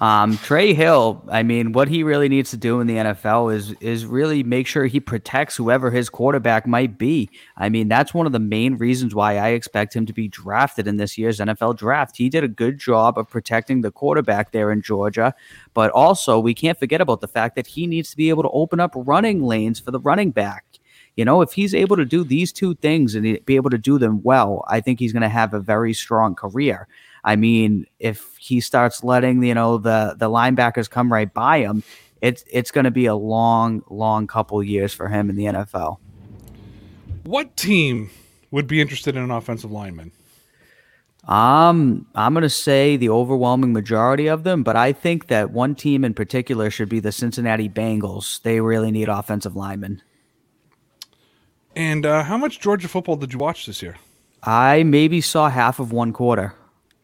Um, 0.00 0.38
Trey 0.38 0.74
Hill, 0.74 1.24
I 1.28 1.42
mean, 1.42 1.72
what 1.72 1.88
he 1.88 2.04
really 2.04 2.28
needs 2.28 2.50
to 2.50 2.56
do 2.56 2.80
in 2.80 2.86
the 2.86 2.94
NFL 2.94 3.52
is 3.52 3.72
is 3.80 4.06
really 4.06 4.44
make 4.44 4.68
sure 4.68 4.86
he 4.86 5.00
protects 5.00 5.56
whoever 5.56 5.90
his 5.90 6.08
quarterback 6.08 6.68
might 6.68 6.98
be. 6.98 7.28
I 7.56 7.68
mean, 7.68 7.88
that's 7.88 8.14
one 8.14 8.24
of 8.24 8.32
the 8.32 8.38
main 8.38 8.76
reasons 8.76 9.12
why 9.12 9.38
I 9.38 9.48
expect 9.48 9.94
him 9.94 10.06
to 10.06 10.12
be 10.12 10.28
drafted 10.28 10.86
in 10.86 10.98
this 10.98 11.18
year's 11.18 11.40
NFL 11.40 11.78
draft. 11.78 12.16
He 12.16 12.28
did 12.28 12.44
a 12.44 12.48
good 12.48 12.78
job 12.78 13.18
of 13.18 13.28
protecting 13.28 13.80
the 13.80 13.90
quarterback 13.90 14.52
there 14.52 14.70
in 14.70 14.82
Georgia, 14.82 15.34
but 15.74 15.90
also 15.90 16.38
we 16.38 16.54
can't 16.54 16.78
forget 16.78 17.00
about 17.00 17.20
the 17.20 17.28
fact 17.28 17.56
that 17.56 17.66
he 17.66 17.88
needs 17.88 18.10
to 18.10 18.16
be 18.16 18.28
able 18.28 18.44
to 18.44 18.50
open 18.50 18.78
up 18.78 18.92
running 18.94 19.42
lanes 19.42 19.80
for 19.80 19.90
the 19.90 20.00
running 20.00 20.30
back. 20.30 20.64
You 21.16 21.24
know, 21.24 21.42
if 21.42 21.54
he's 21.54 21.74
able 21.74 21.96
to 21.96 22.04
do 22.04 22.22
these 22.22 22.52
two 22.52 22.76
things 22.76 23.16
and 23.16 23.44
be 23.44 23.56
able 23.56 23.70
to 23.70 23.78
do 23.78 23.98
them 23.98 24.22
well, 24.22 24.64
I 24.68 24.80
think 24.80 25.00
he's 25.00 25.12
going 25.12 25.22
to 25.24 25.28
have 25.28 25.52
a 25.52 25.58
very 25.58 25.92
strong 25.92 26.36
career. 26.36 26.86
I 27.28 27.36
mean, 27.36 27.86
if 27.98 28.34
he 28.38 28.58
starts 28.58 29.04
letting 29.04 29.42
you 29.42 29.52
know 29.52 29.76
the 29.76 30.16
the 30.16 30.30
linebackers 30.30 30.88
come 30.88 31.12
right 31.12 31.30
by 31.30 31.58
him, 31.58 31.82
it's 32.22 32.42
it's 32.50 32.70
going 32.70 32.86
to 32.86 32.90
be 32.90 33.04
a 33.04 33.14
long, 33.14 33.82
long 33.90 34.26
couple 34.26 34.62
years 34.62 34.94
for 34.94 35.08
him 35.08 35.28
in 35.28 35.36
the 35.36 35.44
NFL. 35.44 35.98
What 37.24 37.54
team 37.54 38.08
would 38.50 38.66
be 38.66 38.80
interested 38.80 39.14
in 39.14 39.22
an 39.22 39.30
offensive 39.30 39.70
lineman? 39.70 40.10
Um, 41.24 42.06
I'm 42.14 42.32
going 42.32 42.44
to 42.44 42.48
say 42.48 42.96
the 42.96 43.10
overwhelming 43.10 43.74
majority 43.74 44.28
of 44.28 44.44
them, 44.44 44.62
but 44.62 44.76
I 44.76 44.94
think 44.94 45.26
that 45.26 45.50
one 45.50 45.74
team 45.74 46.06
in 46.06 46.14
particular 46.14 46.70
should 46.70 46.88
be 46.88 47.00
the 47.00 47.12
Cincinnati 47.12 47.68
Bengals. 47.68 48.40
They 48.40 48.62
really 48.62 48.90
need 48.90 49.10
offensive 49.10 49.54
linemen. 49.54 50.00
And 51.76 52.06
uh, 52.06 52.22
how 52.22 52.38
much 52.38 52.58
Georgia 52.58 52.88
football 52.88 53.16
did 53.16 53.34
you 53.34 53.38
watch 53.38 53.66
this 53.66 53.82
year? 53.82 53.96
I 54.42 54.82
maybe 54.84 55.20
saw 55.20 55.50
half 55.50 55.78
of 55.78 55.92
one 55.92 56.14
quarter. 56.14 56.54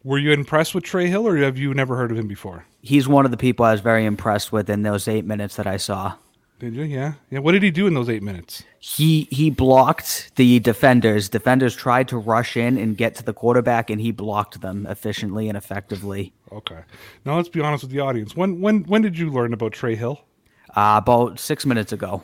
Were 0.05 0.19
you 0.19 0.31
impressed 0.31 0.75
with 0.75 0.83
Trey 0.83 1.07
Hill, 1.07 1.27
or 1.27 1.35
have 1.37 1.57
you 1.57 1.73
never 1.73 1.95
heard 1.95 2.11
of 2.11 2.17
him 2.19 2.27
before? 2.27 2.65
He's 2.83 3.07
one 3.07 3.25
of 3.25 3.31
the 3.31 3.37
people 3.37 3.65
I 3.65 3.71
was 3.71 3.81
very 3.81 4.05
impressed 4.05 4.51
with 4.51 4.69
in 4.69 4.83
those 4.83 5.07
eight 5.07 5.25
minutes 5.25 5.55
that 5.55 5.65
I 5.65 5.77
saw. 5.77 6.13
Did 6.59 6.75
you? 6.75 6.83
Yeah. 6.83 7.13
Yeah. 7.31 7.39
What 7.39 7.53
did 7.53 7.63
he 7.63 7.71
do 7.71 7.87
in 7.87 7.95
those 7.95 8.07
eight 8.07 8.21
minutes? 8.21 8.63
He 8.79 9.27
he 9.31 9.49
blocked 9.49 10.35
the 10.35 10.59
defenders. 10.59 11.27
Defenders 11.27 11.75
tried 11.75 12.07
to 12.09 12.19
rush 12.19 12.55
in 12.55 12.77
and 12.77 12.95
get 12.95 13.15
to 13.15 13.23
the 13.23 13.33
quarterback, 13.33 13.89
and 13.89 13.99
he 13.99 14.11
blocked 14.11 14.61
them 14.61 14.85
efficiently 14.85 15.49
and 15.49 15.57
effectively. 15.57 16.33
Okay. 16.51 16.81
Now 17.25 17.37
let's 17.37 17.49
be 17.49 17.61
honest 17.61 17.83
with 17.83 17.91
the 17.91 17.99
audience. 17.99 18.35
When 18.35 18.61
when 18.61 18.83
when 18.83 19.01
did 19.01 19.17
you 19.17 19.31
learn 19.31 19.53
about 19.53 19.73
Trey 19.73 19.95
Hill? 19.95 20.21
Uh, 20.75 20.99
about 21.01 21.39
six 21.39 21.65
minutes 21.65 21.91
ago. 21.91 22.21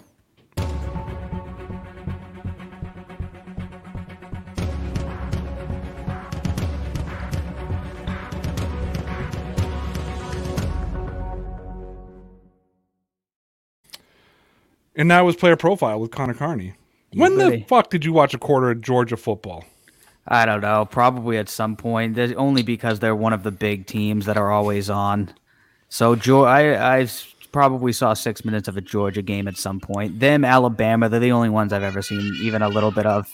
And 14.96 15.10
that 15.12 15.22
was 15.22 15.36
player 15.36 15.56
profile 15.56 16.00
with 16.00 16.12
Connor 16.12 16.34
Carney. 16.34 16.74
When 17.14 17.38
the 17.38 17.66
fuck 17.68 17.90
did 17.90 18.06
you 18.06 18.14
watch 18.14 18.34
a 18.34 18.38
quarter 18.38 18.72
of 18.72 18.82
Georgia 18.82 19.18
football? 19.18 19.66
I 20.28 20.46
don't 20.46 20.62
know. 20.62 20.86
Probably 20.86 21.38
at 21.38 21.50
some 21.50 21.76
point. 21.76 22.16
There's 22.16 22.32
only 22.34 22.64
because 22.64 23.00
they're 23.00 23.16
one 23.16 23.34
of 23.34 23.44
the 23.44 23.52
big 23.52 23.86
teams 23.86 24.26
that 24.28 24.38
are 24.38 24.52
always 24.52 24.90
on. 24.90 25.34
So 25.90 26.16
Geor- 26.16 26.48
I 26.48 27.00
I 27.02 27.08
probably 27.52 27.92
saw 27.92 28.14
six 28.14 28.46
minutes 28.46 28.68
of 28.68 28.78
a 28.78 28.82
Georgia 28.82 29.22
game 29.22 29.48
at 29.48 29.58
some 29.58 29.80
point. 29.80 30.20
Them 30.20 30.46
Alabama. 30.46 31.10
They're 31.10 31.20
the 31.20 31.32
only 31.32 31.50
ones 31.50 31.74
I've 31.74 31.84
ever 31.84 32.02
seen 32.02 32.34
even 32.42 32.62
a 32.62 32.70
little 32.70 32.92
bit 32.92 33.06
of. 33.06 33.34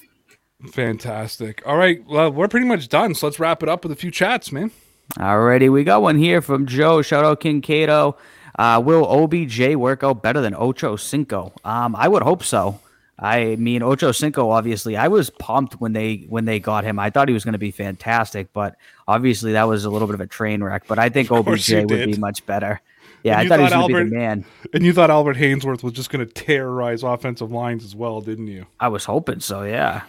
Fantastic. 0.72 1.62
All 1.66 1.78
right. 1.78 2.03
Well, 2.08 2.32
we're 2.32 2.47
pretty 2.47 2.66
much 2.66 2.89
done. 2.89 3.14
So 3.14 3.28
let's 3.28 3.39
wrap 3.39 3.62
it 3.62 3.70
up 3.70 3.84
with 3.84 3.91
a 3.91 3.95
few 3.95 4.10
chats, 4.10 4.51
man. 4.51 4.72
Alrighty, 5.18 5.72
we 5.72 5.84
got 5.84 6.01
one 6.01 6.18
here 6.18 6.41
from 6.41 6.66
Joe. 6.66 7.01
Shout 7.01 7.24
out 7.24 7.39
King 7.39 7.62
Cato. 7.62 8.18
Uh, 8.58 8.82
will 8.84 9.05
OBJ 9.05 9.76
work 9.76 10.03
out 10.03 10.24
better 10.24 10.41
than 10.41 10.55
Ocho 10.55 10.95
Cinco? 10.95 11.53
Um, 11.64 11.95
I 11.95 12.08
would 12.08 12.24
hope 12.24 12.43
so. 12.43 12.80
I 13.20 13.55
mean, 13.55 13.82
Ocho 13.82 14.12
Cinco. 14.12 14.49
Obviously, 14.51 14.95
I 14.95 15.08
was 15.08 15.30
pumped 15.30 15.82
when 15.82 15.93
they 15.93 16.26
when 16.30 16.45
they 16.45 16.60
got 16.60 16.84
him. 16.84 16.99
I 16.99 17.10
thought 17.10 17.28
he 17.28 17.34
was 17.34 17.43
going 17.43 17.53
to 17.53 17.60
be 17.60 17.72
fantastic, 17.72 18.53
but 18.53 18.76
obviously 19.08 19.53
that 19.53 19.64
was 19.64 19.86
a 19.86 19.89
little 19.89 20.08
bit 20.08 20.14
of 20.14 20.22
a 20.22 20.28
train 20.28 20.64
wreck. 20.64 20.84
But 20.88 20.99
I 20.99 21.10
think 21.10 21.32
OBJ 21.32 21.72
would 21.74 21.88
be 21.88 22.18
much 22.18 22.45
better. 22.45 22.82
Yeah, 23.24 23.34
And 23.34 23.39
I 23.39 23.43
you 23.43 23.49
thought 23.49 23.60
he 23.60 23.64
was 23.64 23.72
thought 23.74 23.89
going 23.89 24.05
to 24.05 24.10
be 24.10 24.10
the 24.12 24.16
man. 24.16 24.45
And 24.74 24.86
you 24.86 24.93
thought 24.93 25.10
Albert 25.10 25.38
Haynesworth 25.38 25.82
was 25.82 25.93
just 25.93 26.12
going 26.12 26.26
to 26.26 26.32
terrorize 26.32 27.01
offensive 27.03 27.51
lines 27.51 27.84
as 27.84 27.95
well, 27.95 28.22
didn't 28.22 28.47
you? 28.47 28.68
I 28.80 28.88
was 28.89 29.05
hoping 29.05 29.39
so. 29.39 29.64
Yeah. 29.64 30.03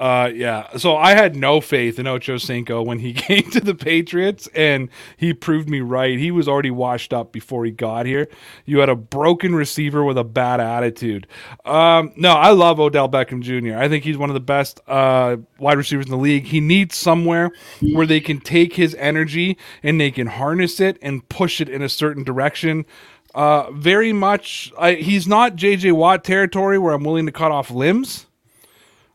Uh, 0.00 0.30
yeah. 0.34 0.66
So 0.78 0.96
I 0.96 1.14
had 1.14 1.36
no 1.36 1.60
faith 1.60 1.98
in 1.98 2.06
Ocho 2.06 2.38
Cinco 2.38 2.80
when 2.80 3.00
he 3.00 3.12
came 3.14 3.50
to 3.50 3.60
the 3.60 3.74
Patriots, 3.74 4.48
and 4.54 4.88
he 5.18 5.34
proved 5.34 5.68
me 5.68 5.80
right. 5.80 6.18
He 6.18 6.30
was 6.30 6.48
already 6.48 6.70
washed 6.70 7.12
up 7.12 7.32
before 7.32 7.66
he 7.66 7.70
got 7.70 8.06
here. 8.06 8.26
You 8.64 8.78
had 8.78 8.88
a 8.88 8.96
broken 8.96 9.54
receiver 9.54 10.02
with 10.02 10.16
a 10.16 10.24
bad 10.24 10.58
attitude. 10.58 11.26
Um, 11.66 12.12
no, 12.16 12.30
I 12.30 12.52
love 12.52 12.80
Odell 12.80 13.10
Beckham 13.10 13.42
Jr. 13.42 13.76
I 13.76 13.90
think 13.90 14.02
he's 14.04 14.16
one 14.16 14.30
of 14.30 14.34
the 14.34 14.40
best 14.40 14.80
uh, 14.88 15.36
wide 15.58 15.76
receivers 15.76 16.06
in 16.06 16.12
the 16.12 16.16
league. 16.16 16.44
He 16.44 16.60
needs 16.60 16.96
somewhere 16.96 17.50
where 17.92 18.06
they 18.06 18.20
can 18.20 18.40
take 18.40 18.76
his 18.76 18.94
energy 18.94 19.58
and 19.82 20.00
they 20.00 20.10
can 20.10 20.28
harness 20.28 20.80
it 20.80 20.96
and 21.02 21.28
push 21.28 21.60
it 21.60 21.68
in 21.68 21.82
a 21.82 21.90
certain 21.90 22.24
direction. 22.24 22.86
Uh, 23.34 23.70
very 23.72 24.14
much, 24.14 24.72
I, 24.78 24.94
he's 24.94 25.28
not 25.28 25.56
JJ 25.56 25.92
Watt 25.92 26.24
territory 26.24 26.78
where 26.78 26.94
I'm 26.94 27.04
willing 27.04 27.26
to 27.26 27.32
cut 27.32 27.52
off 27.52 27.70
limbs. 27.70 28.26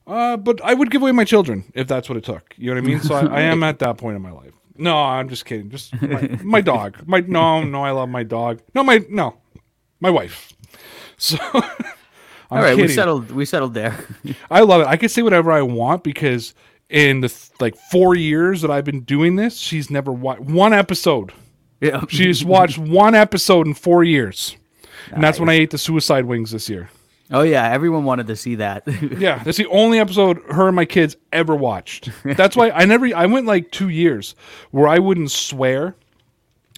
Uh, 0.07 0.37
but 0.37 0.61
I 0.63 0.73
would 0.73 0.91
give 0.91 1.01
away 1.01 1.11
my 1.11 1.23
children 1.23 1.71
if 1.73 1.87
that's 1.87 2.07
what 2.07 2.17
it 2.17 2.23
took. 2.23 2.53
You 2.57 2.67
know 2.67 2.79
what 2.79 2.83
I 2.83 2.87
mean? 2.87 3.01
So 3.01 3.15
I, 3.15 3.25
I 3.25 3.41
am 3.41 3.63
at 3.71 3.79
that 3.79 3.97
point 3.97 4.15
in 4.15 4.21
my 4.21 4.31
life. 4.31 4.53
No, 4.77 4.97
I'm 4.97 5.29
just 5.29 5.45
kidding. 5.45 5.69
Just 5.69 5.99
my, 6.01 6.39
my 6.43 6.61
dog. 6.61 6.97
My 7.07 7.21
no, 7.21 7.63
no, 7.63 7.83
I 7.83 7.91
love 7.91 8.09
my 8.09 8.23
dog. 8.23 8.61
No, 8.73 8.83
my 8.83 9.03
no, 9.09 9.37
my 9.99 10.09
wife. 10.09 10.53
So 11.17 11.37
I'm 11.53 11.63
All 12.51 12.61
right, 12.61 12.75
we 12.75 12.87
settled. 12.87 13.31
We 13.31 13.45
settled 13.45 13.73
there. 13.73 13.97
I 14.51 14.61
love 14.61 14.81
it. 14.81 14.87
I 14.87 14.97
can 14.97 15.09
say 15.09 15.21
whatever 15.21 15.51
I 15.51 15.61
want 15.61 16.03
because 16.03 16.53
in 16.89 17.21
the 17.21 17.29
th- 17.29 17.49
like 17.59 17.75
four 17.75 18.15
years 18.15 18.61
that 18.61 18.69
I've 18.69 18.85
been 18.85 19.01
doing 19.01 19.37
this, 19.37 19.57
she's 19.57 19.89
never 19.89 20.11
watched 20.11 20.41
one 20.41 20.73
episode. 20.73 21.31
yeah. 21.81 22.03
She's 22.09 22.45
watched 22.45 22.77
one 22.77 23.15
episode 23.15 23.65
in 23.65 23.73
four 23.73 24.03
years, 24.03 24.55
and 25.11 25.23
that's 25.23 25.39
when 25.39 25.49
I 25.49 25.53
ate 25.53 25.71
the 25.71 25.77
suicide 25.77 26.25
wings 26.25 26.51
this 26.51 26.69
year. 26.69 26.89
Oh 27.31 27.41
yeah, 27.41 27.69
everyone 27.71 28.03
wanted 28.05 28.27
to 28.27 28.35
see 28.35 28.55
that. 28.55 28.83
Yeah, 29.17 29.43
that's 29.43 29.57
the 29.57 29.67
only 29.67 29.99
episode 29.99 30.41
her 30.49 30.67
and 30.67 30.75
my 30.75 30.85
kids 30.85 31.15
ever 31.31 31.55
watched. 31.55 32.09
That's 32.23 32.55
why 32.55 32.69
I 32.71 32.85
never. 32.85 33.07
I 33.15 33.25
went 33.25 33.45
like 33.45 33.71
two 33.71 33.89
years 33.89 34.35
where 34.71 34.87
I 34.87 34.99
wouldn't 34.99 35.31
swear 35.31 35.95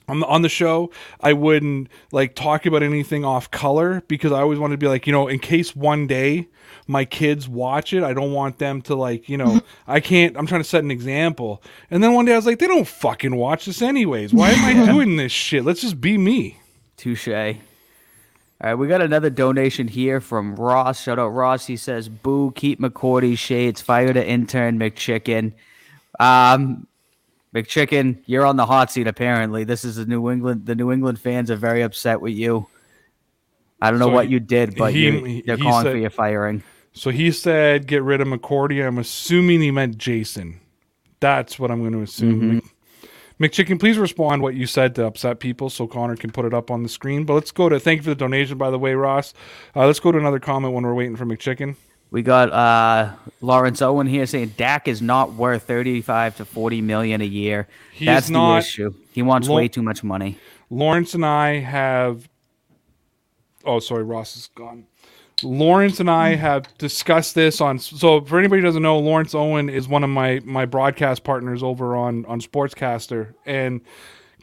on 0.07 0.19
the 0.21 0.27
on 0.27 0.41
the 0.41 0.49
show. 0.49 0.91
I 1.19 1.33
wouldn't 1.33 1.89
like 2.11 2.35
talk 2.35 2.65
about 2.65 2.83
anything 2.83 3.25
off 3.25 3.51
color 3.51 4.01
because 4.07 4.31
I 4.31 4.39
always 4.41 4.59
wanted 4.59 4.75
to 4.75 4.77
be 4.77 4.87
like, 4.87 5.05
you 5.07 5.13
know, 5.13 5.27
in 5.27 5.39
case 5.39 5.75
one 5.75 6.07
day 6.07 6.47
my 6.87 7.03
kids 7.03 7.49
watch 7.49 7.91
it, 7.91 8.03
I 8.03 8.13
don't 8.13 8.31
want 8.31 8.59
them 8.59 8.81
to 8.83 8.95
like, 8.95 9.27
you 9.27 9.37
know, 9.37 9.59
I 9.87 9.99
can't. 9.99 10.37
I'm 10.37 10.47
trying 10.47 10.61
to 10.61 10.69
set 10.69 10.83
an 10.83 10.91
example. 10.91 11.61
And 11.91 12.01
then 12.03 12.13
one 12.13 12.25
day 12.25 12.33
I 12.33 12.37
was 12.37 12.45
like, 12.45 12.59
they 12.59 12.67
don't 12.67 12.87
fucking 12.87 13.35
watch 13.35 13.65
this 13.65 13.81
anyways. 13.81 14.33
Why 14.33 14.51
am 14.51 14.63
I 14.63 14.85
doing 14.91 15.17
this 15.17 15.31
shit? 15.31 15.65
Let's 15.65 15.81
just 15.81 15.99
be 15.99 16.17
me. 16.17 16.59
Touche. 16.95 17.27
All 18.59 18.69
right, 18.71 18.75
we 18.75 18.87
got 18.87 19.01
another 19.01 19.29
donation 19.29 19.87
here 19.87 20.19
from 20.19 20.55
Ross. 20.55 21.03
Shout 21.03 21.19
out 21.19 21.27
Ross. 21.29 21.67
He 21.67 21.77
says, 21.77 22.09
"Boo, 22.09 22.51
keep 22.55 22.79
McCourty 22.79 23.37
shades. 23.37 23.81
Fire 23.81 24.11
to 24.13 24.25
intern 24.27 24.79
McChicken." 24.79 25.53
Um, 26.19 26.87
McChicken, 27.53 28.17
you're 28.25 28.45
on 28.45 28.55
the 28.57 28.65
hot 28.65 28.91
seat. 28.91 29.07
Apparently, 29.07 29.63
this 29.63 29.85
is 29.85 29.97
the 29.97 30.05
New 30.05 30.29
England. 30.31 30.65
The 30.65 30.73
New 30.75 30.91
England 30.91 31.19
fans 31.19 31.51
are 31.51 31.55
very 31.55 31.83
upset 31.83 32.19
with 32.19 32.33
you. 32.33 32.65
I 33.79 33.91
don't 33.91 33.99
know 33.99 34.07
So 34.07 34.13
what 34.13 34.25
he- 34.25 34.31
you 34.33 34.39
did, 34.39 34.75
but 34.75 34.91
he- 34.91 35.05
you, 35.05 35.23
he- 35.23 35.41
they're 35.45 35.55
he 35.57 35.61
calling 35.63 35.83
said- 35.83 35.91
for 35.91 35.97
your 35.97 36.09
firing. 36.09 36.63
So 36.93 37.11
he 37.11 37.29
said, 37.29 37.85
"Get 37.85 38.01
rid 38.01 38.21
of 38.21 38.27
McCourty." 38.27 38.85
I'm 38.85 38.97
assuming 38.97 39.61
he 39.61 39.69
meant 39.69 39.99
Jason. 39.99 40.59
That's 41.19 41.59
what 41.59 41.69
I'm 41.69 41.81
going 41.81 41.93
to 41.93 42.01
assume. 42.01 42.55
Mc- 42.55 42.63
McChicken, 43.39 43.79
please 43.79 43.97
respond 43.99 44.41
what 44.41 44.55
you 44.55 44.65
said 44.65 44.95
to 44.95 45.05
upset 45.05 45.39
people, 45.39 45.69
so 45.69 45.85
Connor 45.85 46.15
can 46.15 46.31
put 46.31 46.45
it 46.45 46.53
up 46.53 46.71
on 46.71 46.81
the 46.81 46.89
screen. 46.89 47.23
But 47.23 47.35
let's 47.35 47.51
go 47.51 47.69
to 47.69 47.79
thank 47.79 47.99
you 47.99 48.03
for 48.03 48.09
the 48.09 48.15
donation, 48.15 48.57
by 48.57 48.71
the 48.71 48.79
way, 48.79 48.95
Ross. 48.95 49.33
Uh, 49.75 49.85
let's 49.85 49.99
go 49.99 50.11
to 50.11 50.17
another 50.17 50.39
comment 50.39 50.73
when 50.73 50.83
we're 50.83 50.95
waiting 50.95 51.15
for 51.15 51.25
McChicken. 51.25 51.75
We 52.09 52.23
got 52.23 52.51
uh, 52.51 53.13
Lawrence 53.41 53.81
Owen 53.81 54.07
here 54.07 54.25
saying 54.25 54.53
Dak 54.57 54.87
is 54.87 55.01
not 55.01 55.33
worth 55.33 55.63
35 55.63 56.37
to 56.37 56.45
40 56.45 56.81
million 56.81 57.21
a 57.21 57.25
year. 57.25 57.67
He 57.91 58.05
That's 58.05 58.29
the 58.29 58.55
issue. 58.57 58.93
He 59.11 59.21
wants 59.21 59.49
Lo- 59.49 59.57
way 59.57 59.67
too 59.67 59.83
much 59.83 60.03
money. 60.03 60.39
Lawrence 60.69 61.13
and 61.13 61.25
I 61.25 61.59
have. 61.59 62.29
Oh, 63.65 63.79
sorry, 63.79 64.03
Ross 64.03 64.37
is 64.37 64.47
gone. 64.55 64.85
Lawrence 65.43 65.99
and 65.99 66.09
I 66.09 66.35
have 66.35 66.75
discussed 66.77 67.35
this 67.35 67.61
on. 67.61 67.77
So, 67.79 68.21
for 68.21 68.39
anybody 68.39 68.61
who 68.61 68.67
doesn't 68.67 68.81
know, 68.81 68.97
Lawrence 68.97 69.35
Owen 69.35 69.69
is 69.69 69.87
one 69.87 70.03
of 70.03 70.09
my 70.09 70.41
my 70.43 70.65
broadcast 70.65 71.23
partners 71.23 71.61
over 71.61 71.95
on 71.95 72.25
on 72.25 72.41
SportsCastr, 72.41 73.33
and 73.45 73.81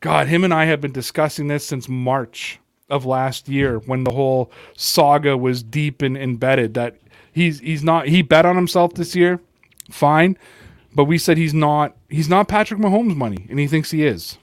God, 0.01 0.28
him 0.28 0.45
and 0.45 0.55
I 0.55 0.66
have 0.66 0.80
been 0.80 0.92
discussing 0.92 1.49
this 1.49 1.66
since 1.66 1.88
March 1.88 2.61
of 2.88 3.05
last 3.05 3.49
year 3.49 3.78
when 3.80 4.05
the 4.05 4.12
whole 4.12 4.53
saga 4.76 5.36
was 5.36 5.62
deep 5.62 6.03
and 6.03 6.16
embedded. 6.16 6.74
That 6.74 6.97
he's 7.32 7.59
he's 7.59 7.82
not 7.82 8.07
he 8.07 8.22
bet 8.22 8.47
on 8.47 8.55
himself 8.55 8.95
this 8.95 9.16
year, 9.16 9.40
fine, 9.90 10.38
but 10.95 11.05
we 11.05 11.18
said 11.18 11.36
he's 11.36 11.55
not 11.55 11.97
he's 12.09 12.28
not 12.28 12.47
Patrick 12.47 12.80
Mahomes 12.80 13.16
money, 13.16 13.47
and 13.51 13.59
he 13.59 13.66
thinks 13.66 13.90
he 13.90 14.05
is. 14.05 14.38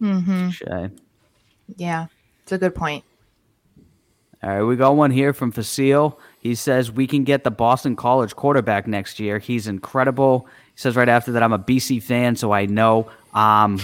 Mm-hmm. 0.00 0.50
Shay. 0.50 0.90
Yeah, 1.76 2.06
it's 2.42 2.52
a 2.52 2.58
good 2.58 2.74
point. 2.74 3.04
All 4.42 4.50
right, 4.50 4.62
we 4.62 4.76
got 4.76 4.96
one 4.96 5.10
here 5.10 5.32
from 5.34 5.52
Facile. 5.52 6.18
He 6.38 6.54
says 6.54 6.90
we 6.90 7.06
can 7.06 7.24
get 7.24 7.44
the 7.44 7.50
Boston 7.50 7.94
College 7.94 8.34
quarterback 8.34 8.86
next 8.86 9.20
year. 9.20 9.38
He's 9.38 9.66
incredible. 9.66 10.46
He 10.74 10.80
says 10.80 10.96
right 10.96 11.08
after 11.08 11.32
that, 11.32 11.42
I'm 11.42 11.52
a 11.52 11.58
BC 11.58 12.02
fan, 12.02 12.36
so 12.36 12.50
I 12.50 12.64
know. 12.64 13.10
Um, 13.34 13.78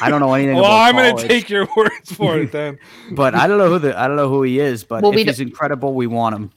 I 0.00 0.08
don't 0.08 0.20
know 0.20 0.32
anything 0.32 0.56
Well, 0.56 0.64
about 0.64 0.88
I'm 0.88 0.94
going 0.94 1.16
to 1.16 1.28
take 1.28 1.50
your 1.50 1.68
words 1.76 2.12
for 2.12 2.38
it 2.38 2.50
then. 2.50 2.78
but 3.12 3.34
I 3.34 3.46
don't 3.46 3.58
know 3.58 3.68
who 3.68 3.78
the 3.78 3.98
I 3.98 4.08
don't 4.08 4.16
know 4.16 4.30
who 4.30 4.42
he 4.42 4.58
is. 4.58 4.84
But 4.84 5.02
Well, 5.02 5.12
if 5.16 5.26
he's 5.26 5.40
incredible, 5.40 5.94
we 5.94 6.06
want 6.06 6.34
him. 6.34 6.50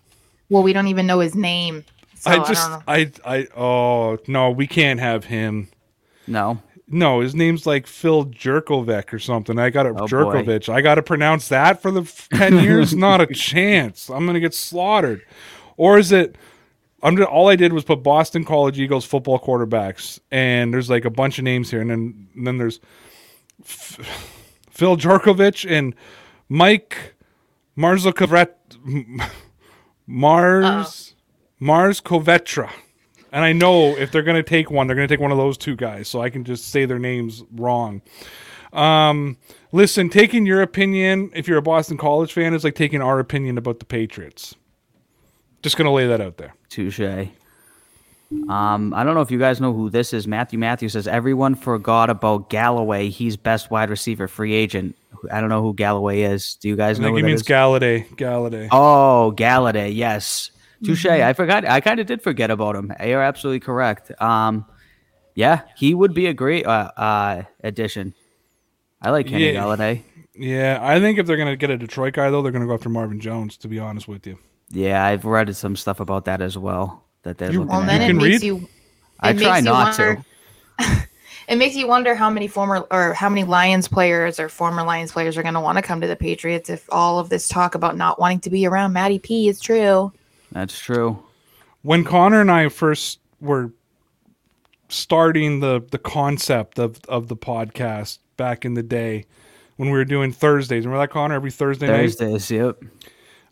Well, 0.50 0.64
we 0.64 0.72
don't 0.72 0.88
even 0.88 1.06
know 1.06 1.20
his 1.20 1.36
name. 1.36 1.84
So 2.16 2.32
I 2.32 2.36
I, 2.36 2.48
just, 2.48 2.70
don't. 2.70 2.84
I, 2.88 3.12
I, 3.26 3.48
oh 3.58 4.18
no, 4.28 4.52
we 4.52 4.68
can't 4.68 5.02
have 5.02 5.26
him. 5.26 5.68
No, 6.28 6.62
No, 6.94 7.20
his 7.22 7.34
name's 7.36 7.66
like 7.66 7.88
Phil 7.88 8.26
Jurkovec 8.26 9.12
or 9.14 9.20
something. 9.20 9.58
I 9.60 9.70
got 9.70 9.84
to 9.84 9.90
Oh, 9.90 10.08
boy. 10.68 10.74
I 10.74 10.82
got 10.82 10.96
to 10.96 11.04
pronounce 11.04 11.48
that 11.50 11.82
for 11.82 11.92
the 11.92 12.02
f- 12.02 12.30
ten 12.34 12.60
years. 12.60 12.94
Not 12.96 13.20
a 13.22 13.28
chance. 13.28 14.10
I'm 14.10 14.26
gonna 14.26 14.40
get 14.40 14.54
slaughtered. 14.54 15.26
Or 15.78 15.98
is 15.98 16.12
it? 16.12 16.36
I'm 17.02 17.18
just, 17.18 17.28
all 17.28 17.50
I 17.50 17.56
did 17.58 17.74
was 17.74 17.84
put 17.84 18.02
Boston 18.04 18.46
College 18.46 18.80
Eagles 18.80 19.04
football 19.06 19.38
quarterbacks, 19.40 20.20
and 20.32 20.74
there's 20.74 20.90
like 20.90 21.04
a 21.04 21.10
bunch 21.10 21.38
of 21.38 21.44
names 21.44 21.70
here, 21.72 21.82
and 21.82 21.90
then 21.90 22.28
and 22.36 22.48
then 22.48 22.58
there's 22.58 22.80
F- 23.62 24.00
Phil 24.70 24.96
Jurkovec 24.96 25.70
and 25.70 25.96
Mike 26.48 27.16
Marzokovet 27.78 28.54
Mars 30.08 31.16
Mars 31.60 32.02
Kovetra. 32.02 32.70
And 33.34 33.44
I 33.44 33.52
know 33.52 33.98
if 33.98 34.12
they're 34.12 34.22
going 34.22 34.38
to 34.38 34.48
take 34.48 34.72
one, 34.72 34.88
they're 34.88 34.96
going 34.96 35.08
to 35.08 35.12
take 35.14 35.20
one 35.20 35.32
of 35.32 35.38
those 35.38 35.58
two 35.58 35.76
guys. 35.76 36.08
So 36.08 36.22
I 36.22 36.30
can 36.30 36.44
just 36.46 36.70
say 36.70 36.86
their 36.86 37.00
names 37.00 37.44
wrong. 37.52 38.02
Um, 38.72 39.38
listen, 39.72 40.10
taking 40.10 40.46
your 40.46 40.62
opinion, 40.62 41.32
if 41.34 41.48
you're 41.48 41.58
a 41.58 41.62
Boston 41.64 41.98
College 41.98 42.32
fan, 42.32 42.54
is 42.54 42.64
like 42.64 42.76
taking 42.76 43.02
our 43.02 43.20
opinion 43.20 43.58
about 43.58 43.80
the 43.80 43.86
Patriots. 43.86 44.56
Just 45.64 45.78
going 45.78 45.86
to 45.86 45.92
lay 45.92 46.08
that 46.08 46.22
out 46.22 46.38
there. 46.38 46.54
Touche. 46.70 47.00
Um, 48.50 48.94
I 48.94 49.04
don't 49.04 49.14
know 49.16 49.22
if 49.22 49.32
you 49.32 49.40
guys 49.40 49.62
know 49.62 49.74
who 49.74 49.90
this 49.90 50.14
is. 50.14 50.28
Matthew 50.28 50.58
Matthews 50.60 50.94
says 50.94 51.08
everyone 51.08 51.56
forgot 51.56 52.10
about 52.10 52.50
Galloway. 52.50 53.10
He's 53.10 53.38
best 53.38 53.70
wide 53.72 53.90
receiver 53.90 54.28
free 54.28 54.54
agent. 54.54 54.96
I 55.32 55.40
don't 55.40 55.50
know 55.50 55.62
who 55.62 55.74
Galloway 55.74 56.22
is. 56.22 56.56
Do 56.56 56.68
you 56.68 56.76
guys 56.76 57.00
I 57.00 57.04
know? 57.04 57.08
think 57.08 57.14
who 57.14 57.18
he 57.18 57.22
that 57.24 57.28
means 57.28 57.42
is? 57.42 57.48
Golladay. 57.48 58.08
Golladay. 58.16 58.68
Oh, 58.72 59.34
Golladay. 59.36 59.96
Yes. 59.96 60.52
Touche. 60.86 61.06
I 61.06 61.34
forgot. 61.34 61.66
I 61.68 61.80
kind 61.82 62.00
of 62.00 62.08
did 62.08 62.22
forget 62.22 62.52
about 62.52 62.76
him. 62.76 62.92
You're 63.04 63.22
absolutely 63.22 63.60
correct. 63.62 64.12
Um, 64.22 64.66
yeah, 65.36 65.62
he 65.78 65.94
would 65.94 66.14
be 66.14 66.28
a 66.28 66.34
great 66.34 66.66
uh, 66.66 66.92
uh, 66.96 67.44
addition. 67.64 68.14
I 69.02 69.10
like 69.12 69.28
Kenny 69.28 69.52
Yeah. 69.52 69.64
Golladay. 69.64 70.04
Yeah, 70.36 70.80
I 70.82 71.00
think 71.00 71.20
if 71.20 71.26
they're 71.28 71.38
going 71.38 71.50
to 71.50 71.56
get 71.56 71.70
a 71.70 71.78
Detroit 71.78 72.14
guy, 72.14 72.30
though, 72.30 72.42
they're 72.42 72.52
going 72.52 72.62
to 72.64 72.68
go 72.68 72.74
after 72.74 72.90
Marvin 72.90 73.20
Jones, 73.20 73.56
to 73.58 73.68
be 73.68 73.78
honest 73.80 74.08
with 74.08 74.26
you. 74.26 74.38
Yeah, 74.70 75.06
I've 75.06 75.26
read 75.26 75.56
some 75.56 75.76
stuff 75.76 76.00
about 76.00 76.26
that 76.26 76.42
as 76.42 76.58
well. 76.58 77.04
That 77.24 77.38
they're 77.38 77.52
You- 77.52 77.60
looking 77.62 77.72
Well, 77.72 77.82
at. 77.82 77.88
then 77.88 78.02
You 78.02 78.06
it 78.06 78.10
can 78.10 78.18
makes 78.18 78.42
read? 78.42 78.44
you. 78.44 78.70
I 79.20 79.30
it 79.32 79.40
try 79.40 79.58
you 79.60 79.64
not 79.66 79.98
wonder- 79.98 80.24
to. 80.80 81.08
It 81.46 81.58
makes 81.58 81.76
you 81.76 81.88
wonder 81.88 82.16
how 82.16 82.30
many 82.30 82.48
former 82.48 82.88
or 82.90 83.14
how 83.14 83.28
many 83.28 83.44
Lions 83.44 83.90
players 83.90 84.40
or 84.40 84.48
former 84.48 84.82
Lions 84.84 85.12
players 85.12 85.38
are 85.38 85.42
going 85.44 85.56
to 85.56 85.60
want 85.60 85.78
to 85.78 85.82
come 85.82 86.00
to 86.00 86.08
the 86.08 86.16
Patriots 86.16 86.70
if 86.70 86.86
all 86.90 87.20
of 87.20 87.28
this 87.28 87.50
talk 87.50 87.76
about 87.76 87.98
not 87.98 88.18
wanting 88.18 88.40
to 88.42 88.50
be 88.50 88.66
around 88.66 88.94
Matty 88.94 89.20
P 89.20 89.50
is 89.50 89.60
true. 89.60 90.14
That's 90.54 90.78
true. 90.80 91.22
when 91.82 92.04
Connor 92.06 92.40
and 92.42 92.50
I 92.52 92.70
first 92.70 93.20
were 93.42 93.72
starting 94.90 95.60
the 95.60 95.84
the 95.92 95.98
concept 95.98 96.80
of 96.80 97.00
of 97.08 97.28
the 97.28 97.36
podcast 97.36 98.20
back 98.38 98.64
in 98.66 98.74
the 98.76 98.84
day 98.84 99.26
when 99.78 99.90
we 99.90 99.98
were 99.98 100.06
doing 100.06 100.32
Thursdays. 100.32 100.86
Remember 100.86 101.04
that 101.04 101.12
Connor 101.12 101.36
every 101.36 101.52
Thursday 101.52 101.88
night? 101.88 101.98
Thursdays. 102.14 102.52
Yep. 102.52 102.84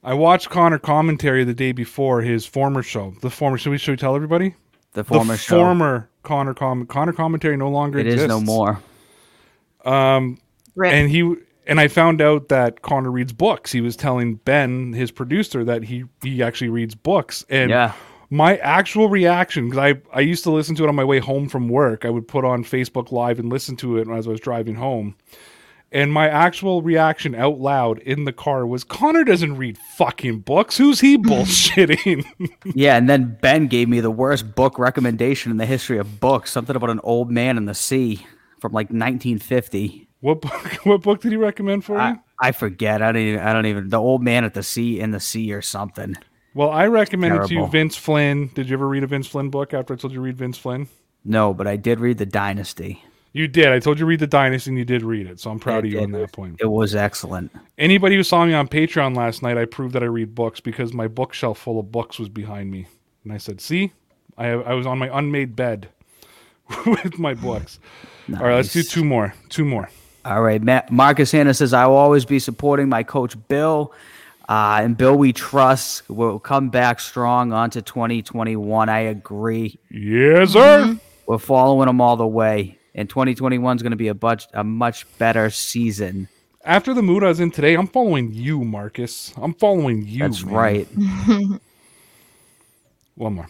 I 0.04 0.14
watched 0.14 0.50
Connor 0.50 0.80
commentary 0.80 1.44
the 1.44 1.54
day 1.54 1.72
before 1.72 2.22
his 2.22 2.46
former 2.46 2.82
show. 2.84 3.14
The 3.22 3.30
former 3.30 3.58
should 3.58 3.72
we 3.72 3.78
should 3.78 3.92
we 3.92 3.98
tell 3.98 4.16
everybody? 4.16 4.56
The 4.94 5.04
former 5.04 5.34
the 5.34 5.38
show. 5.40 5.58
former 5.58 6.10
Connor 6.24 6.54
com- 6.54 6.86
Connor 6.86 7.14
commentary 7.14 7.58
no 7.58 7.70
longer 7.70 8.00
it 8.00 8.06
exists. 8.08 8.24
is 8.24 8.30
no 8.30 8.42
more. 8.42 8.80
Um, 9.86 10.38
Rip. 10.76 10.94
and 10.94 11.10
he 11.10 11.36
and 11.68 11.80
I 11.80 11.88
found 11.88 12.22
out 12.22 12.50
that 12.50 12.82
Connor 12.82 13.12
reads 13.12 13.34
books. 13.34 13.72
He 13.72 13.82
was 13.82 13.96
telling 13.96 14.36
Ben, 14.36 14.94
his 14.94 15.12
producer, 15.12 15.64
that 15.64 15.84
he 15.84 16.06
he 16.24 16.42
actually 16.44 16.70
reads 16.70 16.96
books. 16.96 17.46
And 17.50 17.70
Yeah. 17.70 17.94
my 18.30 18.58
actual 18.58 19.10
reaction, 19.10 19.70
because 19.70 19.80
I 19.80 20.02
I 20.18 20.22
used 20.22 20.44
to 20.44 20.52
listen 20.52 20.76
to 20.76 20.84
it 20.84 20.90
on 20.90 20.96
my 20.96 21.04
way 21.04 21.20
home 21.20 21.48
from 21.50 21.70
work. 21.70 22.06
I 22.06 22.10
would 22.10 22.28
put 22.28 22.46
on 22.46 22.64
Facebook 22.64 23.12
Live 23.12 23.40
and 23.40 23.50
listen 23.50 23.76
to 23.78 23.98
it 23.98 24.08
as 24.10 24.28
I 24.28 24.32
was 24.32 24.40
driving 24.40 24.76
home. 24.76 25.16
And 25.94 26.14
my 26.14 26.30
actual 26.30 26.82
reaction 26.82 27.36
out 27.36 27.60
loud 27.60 28.00
in 28.00 28.24
the 28.24 28.32
car 28.32 28.66
was 28.66 28.86
Connor 28.86 29.26
doesn't 29.26 29.58
read 29.58 29.78
fucking 29.98 30.40
books. 30.40 30.78
Who's 30.78 31.02
he 31.02 31.18
bullshitting? 31.30 32.24
Yeah, 32.74 32.96
and 32.96 33.10
then 33.10 33.38
Ben 33.42 33.68
gave 33.68 33.90
me 33.90 34.00
the 34.00 34.10
worst 34.12 34.56
book 34.56 34.80
recommendation 34.80 35.52
in 35.52 35.58
the 35.58 35.66
history 35.66 35.98
of 35.98 36.22
books. 36.22 36.50
Something 36.52 36.78
about 36.78 36.90
an 36.92 37.02
old 37.04 37.30
man 37.30 37.58
in 37.58 37.66
the 37.66 37.74
sea 37.74 38.26
from 38.62 38.72
like 38.72 38.88
1950. 38.88 40.08
What 40.22 40.42
book 40.42 40.74
what 40.86 41.02
book 41.02 41.22
did 41.22 41.32
he 41.32 41.38
recommend 41.38 41.84
for 41.86 41.94
you? 41.96 42.02
I, 42.02 42.16
I 42.40 42.52
forget. 42.52 43.02
I 43.02 43.12
don't 43.12 43.22
even. 43.22 43.40
I 43.42 43.54
don't 43.54 43.66
even. 43.66 43.90
The 43.90 44.00
old 44.00 44.24
man 44.24 44.44
at 44.46 44.54
the 44.54 44.64
sea 44.64 45.00
in 45.00 45.12
the 45.12 45.20
sea 45.20 45.52
or 45.54 45.62
something. 45.62 46.16
well, 46.54 46.70
I 46.70 46.88
recommended 46.88 47.48
to 47.48 47.54
you 47.54 47.68
Vince 47.68 47.96
Flynn. 47.98 48.50
Did 48.54 48.70
you 48.70 48.74
ever 48.76 48.88
read 48.88 49.04
a 49.04 49.08
Vince 49.08 49.28
Flynn 49.28 49.50
book 49.50 49.74
after 49.74 49.94
I 49.94 49.98
told 49.98 50.14
you 50.14 50.18
to 50.18 50.22
read 50.22 50.38
Vince 50.38 50.58
Flynn? 50.58 50.88
No, 51.24 51.54
but 51.54 51.68
I 51.68 51.76
did 51.76 52.00
read 52.00 52.18
the 52.18 52.26
Dynasty. 52.26 53.04
You 53.34 53.48
did. 53.48 53.68
I 53.70 53.80
told 53.80 53.98
you 53.98 54.04
to 54.04 54.08
read 54.08 54.20
the 54.20 54.28
Dynasty, 54.28 54.72
and 54.72 54.78
you 54.78 54.84
did 54.84 55.04
read 55.04 55.26
it. 55.26 55.40
So 55.40 55.52
I'm 55.52 55.60
proud 55.60 55.76
I 55.76 55.78
of 55.80 55.86
you 55.86 55.92
did. 55.92 56.04
on 56.04 56.12
that 56.14 56.32
point. 56.34 56.58
It 56.60 56.66
was 56.66 56.96
excellent. 56.96 57.52
Anybody 57.78 58.16
who 58.16 58.24
saw 58.24 58.44
me 58.46 58.54
on 58.54 58.68
Patreon 58.68 59.16
last 59.16 59.42
night, 59.42 59.58
I 59.58 59.66
proved 59.66 59.94
that 59.94 60.04
I 60.04 60.08
read 60.08 60.36
books 60.36 60.60
because 60.60 60.94
my 60.94 61.08
bookshelf 61.08 61.58
full 61.58 61.80
of 61.80 61.92
books 61.92 62.20
was 62.20 62.28
behind 62.28 62.72
me, 62.72 62.88
and 63.24 63.32
I 63.32 63.38
said, 63.38 63.62
"See, 63.62 63.94
I 64.38 64.48
I 64.50 64.74
was 64.74 64.86
on 64.86 64.98
my 64.98 65.08
unmade 65.18 65.56
bed 65.56 65.90
with 66.86 67.18
my 67.20 67.34
books." 67.34 67.80
All 68.34 68.40
right, 68.46 68.56
let's 68.56 68.74
do 68.74 68.84
two 68.84 69.06
more. 69.06 69.34
Two 69.48 69.64
more. 69.64 69.90
All 70.24 70.42
right, 70.42 70.62
Matt, 70.62 70.92
Marcus 70.92 71.32
Hanna 71.32 71.54
says 71.54 71.74
I 71.74 71.88
will 71.88 71.96
always 71.96 72.26
be 72.26 72.38
supporting 72.38 72.88
my 72.90 73.02
coach 73.02 73.36
Bill, 73.48 73.92
uh, 74.48 74.80
and 74.82 74.96
Bill 74.96 75.18
we 75.18 75.34
trust 75.34 76.08
will 76.10 76.38
come 76.38 76.70
back 76.70 77.00
strong 77.00 77.54
onto 77.54 77.82
2021. 77.82 78.90
I 78.90 79.00
agree. 79.00 79.80
Yes, 79.90 80.52
sir. 80.52 80.96
We're 81.26 81.40
following 81.40 81.90
him 81.90 82.02
all 82.02 82.18
the 82.18 82.28
way, 82.28 82.78
and 82.94 83.10
2021 83.10 83.78
is 83.78 83.82
going 83.82 83.92
to 83.92 83.98
be 83.98 84.10
a 84.10 84.18
much 84.22 84.48
a 84.54 84.64
much 84.64 85.08
better 85.18 85.50
season. 85.50 86.28
After 86.64 86.94
the 86.94 87.02
mood 87.02 87.24
I 87.24 87.30
was 87.30 87.40
in 87.40 87.50
today, 87.50 87.74
I'm 87.74 87.88
following 87.88 88.32
you, 88.32 88.64
Marcus. 88.64 89.34
I'm 89.38 89.56
following 89.56 90.06
you. 90.06 90.20
That's 90.20 90.46
man. 90.46 90.54
right. 90.54 90.88
One 93.16 93.34
more. 93.34 93.50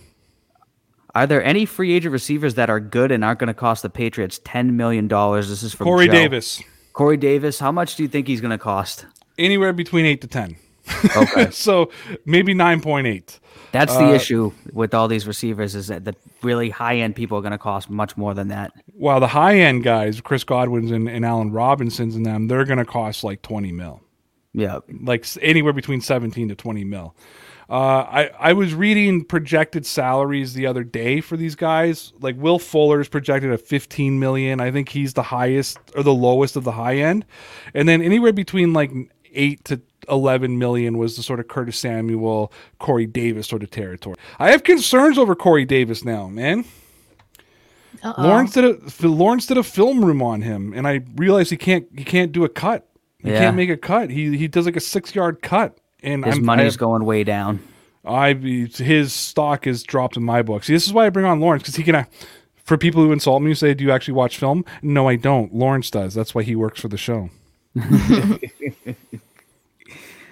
Are 1.13 1.27
there 1.27 1.43
any 1.43 1.65
free 1.65 1.93
agent 1.93 2.13
receivers 2.13 2.55
that 2.55 2.69
are 2.69 2.79
good 2.79 3.11
and 3.11 3.23
aren't 3.23 3.39
going 3.39 3.47
to 3.47 3.53
cost 3.53 3.83
the 3.83 3.89
Patriots 3.89 4.39
ten 4.43 4.77
million 4.77 5.07
dollars? 5.07 5.49
This 5.49 5.63
is 5.63 5.73
from 5.73 5.85
Corey 5.85 6.07
Joe. 6.07 6.13
Davis. 6.13 6.61
Corey 6.93 7.17
Davis. 7.17 7.59
How 7.59 7.71
much 7.71 7.95
do 7.95 8.03
you 8.03 8.09
think 8.09 8.27
he's 8.27 8.41
going 8.41 8.51
to 8.51 8.57
cost? 8.57 9.05
Anywhere 9.37 9.73
between 9.73 10.05
eight 10.05 10.21
to 10.21 10.27
ten. 10.27 10.55
Okay, 11.15 11.49
so 11.51 11.91
maybe 12.25 12.53
nine 12.53 12.81
point 12.81 13.07
eight. 13.07 13.39
that's 13.71 13.93
Uh, 13.93 14.07
the 14.07 14.15
issue 14.15 14.51
with 14.73 14.93
all 14.93 15.07
these 15.07 15.27
receivers 15.27 15.75
is 15.75 15.87
that 15.87 16.05
the 16.05 16.15
really 16.41 16.69
high 16.69 16.97
end 16.97 17.15
people 17.15 17.37
are 17.37 17.41
going 17.41 17.51
to 17.51 17.57
cost 17.57 17.89
much 17.89 18.17
more 18.17 18.33
than 18.33 18.47
that. 18.49 18.71
While 18.93 19.19
the 19.19 19.27
high 19.27 19.59
end 19.59 19.83
guys, 19.83 20.19
Chris 20.21 20.43
Godwin's 20.43 20.91
and, 20.91 21.07
and 21.07 21.25
Allen 21.25 21.51
Robinsons 21.51 22.15
and 22.15 22.25
them, 22.25 22.47
they're 22.47 22.65
going 22.65 22.79
to 22.79 22.85
cost 22.85 23.23
like 23.23 23.41
20 23.41 23.71
mil, 23.71 24.01
Yeah, 24.53 24.79
like 25.01 25.25
anywhere 25.41 25.73
between 25.73 26.01
17 26.01 26.49
to 26.49 26.55
20 26.55 26.83
mil. 26.83 27.15
Uh, 27.71 28.05
I, 28.11 28.29
I 28.37 28.53
was 28.53 28.73
reading 28.75 29.23
projected 29.23 29.85
salaries 29.85 30.53
the 30.53 30.65
other 30.67 30.83
day 30.83 31.21
for 31.21 31.37
these 31.37 31.55
guys. 31.55 32.11
Like 32.19 32.35
Will 32.37 32.59
Fuller 32.59 32.99
is 32.99 33.07
projected 33.07 33.49
at 33.51 33.61
15 33.61 34.19
million. 34.19 34.59
I 34.59 34.71
think 34.71 34.89
he's 34.89 35.13
the 35.13 35.23
highest 35.23 35.79
or 35.95 36.03
the 36.03 36.13
lowest 36.13 36.57
of 36.57 36.65
the 36.65 36.73
high 36.73 36.97
end. 36.97 37.23
And 37.73 37.87
then 37.87 38.01
anywhere 38.01 38.33
between 38.33 38.73
like 38.73 38.91
8 39.33 39.63
to 39.65 39.81
11 40.09 40.57
million 40.57 40.97
was 40.97 41.15
the 41.15 41.23
sort 41.23 41.39
of 41.39 41.47
Curtis 41.47 41.77
Samuel, 41.79 42.51
Corey 42.79 43.05
Davis 43.05 43.47
sort 43.47 43.63
of 43.63 43.71
territory. 43.71 44.17
I 44.37 44.51
have 44.51 44.63
concerns 44.63 45.17
over 45.17 45.33
Corey 45.33 45.63
Davis 45.63 46.03
now, 46.03 46.27
man. 46.27 46.65
Uh-oh. 48.03 48.21
Lawrence 48.21 48.53
did 48.53 48.65
a 48.65 49.07
Lawrence 49.07 49.45
did 49.45 49.57
a 49.57 49.63
film 49.63 50.03
room 50.03 50.21
on 50.21 50.41
him, 50.41 50.73
and 50.73 50.87
I 50.87 51.01
realized 51.15 51.51
he 51.51 51.57
can't 51.57 51.87
he 51.95 52.03
can't 52.03 52.31
do 52.31 52.43
a 52.43 52.49
cut. 52.49 52.87
He 53.19 53.29
Yeah. 53.29 53.39
can't 53.39 53.55
make 53.55 53.69
a 53.69 53.77
cut. 53.77 54.09
He 54.09 54.35
he 54.37 54.47
does 54.47 54.65
like 54.65 54.75
a 54.75 54.79
six 54.81 55.13
yard 55.13 55.41
cut, 55.41 55.77
and 56.01 56.25
his 56.25 56.37
I'm, 56.37 56.45
money's 56.45 56.77
I, 56.77 56.79
going 56.79 57.05
way 57.05 57.23
down. 57.23 57.59
I 58.03 58.33
his 58.33 59.13
stock 59.13 59.67
is 59.67 59.83
dropped 59.83 60.17
in 60.17 60.23
my 60.23 60.41
book. 60.41 60.63
See, 60.63 60.73
this 60.73 60.87
is 60.87 60.93
why 60.93 61.05
I 61.05 61.09
bring 61.09 61.25
on 61.25 61.39
Lawrence 61.39 61.63
because 61.63 61.75
he 61.75 61.83
can. 61.83 61.95
Uh, 61.95 62.03
for 62.63 62.77
people 62.77 63.03
who 63.03 63.11
insult 63.11 63.41
me, 63.41 63.49
who 63.51 63.55
say, 63.55 63.73
"Do 63.73 63.83
you 63.83 63.91
actually 63.91 64.13
watch 64.15 64.37
film?" 64.37 64.63
No, 64.81 65.07
I 65.07 65.15
don't. 65.17 65.53
Lawrence 65.53 65.89
does. 65.91 66.13
That's 66.13 66.33
why 66.33 66.43
he 66.43 66.55
works 66.55 66.79
for 66.81 66.87
the 66.87 66.97
show. 66.97 67.29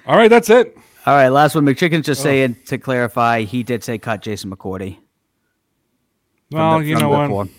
All 0.06 0.18
right, 0.18 0.30
that's 0.30 0.50
it. 0.50 0.76
All 1.06 1.14
right, 1.16 1.30
last 1.30 1.56
one. 1.56 1.66
McChicken's 1.66 2.00
Oh. 2.00 2.12
just 2.14 2.22
saying 2.24 2.56
to 2.68 2.78
clarify, 2.78 3.42
he 3.44 3.64
did 3.64 3.84
say 3.84 3.98
cut 3.98 4.22
Jason 4.22 4.50
McCourty. 4.56 4.98
Well, 6.52 6.80
the- 6.80 6.86
you 6.86 6.96
know 6.96 7.10
what? 7.10 7.30
form. 7.30 7.50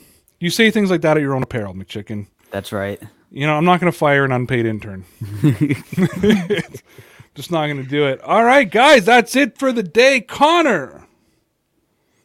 You 0.40 0.50
say 0.50 0.70
things 0.70 0.90
like 0.90 1.02
that 1.02 1.16
at 1.16 1.20
your 1.20 1.34
own 1.34 1.42
apparel, 1.42 1.74
McChicken. 1.74 2.26
That's 2.50 2.72
right. 2.72 3.00
You 3.30 3.46
know, 3.46 3.54
I'm 3.54 3.64
not 3.64 3.78
going 3.80 3.92
to 3.92 3.96
fire 3.96 4.24
an 4.24 4.32
unpaid 4.32 4.66
intern. 4.66 5.04
Just 7.40 7.50
not 7.50 7.68
going 7.68 7.82
to 7.82 7.88
do 7.88 8.04
it. 8.04 8.20
All 8.20 8.44
right, 8.44 8.70
guys, 8.70 9.06
that's 9.06 9.34
it 9.34 9.56
for 9.56 9.72
the 9.72 9.82
day. 9.82 10.20
Connor, 10.20 11.06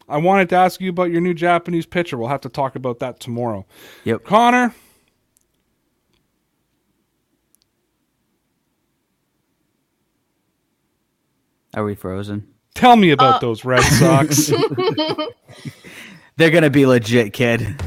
I 0.09 0.17
wanted 0.17 0.49
to 0.49 0.55
ask 0.55 0.81
you 0.81 0.89
about 0.89 1.09
your 1.09 1.21
new 1.21 1.33
Japanese 1.33 1.85
pitcher. 1.85 2.17
We'll 2.17 2.27
have 2.27 2.41
to 2.41 2.49
talk 2.49 2.75
about 2.75 2.99
that 2.99 3.21
tomorrow. 3.21 3.65
Yep. 4.03 4.25
Connor, 4.25 4.75
Are 11.73 11.85
we 11.85 11.95
frozen? 11.95 12.53
tell 12.73 12.97
me 12.97 13.11
about 13.11 13.35
uh. 13.35 13.39
those 13.39 13.63
Red 13.63 13.83
Sox. 13.83 14.51
They're 16.35 16.51
gonna 16.51 16.69
be 16.69 16.85
legit, 16.85 17.31
kid. 17.31 17.81